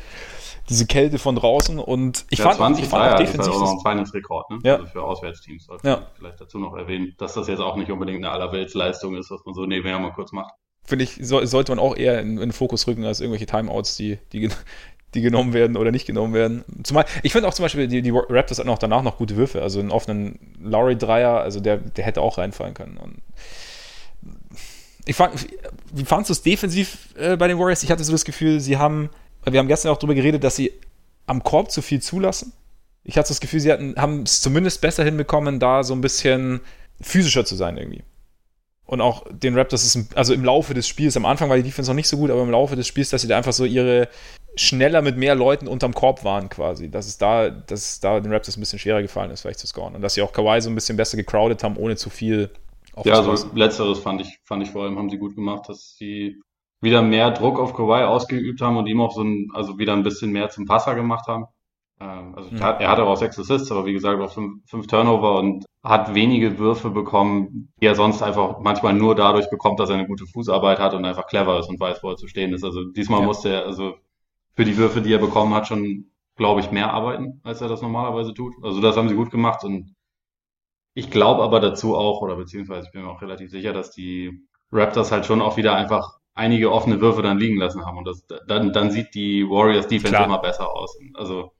diese 0.68 0.86
Kälte 0.86 1.18
von 1.18 1.36
draußen 1.36 1.78
und 1.78 2.24
ich 2.30 2.38
ja, 2.38 2.44
fand, 2.44 2.56
20, 2.56 2.84
ich 2.84 2.90
fand 2.90 3.12
auch 3.12 3.16
defensiv. 3.16 3.36
Das 3.38 3.46
ist 3.46 3.52
halt 3.52 3.62
auch 3.62 3.74
noch 3.74 3.84
ein 3.84 3.92
Finals-Rekord, 3.92 4.50
ne? 4.50 4.58
Ja. 4.62 4.74
Also 4.76 4.86
für 4.86 5.02
Auswärtsteams. 5.02 5.66
Sollte 5.66 5.86
ja. 5.86 6.06
vielleicht 6.16 6.40
dazu 6.40 6.58
noch 6.58 6.76
erwähnen, 6.76 7.14
dass 7.18 7.34
das 7.34 7.48
jetzt 7.48 7.60
auch 7.60 7.76
nicht 7.76 7.90
unbedingt 7.90 8.24
eine 8.24 8.30
Allerweltsleistung 8.30 9.16
ist, 9.16 9.30
was 9.30 9.44
man 9.44 9.54
so 9.54 9.66
nebenher 9.66 9.98
mal 9.98 10.12
kurz 10.12 10.32
macht. 10.32 10.54
Finde 10.84 11.04
ich, 11.04 11.18
so, 11.22 11.44
sollte 11.44 11.72
man 11.72 11.78
auch 11.78 11.96
eher 11.96 12.20
in, 12.20 12.32
in 12.32 12.36
den 12.36 12.52
Fokus 12.52 12.86
rücken 12.86 13.04
als 13.04 13.20
irgendwelche 13.20 13.46
Timeouts, 13.46 13.96
die, 13.96 14.18
die, 14.32 14.50
die 15.14 15.22
genommen 15.22 15.52
werden 15.52 15.76
oder 15.76 15.90
nicht 15.90 16.06
genommen 16.06 16.34
werden. 16.34 16.64
Zumal, 16.82 17.06
ich 17.22 17.32
finde 17.32 17.48
auch 17.48 17.54
zum 17.54 17.64
Beispiel, 17.64 17.88
die, 17.88 18.02
die 18.02 18.10
Raptors 18.10 18.58
hatten 18.58 18.68
auch 18.68 18.78
danach 18.78 19.02
noch 19.02 19.16
gute 19.16 19.36
Würfe. 19.36 19.62
Also 19.62 19.80
einen 19.80 19.90
offenen 19.90 20.54
Lowry-Dreier, 20.60 21.40
also 21.40 21.60
der, 21.60 21.78
der 21.78 22.04
hätte 22.04 22.20
auch 22.20 22.38
reinfallen 22.38 22.74
können. 22.74 22.98
Und 22.98 23.22
ich 25.06 25.16
fand, 25.16 25.46
wie 25.92 26.04
fandest 26.04 26.30
du 26.30 26.32
es 26.32 26.42
defensiv 26.42 27.14
äh, 27.16 27.36
bei 27.36 27.48
den 27.48 27.58
Warriors? 27.58 27.82
Ich 27.82 27.90
hatte 27.90 28.04
so 28.04 28.12
das 28.12 28.24
Gefühl, 28.24 28.60
sie 28.60 28.76
haben, 28.76 29.10
wir 29.44 29.58
haben 29.58 29.68
gestern 29.68 29.92
auch 29.92 29.98
darüber 29.98 30.14
geredet, 30.14 30.44
dass 30.44 30.56
sie 30.56 30.72
am 31.26 31.42
Korb 31.42 31.70
zu 31.70 31.82
viel 31.82 32.00
zulassen. 32.00 32.52
Ich 33.02 33.18
hatte 33.18 33.28
das 33.28 33.40
Gefühl, 33.40 33.60
sie 33.60 33.70
hatten, 33.70 33.94
haben 33.96 34.22
es 34.22 34.40
zumindest 34.40 34.80
besser 34.80 35.04
hinbekommen, 35.04 35.60
da 35.60 35.84
so 35.84 35.94
ein 35.94 36.00
bisschen 36.00 36.60
physischer 37.00 37.44
zu 37.44 37.54
sein 37.54 37.76
irgendwie. 37.76 38.02
Und 38.86 39.00
auch 39.00 39.24
den 39.30 39.56
Raptors 39.56 39.84
ist, 39.84 40.14
also 40.14 40.34
im 40.34 40.44
Laufe 40.44 40.74
des 40.74 40.86
Spiels, 40.86 41.16
am 41.16 41.24
Anfang 41.24 41.48
war 41.48 41.56
die 41.56 41.62
Defense 41.62 41.90
noch 41.90 41.96
nicht 41.96 42.08
so 42.08 42.16
gut, 42.16 42.30
aber 42.30 42.42
im 42.42 42.50
Laufe 42.50 42.76
des 42.76 42.86
Spiels, 42.86 43.10
dass 43.10 43.22
sie 43.22 43.28
da 43.28 43.36
einfach 43.36 43.52
so 43.52 43.64
ihre 43.64 44.08
schneller 44.56 45.02
mit 45.02 45.16
mehr 45.16 45.34
Leuten 45.34 45.66
unterm 45.66 45.94
Korb 45.94 46.22
waren 46.22 46.48
quasi. 46.48 46.90
Dass 46.90 47.06
es 47.06 47.18
da, 47.18 47.50
dass 47.50 47.80
es 47.80 48.00
da 48.00 48.20
den 48.20 48.32
Raptors 48.32 48.56
ein 48.56 48.60
bisschen 48.60 48.78
schwerer 48.78 49.02
gefallen 49.02 49.30
ist, 49.30 49.40
vielleicht 49.40 49.58
zu 49.58 49.66
scoren. 49.66 49.94
Und 49.94 50.02
dass 50.02 50.14
sie 50.14 50.22
auch 50.22 50.32
Kawhi 50.32 50.60
so 50.60 50.70
ein 50.70 50.74
bisschen 50.74 50.96
besser 50.96 51.16
gecrowded 51.16 51.62
haben, 51.64 51.76
ohne 51.76 51.96
zu 51.96 52.10
viel 52.10 52.50
ja, 53.04 53.14
also 53.14 53.48
letzteres 53.54 53.98
fand 53.98 54.20
ich, 54.20 54.38
fand 54.44 54.62
ich 54.62 54.70
vor 54.70 54.84
allem, 54.84 54.98
haben 54.98 55.10
sie 55.10 55.18
gut 55.18 55.34
gemacht, 55.34 55.68
dass 55.68 55.96
sie 55.96 56.40
wieder 56.80 57.02
mehr 57.02 57.30
Druck 57.30 57.58
auf 57.58 57.74
Kawhi 57.74 58.04
ausgeübt 58.04 58.60
haben 58.60 58.76
und 58.76 58.86
ihm 58.86 59.00
auch 59.00 59.12
so 59.12 59.22
ein, 59.22 59.48
also 59.54 59.78
wieder 59.78 59.94
ein 59.94 60.02
bisschen 60.02 60.30
mehr 60.30 60.50
zum 60.50 60.66
Passer 60.66 60.94
gemacht 60.94 61.26
haben. 61.26 61.46
Ähm, 62.00 62.34
also 62.36 62.50
mhm. 62.50 62.60
er 62.60 62.88
hatte 62.88 63.04
auch 63.04 63.16
sechs 63.16 63.38
Assists, 63.38 63.70
aber 63.72 63.86
wie 63.86 63.92
gesagt 63.92 64.20
auch 64.20 64.32
fünf, 64.32 64.68
fünf 64.68 64.86
Turnover 64.86 65.38
und 65.38 65.64
hat 65.82 66.14
wenige 66.14 66.58
Würfe 66.58 66.90
bekommen, 66.90 67.72
die 67.80 67.86
er 67.86 67.94
sonst 67.94 68.22
einfach 68.22 68.60
manchmal 68.60 68.94
nur 68.94 69.14
dadurch 69.14 69.50
bekommt, 69.50 69.80
dass 69.80 69.90
er 69.90 69.96
eine 69.96 70.06
gute 70.06 70.26
Fußarbeit 70.26 70.78
hat 70.78 70.94
und 70.94 71.04
einfach 71.04 71.26
clever 71.26 71.58
ist 71.58 71.68
und 71.68 71.80
weiß, 71.80 72.02
wo 72.02 72.10
er 72.10 72.16
zu 72.16 72.28
stehen 72.28 72.52
ist. 72.52 72.64
Also 72.64 72.84
diesmal 72.84 73.20
ja. 73.20 73.26
musste 73.26 73.48
er 73.50 73.66
also 73.66 73.94
für 74.54 74.64
die 74.64 74.76
Würfe, 74.76 75.02
die 75.02 75.12
er 75.12 75.18
bekommen 75.18 75.54
hat, 75.54 75.66
schon, 75.66 76.10
glaube 76.36 76.60
ich, 76.60 76.70
mehr 76.70 76.92
arbeiten, 76.92 77.40
als 77.44 77.60
er 77.60 77.68
das 77.68 77.82
normalerweise 77.82 78.34
tut. 78.34 78.54
Also 78.62 78.80
das 78.80 78.96
haben 78.96 79.08
sie 79.08 79.14
gut 79.16 79.30
gemacht 79.30 79.64
und 79.64 79.93
ich 80.94 81.10
glaube 81.10 81.42
aber 81.42 81.60
dazu 81.60 81.96
auch, 81.96 82.22
oder 82.22 82.36
beziehungsweise 82.36 82.86
ich 82.86 82.92
bin 82.92 83.02
mir 83.02 83.10
auch 83.10 83.20
relativ 83.20 83.50
sicher, 83.50 83.72
dass 83.72 83.90
die 83.90 84.46
Raptors 84.70 85.12
halt 85.12 85.26
schon 85.26 85.42
auch 85.42 85.56
wieder 85.56 85.74
einfach 85.74 86.18
einige 86.34 86.72
offene 86.72 87.00
Würfe 87.00 87.22
dann 87.22 87.38
liegen 87.38 87.58
lassen 87.58 87.84
haben. 87.84 87.98
Und 87.98 88.06
das, 88.06 88.26
dann, 88.46 88.72
dann 88.72 88.90
sieht 88.90 89.14
die 89.14 89.48
Warriors 89.48 89.86
Defense 89.86 90.14
Klar. 90.14 90.26
immer 90.26 90.40
besser 90.40 90.72
aus. 90.72 90.96
Also 91.14 91.52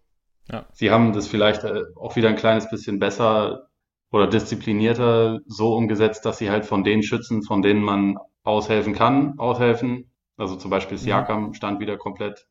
ja. 0.51 0.67
sie 0.73 0.91
haben 0.91 1.13
das 1.13 1.29
vielleicht 1.29 1.65
äh, 1.65 1.83
auch 1.97 2.17
wieder 2.17 2.29
ein 2.29 2.37
kleines 2.37 2.69
bisschen 2.69 2.99
besser 2.99 3.69
oder 4.11 4.27
disziplinierter 4.29 5.41
so 5.47 5.75
umgesetzt, 5.75 6.25
dass 6.25 6.39
sie 6.39 6.51
halt 6.51 6.65
von 6.65 6.85
den 6.85 7.03
Schützen, 7.03 7.43
von 7.43 7.63
denen 7.63 7.83
man 7.83 8.17
aushelfen 8.45 8.95
kann, 8.95 9.39
aushelfen. 9.39 10.13
Also 10.37 10.57
zum 10.57 10.71
Beispiel 10.71 10.97
mhm. 10.97 11.03
Siakam 11.03 11.55
stand 11.55 11.81
wieder 11.81 11.97
komplett, 11.97 12.47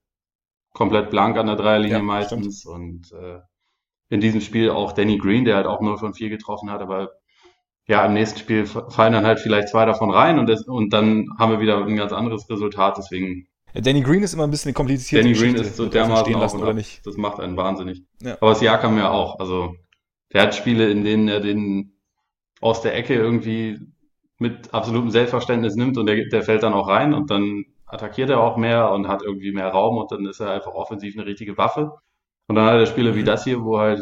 komplett 0.74 1.10
blank 1.10 1.38
an 1.38 1.48
der 1.48 1.56
Dreierlinie 1.56 1.98
ja, 1.98 2.04
meistens 2.04 2.62
stimmt. 2.62 2.76
und 2.76 3.12
äh, 3.14 3.40
in 4.14 4.22
diesem 4.22 4.42
Spiel 4.42 4.70
auch 4.70 4.92
Danny 4.92 5.18
Green, 5.18 5.44
der 5.44 5.56
halt 5.56 5.66
auch 5.66 5.82
0 5.82 5.98
von 5.98 6.14
4 6.14 6.30
getroffen 6.30 6.70
hat, 6.70 6.82
aber 6.82 7.14
ja, 7.88 8.06
im 8.06 8.14
nächsten 8.14 8.40
Spiel 8.40 8.68
fallen 8.68 9.14
dann 9.14 9.26
halt 9.26 9.40
vielleicht 9.40 9.70
zwei 9.70 9.86
davon 9.86 10.12
rein 10.12 10.38
und, 10.38 10.48
das, 10.48 10.68
und 10.68 10.94
dann 10.94 11.30
haben 11.40 11.52
wir 11.52 11.60
wieder 11.60 11.84
ein 11.84 11.96
ganz 11.96 12.14
anderes 12.14 12.48
Resultat, 12.48 12.98
deswegen. 12.98 13.48
Ja, 13.74 13.82
Danny 13.82 14.02
Green 14.02 14.22
ist 14.22 14.36
immer 14.36 14.44
ein 14.44 14.52
bisschen 14.52 14.76
kompliziert. 14.76 15.24
Danny 15.24 15.34
Green 15.34 15.56
ist 15.56 15.76
so 15.76 15.88
dermaßen 15.88 16.32
lassen, 16.34 16.62
oder 16.62 16.74
nicht. 16.74 17.06
Das 17.08 17.18
macht 17.18 17.40
einen 17.40 17.58
wahnsinnig. 17.58 18.04
Ja. 18.22 18.38
Aber 18.40 18.54
Siakam 18.54 19.00
ja 19.00 19.10
auch. 19.10 19.40
Also, 19.40 19.76
der 20.32 20.44
hat 20.44 20.54
Spiele, 20.54 20.92
in 20.92 21.04
denen 21.04 21.28
er 21.28 21.40
den 21.40 21.98
aus 22.62 22.82
der 22.82 22.96
Ecke 22.96 23.16
irgendwie 23.16 23.80
mit 24.38 24.76
absolutem 24.76 25.10
Selbstverständnis 25.10 25.76
nimmt 25.76 25.98
und 25.98 26.06
der, 26.06 26.28
der 26.30 26.44
fällt 26.44 26.62
dann 26.62 26.74
auch 26.74 26.88
rein 26.88 27.16
und 27.16 27.32
dann 27.32 27.66
attackiert 27.88 28.30
er 28.30 28.42
auch 28.42 28.58
mehr 28.58 28.92
und 28.92 29.08
hat 29.08 29.24
irgendwie 29.24 29.52
mehr 29.52 29.70
Raum 29.70 29.98
und 29.98 30.12
dann 30.12 30.26
ist 30.28 30.40
er 30.40 30.52
einfach 30.52 30.74
offensiv 30.74 31.18
eine 31.18 31.26
richtige 31.26 31.58
Waffe. 31.58 31.94
Und 32.48 32.56
dann 32.56 32.66
hat 32.66 32.80
er 32.80 32.86
Spiele 32.86 33.16
wie 33.16 33.24
das 33.24 33.44
hier, 33.44 33.64
wo 33.64 33.80
halt 33.80 34.02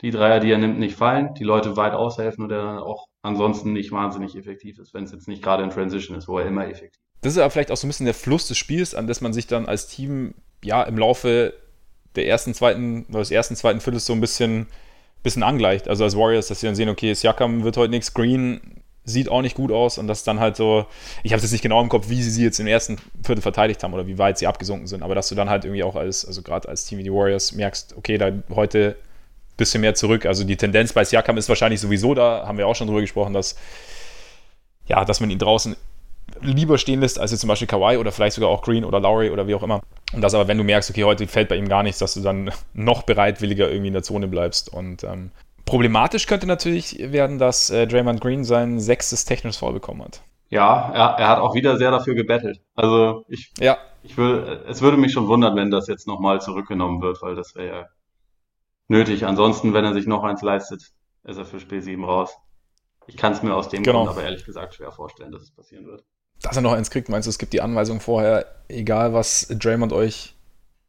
die 0.00 0.10
Dreier, 0.10 0.40
die 0.40 0.50
er 0.50 0.58
nimmt, 0.58 0.78
nicht 0.78 0.96
fallen, 0.96 1.34
die 1.34 1.44
Leute 1.44 1.76
weit 1.76 1.92
aushelfen 1.92 2.44
und 2.44 2.50
er 2.52 2.62
dann 2.62 2.78
auch 2.78 3.08
ansonsten 3.22 3.72
nicht 3.72 3.90
wahnsinnig 3.90 4.36
effektiv 4.36 4.78
ist, 4.78 4.94
wenn 4.94 5.04
es 5.04 5.12
jetzt 5.12 5.28
nicht 5.28 5.42
gerade 5.42 5.64
in 5.64 5.70
Transition 5.70 6.16
ist, 6.16 6.28
wo 6.28 6.38
er 6.38 6.46
immer 6.46 6.66
effektiv 6.66 7.00
ist. 7.00 7.08
Das 7.22 7.32
ist 7.32 7.38
aber 7.38 7.50
vielleicht 7.50 7.72
auch 7.72 7.76
so 7.76 7.86
ein 7.86 7.90
bisschen 7.90 8.06
der 8.06 8.14
Fluss 8.14 8.46
des 8.46 8.58
Spiels, 8.58 8.94
an 8.94 9.08
das 9.08 9.20
man 9.20 9.32
sich 9.32 9.48
dann 9.48 9.66
als 9.66 9.88
Team 9.88 10.34
ja 10.62 10.84
im 10.84 10.98
Laufe 10.98 11.54
der 12.14 12.26
ersten, 12.26 12.54
zweiten, 12.54 13.06
oder 13.08 13.20
des 13.20 13.30
ersten, 13.30 13.56
zweiten 13.56 13.80
Viertels 13.80 14.06
so 14.06 14.12
ein 14.12 14.20
bisschen, 14.20 14.68
bisschen 15.22 15.42
angleicht. 15.42 15.88
Also 15.88 16.04
als 16.04 16.16
Warriors, 16.16 16.46
dass 16.46 16.60
sie 16.60 16.66
dann 16.66 16.76
sehen, 16.76 16.88
okay, 16.88 17.12
Siakam 17.12 17.64
wird 17.64 17.76
heute 17.76 17.90
nichts, 17.90 18.14
Green 18.14 18.77
sieht 19.08 19.28
auch 19.28 19.42
nicht 19.42 19.54
gut 19.54 19.72
aus 19.72 19.98
und 19.98 20.06
das 20.06 20.24
dann 20.24 20.40
halt 20.40 20.56
so, 20.56 20.86
ich 21.22 21.32
habe 21.32 21.38
es 21.38 21.44
jetzt 21.44 21.52
nicht 21.52 21.62
genau 21.62 21.80
im 21.80 21.88
Kopf, 21.88 22.08
wie 22.08 22.22
sie 22.22 22.30
sie 22.30 22.44
jetzt 22.44 22.60
im 22.60 22.66
ersten 22.66 22.98
Viertel 23.22 23.42
verteidigt 23.42 23.82
haben 23.82 23.94
oder 23.94 24.06
wie 24.06 24.18
weit 24.18 24.38
sie 24.38 24.46
abgesunken 24.46 24.86
sind, 24.86 25.02
aber 25.02 25.14
dass 25.14 25.28
du 25.28 25.34
dann 25.34 25.50
halt 25.50 25.64
irgendwie 25.64 25.82
auch 25.82 25.96
als, 25.96 26.24
also 26.24 26.42
gerade 26.42 26.68
als 26.68 26.84
Team 26.84 26.98
wie 26.98 27.04
die 27.04 27.12
Warriors 27.12 27.52
merkst, 27.52 27.96
okay, 27.96 28.18
da 28.18 28.32
heute 28.54 28.96
ein 28.98 29.56
bisschen 29.56 29.80
mehr 29.80 29.94
zurück. 29.94 30.26
Also 30.26 30.44
die 30.44 30.56
Tendenz 30.56 30.92
bei 30.92 31.04
Siakam 31.04 31.36
ist 31.36 31.48
wahrscheinlich 31.48 31.80
sowieso 31.80 32.14
da, 32.14 32.46
haben 32.46 32.58
wir 32.58 32.66
auch 32.66 32.76
schon 32.76 32.86
drüber 32.86 33.00
gesprochen, 33.00 33.32
dass 33.32 33.56
ja, 34.88 35.04
dass 35.04 35.20
man 35.20 35.30
ihn 35.30 35.38
draußen 35.38 35.76
lieber 36.40 36.78
stehen 36.78 37.00
lässt, 37.00 37.18
als 37.18 37.30
jetzt 37.30 37.40
zum 37.40 37.48
Beispiel 37.48 37.68
Kawhi 37.68 37.96
oder 37.96 38.12
vielleicht 38.12 38.34
sogar 38.34 38.50
auch 38.50 38.62
Green 38.62 38.84
oder 38.84 39.00
Lowry 39.00 39.30
oder 39.30 39.46
wie 39.46 39.54
auch 39.54 39.62
immer. 39.62 39.80
Und 40.12 40.20
das 40.20 40.34
aber, 40.34 40.48
wenn 40.48 40.58
du 40.58 40.64
merkst, 40.64 40.90
okay, 40.90 41.04
heute 41.04 41.26
fällt 41.26 41.48
bei 41.48 41.56
ihm 41.56 41.68
gar 41.68 41.82
nichts, 41.82 41.98
dass 41.98 42.14
du 42.14 42.20
dann 42.20 42.50
noch 42.74 43.02
bereitwilliger 43.02 43.68
irgendwie 43.68 43.88
in 43.88 43.94
der 43.94 44.02
Zone 44.02 44.28
bleibst. 44.28 44.72
Und 44.72 45.04
ähm, 45.04 45.30
Problematisch 45.68 46.26
könnte 46.26 46.46
natürlich 46.46 46.98
werden, 46.98 47.38
dass 47.38 47.68
äh, 47.68 47.86
Draymond 47.86 48.22
Green 48.22 48.42
sein 48.42 48.80
sechstes 48.80 49.26
technisches 49.26 49.58
Foul 49.58 49.74
bekommen 49.74 50.02
hat. 50.02 50.22
Ja, 50.48 50.90
er, 50.92 51.18
er 51.18 51.28
hat 51.28 51.40
auch 51.40 51.54
wieder 51.54 51.76
sehr 51.76 51.90
dafür 51.90 52.14
gebettelt. 52.14 52.62
Also 52.74 53.26
ich, 53.28 53.52
ja. 53.58 53.76
ich 54.02 54.16
will, 54.16 54.62
es 54.66 54.80
würde 54.80 54.96
mich 54.96 55.12
schon 55.12 55.26
wundern, 55.26 55.56
wenn 55.56 55.70
das 55.70 55.86
jetzt 55.86 56.06
nochmal 56.06 56.40
zurückgenommen 56.40 57.02
wird, 57.02 57.20
weil 57.20 57.34
das 57.34 57.54
wäre 57.54 57.66
ja 57.68 57.86
nötig. 58.88 59.26
Ansonsten, 59.26 59.74
wenn 59.74 59.84
er 59.84 59.92
sich 59.92 60.06
noch 60.06 60.24
eins 60.24 60.40
leistet, 60.40 60.82
ist 61.24 61.36
er 61.36 61.44
für 61.44 61.60
Spiel 61.60 61.82
7 61.82 62.02
raus. 62.02 62.34
Ich 63.06 63.18
kann 63.18 63.34
es 63.34 63.42
mir 63.42 63.54
aus 63.54 63.68
dem 63.68 63.82
genau. 63.82 64.04
Grund 64.04 64.16
aber 64.16 64.24
ehrlich 64.24 64.46
gesagt 64.46 64.74
schwer 64.74 64.90
vorstellen, 64.90 65.32
dass 65.32 65.42
es 65.42 65.50
passieren 65.50 65.86
wird. 65.86 66.02
Dass 66.40 66.56
er 66.56 66.62
noch 66.62 66.72
eins 66.72 66.90
kriegt, 66.90 67.10
meinst 67.10 67.26
du, 67.26 67.30
es 67.30 67.38
gibt 67.38 67.52
die 67.52 67.60
Anweisung 67.60 68.00
vorher, 68.00 68.46
egal 68.68 69.12
was 69.12 69.48
Draymond 69.48 69.92
euch 69.92 70.34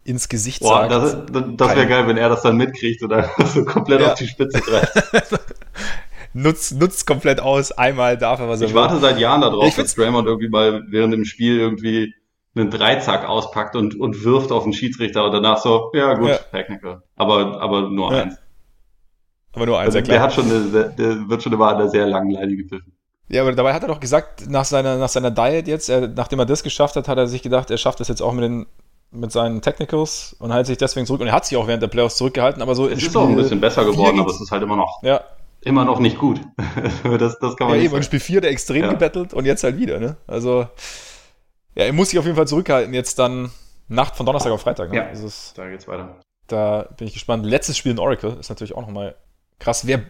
ins 0.10 0.28
Gesicht 0.28 0.62
Boah, 0.62 0.90
sagt. 0.90 0.92
Das, 0.92 1.26
das, 1.32 1.44
das 1.56 1.76
wäre 1.76 1.88
geil, 1.88 2.08
wenn 2.08 2.18
er 2.18 2.30
das 2.30 2.42
dann 2.42 2.58
mitkriegt 2.58 3.04
oder 3.04 3.30
so 3.46 3.64
komplett 3.64 4.02
ja. 4.02 4.12
auf 4.12 4.14
die 4.16 4.28
Spitze 4.28 4.60
greift. 4.60 4.94
nutzt, 6.34 6.78
nutzt 6.80 7.08
komplett 7.08 7.40
aus, 7.40 7.72
einmal 7.72 8.18
darf 8.18 8.40
er 8.40 8.50
was 8.50 8.62
Ich 8.62 8.74
warte 8.74 8.98
seit 8.98 9.20
Jahren 9.20 9.42
darauf, 9.42 9.76
dass 9.76 9.96
Draymond 9.96 10.28
irgendwie 10.28 10.50
mal 10.50 10.84
während 10.90 11.14
dem 11.14 11.26
Spiel 11.26 11.60
irgendwie 11.60 12.14
einen 12.56 12.72
Dreizack 12.72 13.28
auspackt 13.28 13.76
und, 13.76 14.00
und 14.00 14.24
wirft 14.24 14.52
auf 14.52 14.64
den 14.64 14.74
Schiedsrichter 14.74 15.26
und 15.26 15.32
danach 15.32 15.60
so, 15.60 15.92
ja 15.94 16.16
gut, 16.16 16.30
ja. 16.30 16.38
Technical. 16.52 17.04
Aber, 17.16 17.62
aber 17.62 17.90
nur 17.90 18.12
ja. 18.12 18.24
eins. 18.24 18.38
Aber 19.54 19.66
nur 19.66 19.80
eins, 19.80 19.96
also, 19.96 20.08
Der 20.08 20.22
hat 20.22 20.34
schon 20.34 20.46
eine, 20.46 20.94
der 20.98 21.30
wird 21.30 21.44
schon 21.44 21.54
immer 21.54 21.70
an 21.70 21.78
der 21.78 21.90
sehr 21.90 22.08
langen 22.08 22.32
Leine 22.32 22.56
gepfiffen. 22.56 22.94
Ja, 23.30 23.44
aber 23.44 23.52
dabei 23.54 23.74
hat 23.74 23.84
er 23.84 23.88
doch 23.88 24.00
gesagt, 24.00 24.50
nach 24.50 24.66
seiner, 24.66 24.98
nach 24.98 25.10
seiner 25.10 25.30
Diet 25.30 25.68
jetzt, 25.68 25.90
er, 25.90 26.08
nachdem 26.08 26.40
er 26.40 26.46
das 26.46 26.64
geschafft 26.64 26.96
hat, 26.96 27.08
hat 27.08 27.18
er 27.18 27.28
sich 27.28 27.44
gedacht, 27.44 27.70
er 27.70 27.78
schafft 27.78 28.00
das 28.00 28.08
jetzt 28.08 28.22
auch 28.22 28.34
mit 28.34 28.44
den 28.44 28.66
mit 29.12 29.32
seinen 29.32 29.62
Technicals 29.62 30.36
und 30.40 30.54
hält 30.54 30.68
sich 30.68 30.78
deswegen 30.78 31.06
zurück. 31.06 31.22
Und 31.22 31.28
er 31.28 31.34
hat 31.34 31.46
sich 31.46 31.58
auch 31.58 31.68
während 31.68 31.82
der 31.82 31.88
Playoffs 31.88 32.18
zurückgehalten, 32.18 32.62
aber 32.62 32.76
so 32.76 32.88
Es 32.88 33.02
ist 33.04 33.16
auch 33.18 33.28
ein 33.28 33.36
bisschen 33.36 33.60
besser 33.60 33.84
geworden, 33.86 34.20
aber 34.20 34.30
es 34.32 34.40
ist 34.42 34.52
halt 34.52 34.62
immer 34.64 34.76
noch, 34.76 35.02
Ja, 35.04 35.22
immer 35.62 35.84
noch 35.86 36.00
nicht 36.00 36.18
gut. 36.20 36.40
das, 37.04 37.40
das 37.40 37.56
kann 37.58 37.68
ja 37.68 37.70
man 37.70 37.78
nicht 37.78 37.86
eben, 37.86 37.96
in. 37.98 38.04
Spiel 38.04 38.20
4 38.20 38.42
der 38.42 38.52
extrem 38.52 38.84
Ja. 38.84 38.90
gebettelt 38.92 39.34
und 39.34 39.46
jetzt 39.46 39.64
halt 39.64 39.78
wieder, 39.78 40.00
ne? 40.00 40.18
Also, 40.28 40.68
ja, 41.76 41.86
er 41.86 41.94
muss 41.94 42.10
sich 42.10 42.20
auf 42.20 42.26
jeden 42.26 42.38
Fall 42.38 42.48
zurückhalten, 42.48 42.94
jetzt 42.94 43.18
dann 43.20 43.52
Nacht 43.88 44.16
von 44.16 44.26
Donnerstag 44.26 44.52
auf 44.52 44.62
Freitag. 44.62 44.92
Ne? 44.92 44.98
Ja. 44.98 45.08
Also 45.08 45.26
es, 45.26 45.54
Da 45.56 45.68
geht's 45.68 45.88
weiter. 45.88 46.20
da 46.48 46.88
bin 46.98 47.08
ich 47.08 47.14
gespannt. 47.14 47.46
Letztes 47.46 47.78
Spiel 47.78 47.92
in 47.92 48.00
Oracle 48.00 48.38
ist 48.40 48.50
natürlich 48.50 48.76
auch 48.76 48.82
nochmal 48.82 49.16
krass. 49.58 49.88
Wer, 49.88 50.02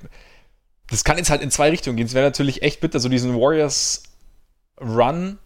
das 0.89 1.05
kann 1.05 1.17
jetzt 1.17 1.29
halt 1.29 1.41
in 1.41 1.51
zwei 1.51 1.69
Richtungen 1.69 1.95
gehen. 1.95 2.07
Es 2.07 2.13
wäre 2.13 2.25
natürlich 2.25 2.61
echt 2.63 2.81
bitter, 2.81 2.99
so 2.99 3.07
diesen 3.07 3.39
Warriors 3.39 4.03
Run, 4.81 5.37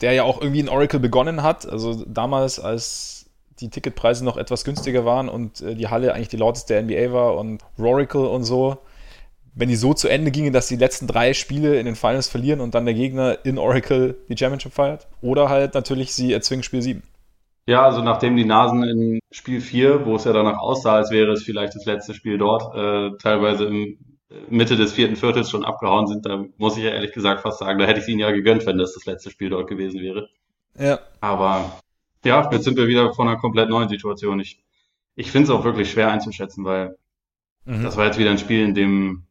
der 0.00 0.12
ja 0.12 0.24
auch 0.24 0.40
irgendwie 0.40 0.60
in 0.60 0.68
Oracle 0.68 1.00
begonnen 1.00 1.42
hat. 1.42 1.68
Also 1.68 2.04
damals, 2.06 2.58
als 2.60 3.30
die 3.60 3.70
Ticketpreise 3.70 4.24
noch 4.24 4.36
etwas 4.36 4.64
günstiger 4.64 5.04
waren 5.04 5.28
und 5.28 5.60
äh, 5.60 5.74
die 5.74 5.88
Halle 5.88 6.14
eigentlich 6.14 6.28
die 6.28 6.36
lauteste 6.36 6.74
der 6.74 6.82
NBA 6.82 7.12
war 7.12 7.36
und 7.36 7.62
Roracle 7.78 8.26
und 8.26 8.44
so. 8.44 8.78
Wenn 9.54 9.68
die 9.68 9.76
so 9.76 9.94
zu 9.94 10.08
Ende 10.08 10.32
gingen, 10.32 10.52
dass 10.52 10.66
die 10.66 10.76
letzten 10.76 11.06
drei 11.06 11.32
Spiele 11.32 11.78
in 11.78 11.86
den 11.86 11.94
Finals 11.94 12.28
verlieren 12.28 12.60
und 12.60 12.74
dann 12.74 12.86
der 12.86 12.94
Gegner 12.94 13.38
in 13.44 13.56
Oracle 13.58 14.16
die 14.28 14.36
Championship 14.36 14.72
feiert. 14.72 15.06
Oder 15.20 15.48
halt 15.48 15.74
natürlich 15.74 16.12
sie 16.12 16.32
erzwingen 16.32 16.64
Spiel 16.64 16.82
7. 16.82 17.02
Ja, 17.66 17.84
also 17.84 18.02
nachdem 18.02 18.36
die 18.36 18.44
Nasen 18.44 18.82
in 18.82 19.20
Spiel 19.30 19.60
4, 19.60 20.04
wo 20.04 20.16
es 20.16 20.24
ja 20.24 20.32
danach 20.32 20.58
aussah, 20.58 20.96
als 20.96 21.10
wäre 21.10 21.32
es 21.32 21.44
vielleicht 21.44 21.74
das 21.74 21.86
letzte 21.86 22.14
Spiel 22.14 22.36
dort, 22.36 22.74
äh, 22.74 23.16
teilweise 23.22 23.64
im 23.66 23.96
Mitte 24.48 24.76
des 24.76 24.92
vierten 24.92 25.16
Viertels 25.16 25.50
schon 25.50 25.64
abgehauen 25.64 26.06
sind, 26.06 26.26
da 26.26 26.44
muss 26.58 26.76
ich 26.76 26.84
ja 26.84 26.90
ehrlich 26.90 27.12
gesagt 27.12 27.42
fast 27.42 27.58
sagen, 27.58 27.78
da 27.78 27.86
hätte 27.86 27.98
ich 27.98 28.04
es 28.04 28.08
ihnen 28.08 28.20
ja 28.20 28.30
gegönnt, 28.30 28.66
wenn 28.66 28.78
das 28.78 28.94
das 28.94 29.06
letzte 29.06 29.30
Spiel 29.30 29.50
dort 29.50 29.68
gewesen 29.68 30.00
wäre. 30.00 30.28
Ja. 30.78 30.98
Aber 31.20 31.80
ja, 32.24 32.50
jetzt 32.52 32.64
sind 32.64 32.76
wir 32.76 32.88
wieder 32.88 33.12
vor 33.14 33.26
einer 33.26 33.38
komplett 33.38 33.68
neuen 33.68 33.88
Situation. 33.88 34.40
Ich, 34.40 34.62
ich 35.14 35.30
finde 35.30 35.50
es 35.50 35.56
auch 35.56 35.64
wirklich 35.64 35.90
schwer 35.90 36.10
einzuschätzen, 36.10 36.64
weil 36.64 36.96
Mhm. 37.64 37.82
das 37.82 37.96
war 37.96 38.06
jetzt 38.06 38.18
wieder 38.18 38.30
ein 38.30 38.38
Spiel, 38.38 38.64
in 38.64 38.74
dem, 38.74 39.26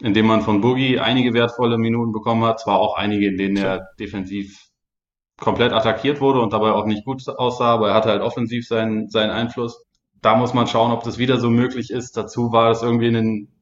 in 0.00 0.14
dem 0.14 0.26
man 0.26 0.42
von 0.42 0.60
Boogie 0.60 0.98
einige 0.98 1.34
wertvolle 1.34 1.78
Minuten 1.78 2.12
bekommen 2.12 2.44
hat, 2.44 2.60
zwar 2.60 2.78
auch 2.80 2.96
einige, 2.96 3.28
in 3.28 3.36
denen 3.36 3.56
er 3.56 3.88
defensiv 3.98 4.68
komplett 5.38 5.72
attackiert 5.72 6.20
wurde 6.20 6.40
und 6.40 6.52
dabei 6.52 6.72
auch 6.72 6.86
nicht 6.86 7.04
gut 7.04 7.26
aussah, 7.28 7.74
aber 7.74 7.88
er 7.88 7.94
hatte 7.94 8.10
halt 8.10 8.22
offensiv 8.22 8.66
seinen, 8.66 9.08
seinen 9.10 9.30
Einfluss. 9.30 9.84
Da 10.22 10.36
muss 10.36 10.54
man 10.54 10.66
schauen, 10.66 10.92
ob 10.92 11.02
das 11.04 11.18
wieder 11.18 11.38
so 11.38 11.50
möglich 11.50 11.90
ist. 11.90 12.16
Dazu 12.16 12.52
war 12.52 12.70
es 12.70 12.82
irgendwie 12.82 13.08
in 13.08 13.14
den, 13.14 13.53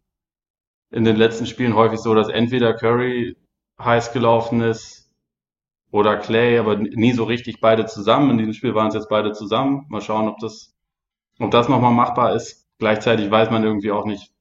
in 0.93 1.05
den 1.05 1.17
letzten 1.17 1.47
Spielen 1.47 1.75
häufig 1.75 2.01
so, 2.01 2.15
dass 2.15 2.29
entweder 2.29 2.75
Curry 2.75 3.37
heiß 3.81 4.13
gelaufen 4.13 4.61
ist 4.61 5.11
oder 5.91 6.17
Clay, 6.19 6.59
aber 6.59 6.77
nie 6.77 7.13
so 7.13 7.25
richtig 7.25 7.61
beide 7.61 7.87
zusammen. 7.87 8.31
In 8.31 8.39
diesem 8.39 8.55
Spiel 8.55 8.75
waren 8.75 8.89
es 8.89 8.95
jetzt 8.95 9.09
beide 9.09 9.33
zusammen. 9.33 9.87
Mal 9.89 10.01
schauen, 10.01 10.29
ob 10.29 10.39
das, 10.39 10.75
ob 11.39 11.51
das 11.51 11.69
nochmal 11.69 11.93
machbar 11.93 12.35
ist. 12.35 12.67
Gleichzeitig 12.79 13.31
weiß 13.31 13.51
man 13.51 13.65
irgendwie 13.65 13.93
auch 13.93 14.07
nicht, 14.07 14.33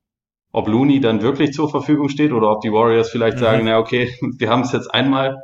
ob 0.52 0.68
Looney 0.68 1.00
dann 1.00 1.22
wirklich 1.22 1.54
zur 1.54 1.70
Verfügung 1.70 2.10
steht 2.10 2.32
oder 2.34 2.52
ob 2.52 2.62
die 2.62 2.72
Warriors 2.72 3.10
vielleicht 3.10 3.38
Mhm. 3.38 3.42
sagen, 3.42 3.66
na 3.66 3.80
okay, 3.80 4.14
wir 4.40 4.50
haben 4.50 4.62
es 4.64 4.72
jetzt 4.74 4.94
einmal, 4.94 5.38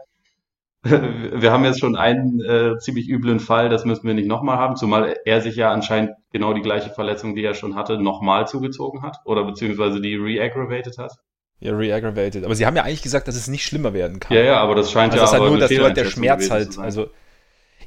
wir 0.84 1.52
haben 1.52 1.66
jetzt 1.66 1.80
schon 1.80 1.96
einen 1.96 2.40
äh, 2.42 2.78
ziemlich 2.80 3.10
üblen 3.10 3.40
Fall, 3.40 3.70
das 3.70 3.84
müssen 3.86 4.06
wir 4.08 4.13
nicht 4.13 4.28
nochmal 4.28 4.58
haben, 4.58 4.76
zumal 4.76 5.16
er 5.26 5.42
sich 5.42 5.56
ja 5.56 5.72
anscheinend 5.72 6.12
genau 6.32 6.54
die 6.54 6.62
gleiche 6.62 6.90
Verletzung, 6.90 7.36
die 7.36 7.44
er 7.44 7.56
schon 7.56 7.76
hatte, 7.76 8.00
nochmal 8.02 8.48
zugezogen 8.48 9.02
hat 9.02 9.18
oder 9.26 9.44
beziehungsweise 9.44 10.00
die 10.00 10.16
re-aggravated 10.16 10.98
hat. 10.98 11.13
Ja, 11.60 11.76
re-aggravated. 11.76 12.46
Aber 12.46 12.54
sie 12.56 12.66
haben 12.66 12.76
ja 12.76 12.84
eigentlich 12.84 13.02
gesagt, 13.02 13.28
dass 13.28 13.36
es 13.36 13.48
nicht 13.48 13.66
schlimmer 13.66 13.94
werden 13.94 14.20
kann. 14.20 14.38
Ja, 14.38 14.44
ja, 14.44 14.58
aber 14.60 14.76
das 14.76 14.92
scheint 14.92 15.13
Also 15.13 15.18
ja 15.18 15.22
das 15.24 15.34
ist 15.34 15.40
halt 15.40 15.50
nur, 15.50 15.88
dass 15.88 15.94
der 15.96 16.06
Schmerz 16.06 16.50
halt, 16.52 16.78
also 16.78 17.08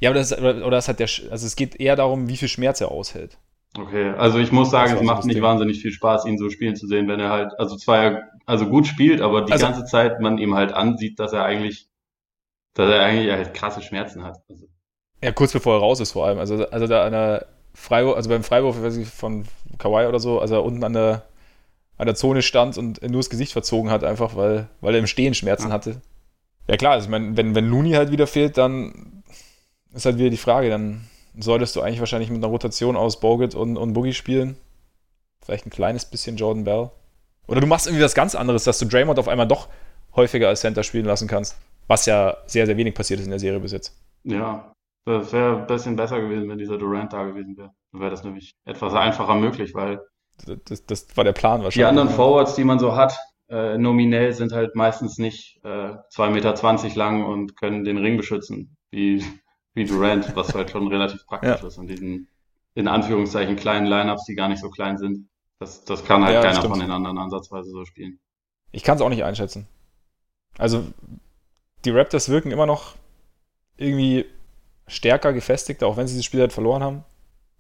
ja, 0.00 0.10
aber 0.10 0.18
das, 0.18 0.36
oder, 0.36 0.70
das 0.70 0.88
hat 0.88 0.98
der, 0.98 1.08
also 1.30 1.46
es 1.46 1.56
geht 1.56 1.78
eher 1.78 1.94
darum, 1.94 2.28
wie 2.28 2.36
viel 2.36 2.48
Schmerz 2.48 2.80
er 2.80 2.90
aushält. 2.90 3.38
Okay, 3.78 4.10
also 4.16 4.38
ich 4.38 4.50
muss 4.50 4.70
sagen, 4.70 4.94
es 4.96 5.02
macht 5.02 5.24
nicht 5.26 5.36
Ding. 5.36 5.42
wahnsinnig 5.44 5.80
viel 5.80 5.92
Spaß, 5.92 6.26
ihn 6.26 6.38
so 6.38 6.48
spielen 6.50 6.74
zu 6.74 6.88
sehen, 6.88 7.06
wenn 7.06 7.20
er 7.20 7.28
halt, 7.30 7.52
also 7.58 7.76
zwar 7.76 8.22
also 8.46 8.66
gut 8.66 8.86
spielt, 8.86 9.20
aber 9.20 9.42
die 9.42 9.52
Also- 9.52 9.66
ganze 9.66 9.84
Zeit 9.84 10.20
man 10.20 10.38
ihm 10.38 10.54
halt 10.56 10.72
ansieht, 10.72 11.20
dass 11.20 11.32
er 11.32 11.44
eigentlich, 11.44 11.86
dass 12.74 12.90
er 12.90 13.00
eigentlich 13.02 13.30
halt 13.32 13.54
krasse 13.54 13.82
Schmerzen 13.82 14.22
hat. 14.24 14.38
Also, 14.48 14.66
Ja, 15.22 15.32
kurz 15.32 15.52
bevor 15.52 15.74
er 15.76 15.80
raus 15.80 16.00
ist 16.00 16.12
vor 16.12 16.26
allem. 16.26 16.38
Also, 16.38 16.66
also 16.68 16.86
da 16.86 17.04
an 17.04 17.12
der 17.12 17.46
Freiwurf, 17.74 18.16
also 18.16 18.28
beim 18.28 18.42
Freiwurf, 18.42 18.76
von 19.14 19.44
Kawhi 19.78 20.06
oder 20.06 20.18
so, 20.20 20.40
als 20.40 20.50
er 20.50 20.64
unten 20.64 20.82
an 20.84 20.92
der, 20.92 21.22
an 21.98 22.06
der 22.06 22.14
Zone 22.14 22.42
stand 22.42 22.78
und 22.78 23.00
nur 23.02 23.20
das 23.20 23.30
Gesicht 23.30 23.52
verzogen 23.52 23.90
hat, 23.90 24.04
einfach 24.04 24.36
weil, 24.36 24.68
weil 24.80 24.94
er 24.94 25.00
im 25.00 25.06
Stehen 25.06 25.34
Schmerzen 25.34 25.68
Ja. 25.68 25.74
hatte. 25.74 26.00
Ja 26.68 26.76
klar, 26.76 26.92
also 26.92 27.06
ich 27.06 27.10
meine, 27.10 27.36
wenn, 27.36 27.54
wenn 27.54 27.66
Looney 27.68 27.92
halt 27.92 28.12
wieder 28.12 28.26
fehlt, 28.26 28.56
dann 28.56 29.22
ist 29.92 30.04
halt 30.04 30.18
wieder 30.18 30.30
die 30.30 30.36
Frage, 30.36 30.70
dann 30.70 31.08
solltest 31.38 31.74
du 31.74 31.80
eigentlich 31.80 32.00
wahrscheinlich 32.00 32.30
mit 32.30 32.38
einer 32.38 32.46
Rotation 32.52 32.96
aus 32.96 33.18
Bogut 33.20 33.54
und, 33.54 33.76
und 33.76 33.92
Boogie 33.92 34.12
spielen. 34.14 34.56
Vielleicht 35.44 35.66
ein 35.66 35.70
kleines 35.70 36.04
bisschen 36.04 36.36
Jordan 36.36 36.64
Bell. 36.64 36.90
Oder 37.46 37.60
du 37.60 37.66
machst 37.66 37.86
irgendwie 37.86 38.04
was 38.04 38.14
ganz 38.14 38.34
anderes, 38.34 38.64
dass 38.64 38.78
du 38.78 38.84
Draymond 38.86 39.18
auf 39.18 39.26
einmal 39.28 39.48
doch 39.48 39.68
häufiger 40.14 40.48
als 40.48 40.60
Center 40.60 40.82
spielen 40.84 41.06
lassen 41.06 41.26
kannst. 41.28 41.56
Was 41.90 42.06
ja 42.06 42.36
sehr, 42.46 42.66
sehr 42.66 42.76
wenig 42.76 42.94
passiert 42.94 43.18
ist 43.18 43.26
in 43.26 43.30
der 43.30 43.40
Serie 43.40 43.58
bis 43.58 43.72
jetzt. 43.72 43.96
ja, 44.22 44.72
das 45.04 45.32
wäre 45.32 45.56
ein 45.56 45.66
bisschen 45.66 45.96
besser 45.96 46.20
gewesen, 46.20 46.48
wenn 46.48 46.56
dieser 46.58 46.78
Durant 46.78 47.12
da 47.12 47.24
gewesen 47.24 47.56
wäre. 47.56 47.72
Dann 47.90 48.00
wäre 48.00 48.10
das 48.12 48.22
nämlich 48.22 48.52
etwas 48.64 48.94
einfacher 48.94 49.34
möglich, 49.34 49.74
weil 49.74 50.00
Das, 50.66 50.86
das 50.86 51.16
war 51.16 51.24
der 51.24 51.32
Plan 51.32 51.64
wahrscheinlich. 51.64 51.74
die 51.74 51.84
anderen 51.84 52.10
Forwards, 52.10 52.54
die 52.54 52.62
man 52.62 52.78
so 52.78 52.94
hat, 52.94 53.18
äh, 53.48 53.76
nominell 53.76 54.32
sind 54.32 54.52
halt 54.52 54.76
meistens 54.76 55.18
nicht 55.18 55.58
äh, 55.64 55.68
2,20 56.14 56.30
Meter 56.84 56.94
lang 56.96 57.24
und 57.24 57.56
können 57.56 57.82
den 57.82 57.98
Ring 57.98 58.16
beschützen, 58.16 58.76
wie, 58.92 59.24
wie 59.74 59.84
Durant, 59.84 60.36
was 60.36 60.54
halt 60.54 60.70
schon 60.70 60.86
relativ 60.86 61.26
praktisch 61.26 61.60
Ja. 61.60 61.66
ist. 61.66 61.76
Und 61.76 61.88
diesen, 61.88 62.28
in 62.74 62.86
Anführungszeichen, 62.86 63.56
kleinen 63.56 63.86
Lineups, 63.88 64.26
die 64.26 64.36
gar 64.36 64.48
nicht 64.48 64.60
so 64.60 64.70
klein 64.70 64.96
sind. 64.96 65.28
Das, 65.58 65.84
das 65.84 66.04
kann 66.04 66.22
halt 66.24 66.34
Ja, 66.36 66.42
keiner 66.42 66.54
stimmt. 66.58 66.70
von 66.74 66.80
den 66.80 66.92
anderen 66.92 67.18
ansatzweise 67.18 67.70
so 67.70 67.84
spielen. 67.84 68.20
Ich 68.70 68.84
kann 68.84 68.94
es 68.94 69.02
auch 69.02 69.08
nicht 69.08 69.24
einschätzen. 69.24 69.66
Also, 70.56 70.84
die 71.84 71.90
Raptors 71.90 72.28
wirken 72.28 72.50
immer 72.50 72.66
noch 72.66 72.94
irgendwie 73.76 74.26
stärker, 74.86 75.32
gefestigter, 75.32 75.86
auch 75.86 75.96
wenn 75.96 76.06
sie 76.06 76.14
dieses 76.14 76.24
Spiel 76.24 76.40
halt 76.40 76.52
verloren 76.52 76.82
haben. 76.82 77.04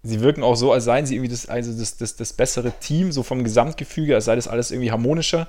Sie 0.02 0.20
wirken 0.20 0.42
auch 0.42 0.54
so, 0.54 0.72
als 0.72 0.84
seien 0.84 1.06
sie 1.06 1.16
irgendwie 1.16 1.30
das, 1.30 1.46
also 1.46 1.78
das, 1.78 1.96
das, 1.96 2.16
das 2.16 2.32
bessere 2.32 2.72
Team, 2.72 3.12
so 3.12 3.22
vom 3.22 3.44
Gesamtgefüge, 3.44 4.14
als 4.14 4.24
sei 4.24 4.34
das 4.34 4.48
alles 4.48 4.70
irgendwie 4.70 4.90
harmonischer. 4.90 5.46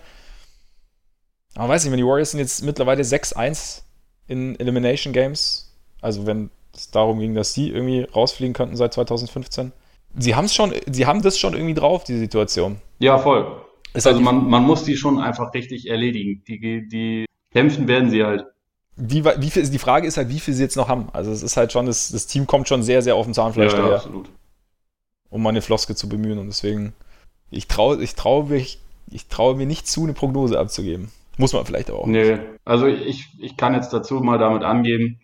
Aber 1.55 1.69
weiß 1.69 1.83
nicht, 1.83 1.91
wenn 1.91 1.97
die 1.97 2.05
Warriors 2.05 2.31
sind 2.31 2.39
jetzt 2.39 2.63
mittlerweile 2.63 3.03
6-1 3.03 3.81
in 4.27 4.59
Elimination 4.59 5.13
Games, 5.13 5.73
also 6.01 6.25
wenn 6.25 6.49
es 6.73 6.91
darum 6.91 7.19
ging, 7.19 7.33
dass 7.33 7.53
sie 7.53 7.69
irgendwie 7.69 8.03
rausfliegen 8.03 8.53
könnten 8.53 8.75
seit 8.75 8.93
2015. 8.93 9.71
Sie 10.17 10.35
haben 10.35 10.45
es 10.45 10.55
schon, 10.55 10.73
sie 10.89 11.05
haben 11.05 11.21
das 11.21 11.39
schon 11.39 11.53
irgendwie 11.53 11.73
drauf, 11.73 12.03
die 12.03 12.17
Situation. 12.17 12.81
Ja, 12.99 13.17
voll. 13.17 13.61
Ist 13.93 14.07
Also 14.07 14.17
halt 14.17 14.25
man, 14.25 14.49
man 14.49 14.63
muss 14.63 14.83
die 14.83 14.95
schon 14.95 15.19
einfach 15.19 15.53
richtig 15.53 15.89
erledigen. 15.89 16.43
Die, 16.47 16.87
die 16.87 17.25
kämpfen 17.51 17.87
werden 17.87 18.09
sie 18.09 18.23
halt. 18.23 18.45
Wie, 18.95 19.23
wie 19.25 19.49
viel, 19.49 19.67
die 19.69 19.79
Frage 19.79 20.07
ist 20.07 20.17
halt, 20.17 20.29
wie 20.29 20.39
viel 20.39 20.53
sie 20.53 20.63
jetzt 20.63 20.75
noch 20.77 20.87
haben. 20.89 21.09
Also 21.13 21.31
es 21.31 21.43
ist 21.43 21.57
halt 21.57 21.71
schon, 21.71 21.85
das, 21.85 22.09
das 22.11 22.27
Team 22.27 22.47
kommt 22.47 22.67
schon 22.67 22.83
sehr, 22.83 23.01
sehr 23.01 23.15
auf 23.15 23.25
dem 23.25 23.33
Zahnfleisch 23.33 23.73
Ja, 23.73 23.79
ja, 23.79 23.85
daher, 23.85 23.95
absolut. 23.95 24.29
um 25.29 25.41
meine 25.43 25.61
Floske 25.61 25.95
zu 25.95 26.09
bemühen. 26.09 26.37
Und 26.39 26.47
deswegen, 26.47 26.93
ich 27.49 27.67
traue 27.67 28.01
ich 28.03 28.15
trau 28.15 28.43
mich, 28.43 28.79
ich 29.09 29.27
traue 29.27 29.55
mir 29.55 29.65
nicht 29.65 29.87
zu, 29.87 30.03
eine 30.03 30.13
Prognose 30.13 30.59
abzugeben. 30.59 31.11
Muss 31.37 31.53
man 31.53 31.65
vielleicht 31.65 31.91
auch. 31.91 32.05
Nee, 32.05 32.39
also 32.65 32.87
ich, 32.87 33.27
ich 33.39 33.57
kann 33.57 33.73
jetzt 33.73 33.91
dazu 33.93 34.15
mal 34.21 34.37
damit 34.37 34.63
angeben, 34.63 35.21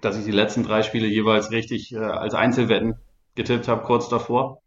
dass 0.00 0.18
ich 0.18 0.24
die 0.24 0.30
letzten 0.32 0.64
drei 0.64 0.82
Spiele 0.82 1.06
jeweils 1.06 1.50
richtig 1.50 1.92
äh, 1.92 1.98
als 1.98 2.34
Einzelwetten 2.34 2.94
getippt 3.36 3.68
habe, 3.68 3.82
kurz 3.84 4.08
davor. 4.08 4.62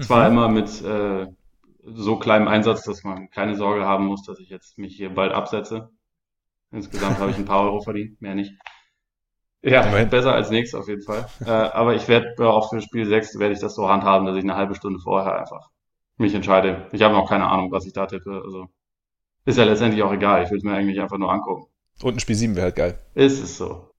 Zwar 0.00 0.28
Mhm. 0.28 0.32
immer 0.36 0.48
mit 0.48 0.82
äh, 0.82 1.26
so 1.84 2.18
kleinem 2.18 2.48
Einsatz, 2.48 2.84
dass 2.84 3.04
man 3.04 3.30
keine 3.30 3.56
Sorge 3.56 3.84
haben 3.84 4.06
muss, 4.06 4.22
dass 4.24 4.38
ich 4.38 4.48
jetzt 4.48 4.78
mich 4.78 4.96
hier 4.96 5.10
bald 5.12 5.32
absetze. 5.32 5.90
Insgesamt 6.70 7.18
habe 7.18 7.30
ich 7.30 7.36
ein 7.38 7.44
paar 7.44 7.62
Euro 7.62 7.80
verdient, 7.80 8.20
mehr 8.20 8.34
nicht. 8.34 8.52
Ja, 9.62 9.82
Immerhin. 9.82 10.08
besser 10.10 10.34
als 10.34 10.50
nichts 10.50 10.74
auf 10.74 10.86
jeden 10.86 11.02
Fall. 11.02 11.26
Äh, 11.44 11.50
aber 11.50 11.94
ich 11.94 12.06
werde 12.08 12.34
äh, 12.38 12.42
auch 12.44 12.70
für 12.70 12.80
Spiel 12.80 13.06
6 13.06 13.38
werde 13.38 13.54
ich 13.54 13.60
das 13.60 13.74
so 13.74 13.88
handhaben, 13.88 14.26
dass 14.26 14.36
ich 14.36 14.44
eine 14.44 14.54
halbe 14.54 14.74
Stunde 14.74 15.00
vorher 15.00 15.36
einfach 15.38 15.68
mich 16.16 16.34
entscheide. 16.34 16.86
Ich 16.92 17.02
habe 17.02 17.14
noch 17.14 17.28
keine 17.28 17.48
Ahnung, 17.48 17.70
was 17.72 17.86
ich 17.86 17.92
da 17.92 18.06
tippe. 18.06 18.42
Also 18.44 18.66
ist 19.46 19.58
ja 19.58 19.64
letztendlich 19.64 20.02
auch 20.02 20.12
egal. 20.12 20.44
Ich 20.44 20.50
will 20.50 20.58
es 20.58 20.64
mir 20.64 20.74
eigentlich 20.74 21.00
einfach 21.00 21.18
nur 21.18 21.32
angucken. 21.32 21.66
Und 22.02 22.16
ein 22.16 22.20
Spiel 22.20 22.36
7 22.36 22.54
wäre 22.54 22.66
halt 22.66 22.76
geil. 22.76 22.98
Ist 23.14 23.42
es 23.42 23.56
so. 23.56 23.90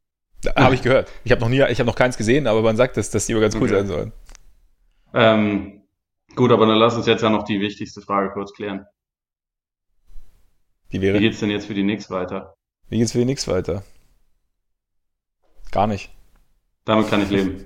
Habe 0.55 0.76
ich 0.76 0.82
gehört. 0.82 1.11
Ich 1.26 1.32
habe 1.32 1.41
noch 1.41 1.49
nie, 1.49 1.61
ich 1.70 1.80
habe 1.80 1.88
noch 1.88 1.95
keins 1.95 2.15
gesehen, 2.17 2.47
aber 2.47 2.61
man 2.61 2.78
sagt, 2.78 2.95
dass, 2.95 3.09
dass 3.09 3.26
die 3.26 3.34
aber 3.34 3.41
ganz 3.41 3.55
cool 3.55 3.63
Okay. 3.63 3.72
sein 3.74 3.88
sollen. 3.88 4.13
Ähm, 5.13 5.82
gut, 6.36 6.51
aber 6.51 6.65
dann 6.67 6.78
lass 6.78 6.95
uns 6.95 7.07
jetzt 7.07 7.22
ja 7.24 7.30
noch 7.30 7.43
die 7.43 7.59
wichtigste 7.59 7.99
Frage 8.01 8.32
kurz 8.32 8.53
klären. 8.53 8.86
Die 10.91 10.99
Wie 11.01 11.07
wäre. 11.07 11.20
geht's 11.20 11.39
denn 11.41 11.49
jetzt 11.49 11.65
für 11.67 11.74
die 11.74 11.84
Knicks 11.84 12.09
weiter? 12.09 12.55
Wie 12.90 12.98
geht's 12.98 13.12
für 13.12 13.20
die 13.20 13.26
Nix 13.26 13.48
weiter? 13.48 13.84
Gar 15.72 15.88
nicht. 15.88 16.10
Damit 16.86 17.10
kann 17.10 17.22
ich 17.22 17.30
leben. 17.30 17.66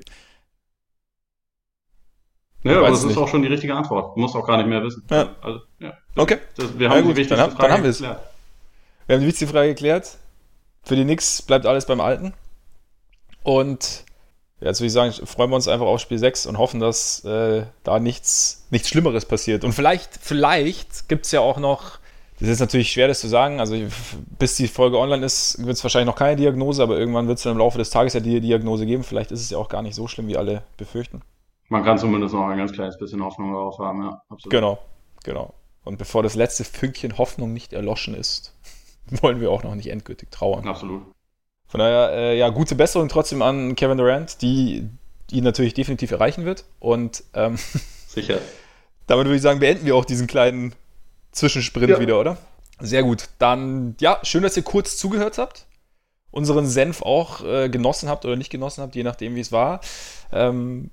Ja, 2.64 2.72
Ich 2.72 2.78
aber 2.78 2.90
das 2.90 3.00
ist 3.00 3.06
nicht. 3.08 3.18
auch 3.18 3.28
schon 3.28 3.42
die 3.42 3.48
richtige 3.50 3.76
Antwort. 3.76 4.16
Du 4.16 4.22
musst 4.22 4.36
auch 4.36 4.46
gar 4.48 4.58
nicht 4.58 4.68
mehr 4.68 4.82
wissen. 4.84 5.04
Ja. 5.10 5.36
Also, 5.42 5.60
ja. 5.80 5.94
Okay. 6.16 6.40
Das, 6.56 6.78
wir 6.78 6.90
haben 6.90 7.02
gut, 7.04 7.12
die 7.12 7.18
wichtigste 7.22 7.36
dann 7.36 7.44
haben- 7.44 7.50
dann 7.52 7.58
Frage 7.60 7.74
haben 7.74 7.84
wir 7.84 7.90
es. 7.90 7.98
geklärt. 8.00 8.22
Wir 9.08 9.16
haben 9.16 9.22
die 9.22 9.28
wichtigste 9.28 9.54
Frage 9.54 9.68
geklärt. 9.70 10.18
Für 10.84 10.96
die 10.96 11.04
Nix 11.06 11.42
bleibt 11.42 11.66
alles 11.66 11.86
beim 11.86 12.00
Alten. 12.02 12.34
Und 13.44 14.06
jetzt 14.62 14.80
würde 14.80 14.88
ich 14.88 14.94
sagen, 14.94 15.12
freuen 15.26 15.50
wir 15.50 15.56
uns 15.56 15.68
einfach 15.68 15.86
auf 15.86 16.00
Spiel 16.00 16.18
6 16.18 16.46
und 16.46 16.58
hoffen, 16.58 16.80
dass 16.80 17.24
äh, 17.26 17.66
da 17.84 18.00
nichts, 18.00 18.66
nichts 18.70 18.88
Schlimmeres 18.90 19.26
passiert. 19.26 19.64
Und 19.66 19.74
vielleicht, 19.74 20.18
vielleicht 20.22 21.10
gibt 21.10 21.26
es 21.26 21.32
ja 21.34 21.42
auch 21.42 21.58
noch, 21.60 22.00
das 22.40 22.50
ist 22.50 22.60
natürlich 22.60 22.92
schwer, 22.92 23.08
das 23.08 23.20
zu 23.20 23.28
sagen, 23.28 23.60
also 23.60 23.76
bis 24.40 24.56
die 24.56 24.68
Folge 24.68 24.98
online 24.98 25.26
ist, 25.26 25.64
wird 25.64 25.78
es 25.78 25.84
wahrscheinlich 25.84 26.08
noch 26.08 26.16
keine 26.16 26.36
Diagnose, 26.36 26.82
aber 26.82 26.98
irgendwann 26.98 27.28
wird 27.28 27.38
es 27.38 27.44
dann 27.44 27.54
im 27.54 27.60
Laufe 27.60 27.78
des 27.78 27.90
Tages 27.90 28.14
ja 28.14 28.20
die 28.20 28.42
Diagnose 28.42 28.86
geben. 28.86 29.04
Vielleicht 29.04 29.32
ist 29.32 29.42
es 29.42 29.50
ja 29.50 29.58
auch 29.58 29.70
gar 29.70 29.82
nicht 29.82 29.96
so 29.96 30.08
schlimm, 30.08 30.28
wie 30.28 30.38
alle 30.38 30.64
befürchten. 30.78 31.22
Man 31.70 31.84
kann 31.84 31.98
zumindest 31.98 32.34
noch 32.34 32.48
ein 32.48 32.58
ganz 32.58 32.74
kleines 32.74 32.98
bisschen 32.98 33.24
Hoffnung 33.24 33.54
darauf 33.54 33.78
haben, 33.80 34.04
ja. 34.04 34.22
Absolut. 34.30 34.52
Genau, 34.52 34.80
genau. 35.24 35.54
Und 35.84 35.98
bevor 35.98 36.24
das 36.24 36.36
letzte 36.36 36.64
Fünkchen 36.64 37.18
Hoffnung 37.18 37.54
nicht 37.54 37.74
erloschen 37.74 38.16
ist, 38.16 38.54
wollen 39.22 39.40
wir 39.40 39.52
auch 39.52 39.64
noch 39.64 39.76
nicht 39.76 39.90
endgültig 39.90 40.32
trauern. 40.32 40.68
Absolut. 40.68 41.04
Von 41.68 41.80
daher, 41.80 42.12
äh, 42.14 42.38
ja, 42.38 42.50
gute 42.50 42.76
Besserung 42.76 43.10
trotzdem 43.10 43.42
an 43.42 43.76
Kevin 43.76 43.98
Durant, 43.98 44.42
die 44.42 44.88
ihn 45.32 45.44
natürlich 45.44 45.74
definitiv 45.74 46.12
erreichen 46.12 46.46
wird. 46.46 46.66
Und 46.80 47.24
ähm, 47.34 47.58
sicher. 48.08 48.38
damit 49.08 49.26
würde 49.26 49.36
ich 49.36 49.42
sagen, 49.42 49.60
beenden 49.60 49.86
wir 49.86 49.96
auch 49.96 50.06
diesen 50.06 50.28
kleinen 50.28 50.74
Zwischensprint 51.34 51.90
ja. 51.90 52.00
wieder, 52.00 52.20
oder? 52.20 52.38
Sehr 52.80 53.04
gut. 53.04 53.30
Dann, 53.40 53.96
ja, 54.00 54.20
schön, 54.24 54.44
dass 54.44 54.58
ihr 54.58 54.64
kurz 54.64 54.98
zugehört 54.98 55.38
habt. 55.38 55.66
Unseren 56.32 56.66
Senf 56.68 57.02
auch 57.02 57.44
äh, 57.46 57.70
genossen 57.70 58.10
habt 58.10 58.26
oder 58.26 58.36
nicht 58.36 58.50
genossen 58.50 58.82
habt, 58.82 58.96
je 58.96 59.04
nachdem, 59.04 59.36
wie 59.36 59.40
es 59.40 59.52
war. 59.52 59.82
Ähm, 60.32 60.90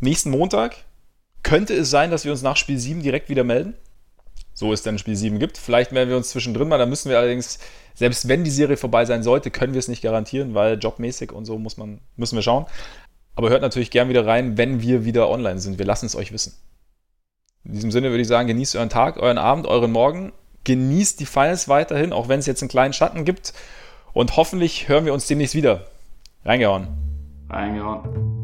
nächsten 0.00 0.30
Montag 0.30 0.76
könnte 1.42 1.74
es 1.74 1.90
sein, 1.90 2.10
dass 2.10 2.24
wir 2.24 2.32
uns 2.32 2.42
nach 2.42 2.56
Spiel 2.56 2.78
7 2.78 3.02
direkt 3.02 3.28
wieder 3.28 3.44
melden. 3.44 3.74
So 4.54 4.72
es 4.72 4.82
denn 4.82 4.98
Spiel 4.98 5.16
7 5.16 5.38
gibt. 5.38 5.58
Vielleicht 5.58 5.92
melden 5.92 6.10
wir 6.10 6.16
uns 6.16 6.30
zwischendrin 6.30 6.68
mal. 6.68 6.78
Da 6.78 6.86
müssen 6.86 7.10
wir 7.10 7.18
allerdings, 7.18 7.58
selbst 7.94 8.28
wenn 8.28 8.44
die 8.44 8.50
Serie 8.50 8.76
vorbei 8.76 9.04
sein 9.04 9.22
sollte, 9.22 9.50
können 9.50 9.74
wir 9.74 9.78
es 9.78 9.88
nicht 9.88 10.02
garantieren, 10.02 10.54
weil 10.54 10.78
jobmäßig 10.78 11.32
und 11.32 11.44
so 11.44 11.58
muss 11.58 11.76
man, 11.76 12.00
müssen 12.16 12.36
wir 12.36 12.42
schauen. 12.42 12.66
Aber 13.34 13.50
hört 13.50 13.62
natürlich 13.62 13.90
gern 13.90 14.08
wieder 14.08 14.26
rein, 14.26 14.58
wenn 14.58 14.82
wir 14.82 15.04
wieder 15.04 15.28
online 15.30 15.58
sind. 15.58 15.78
Wir 15.78 15.86
lassen 15.86 16.06
es 16.06 16.14
euch 16.14 16.32
wissen. 16.32 16.54
In 17.64 17.72
diesem 17.72 17.90
Sinne 17.90 18.10
würde 18.10 18.22
ich 18.22 18.28
sagen, 18.28 18.48
genießt 18.48 18.76
euren 18.76 18.88
Tag, 18.88 19.18
euren 19.18 19.38
Abend, 19.38 19.66
euren 19.66 19.92
Morgen. 19.92 20.32
Genießt 20.64 21.20
die 21.20 21.26
Finals 21.26 21.68
weiterhin, 21.68 22.12
auch 22.12 22.28
wenn 22.28 22.40
es 22.40 22.46
jetzt 22.46 22.62
einen 22.62 22.68
kleinen 22.68 22.92
Schatten 22.92 23.24
gibt. 23.24 23.52
Und 24.12 24.36
hoffentlich 24.36 24.88
hören 24.88 25.04
wir 25.04 25.14
uns 25.14 25.26
demnächst 25.26 25.54
wieder. 25.54 25.86
Reingehauen. 26.44 26.88
Reingehauen. 27.48 28.41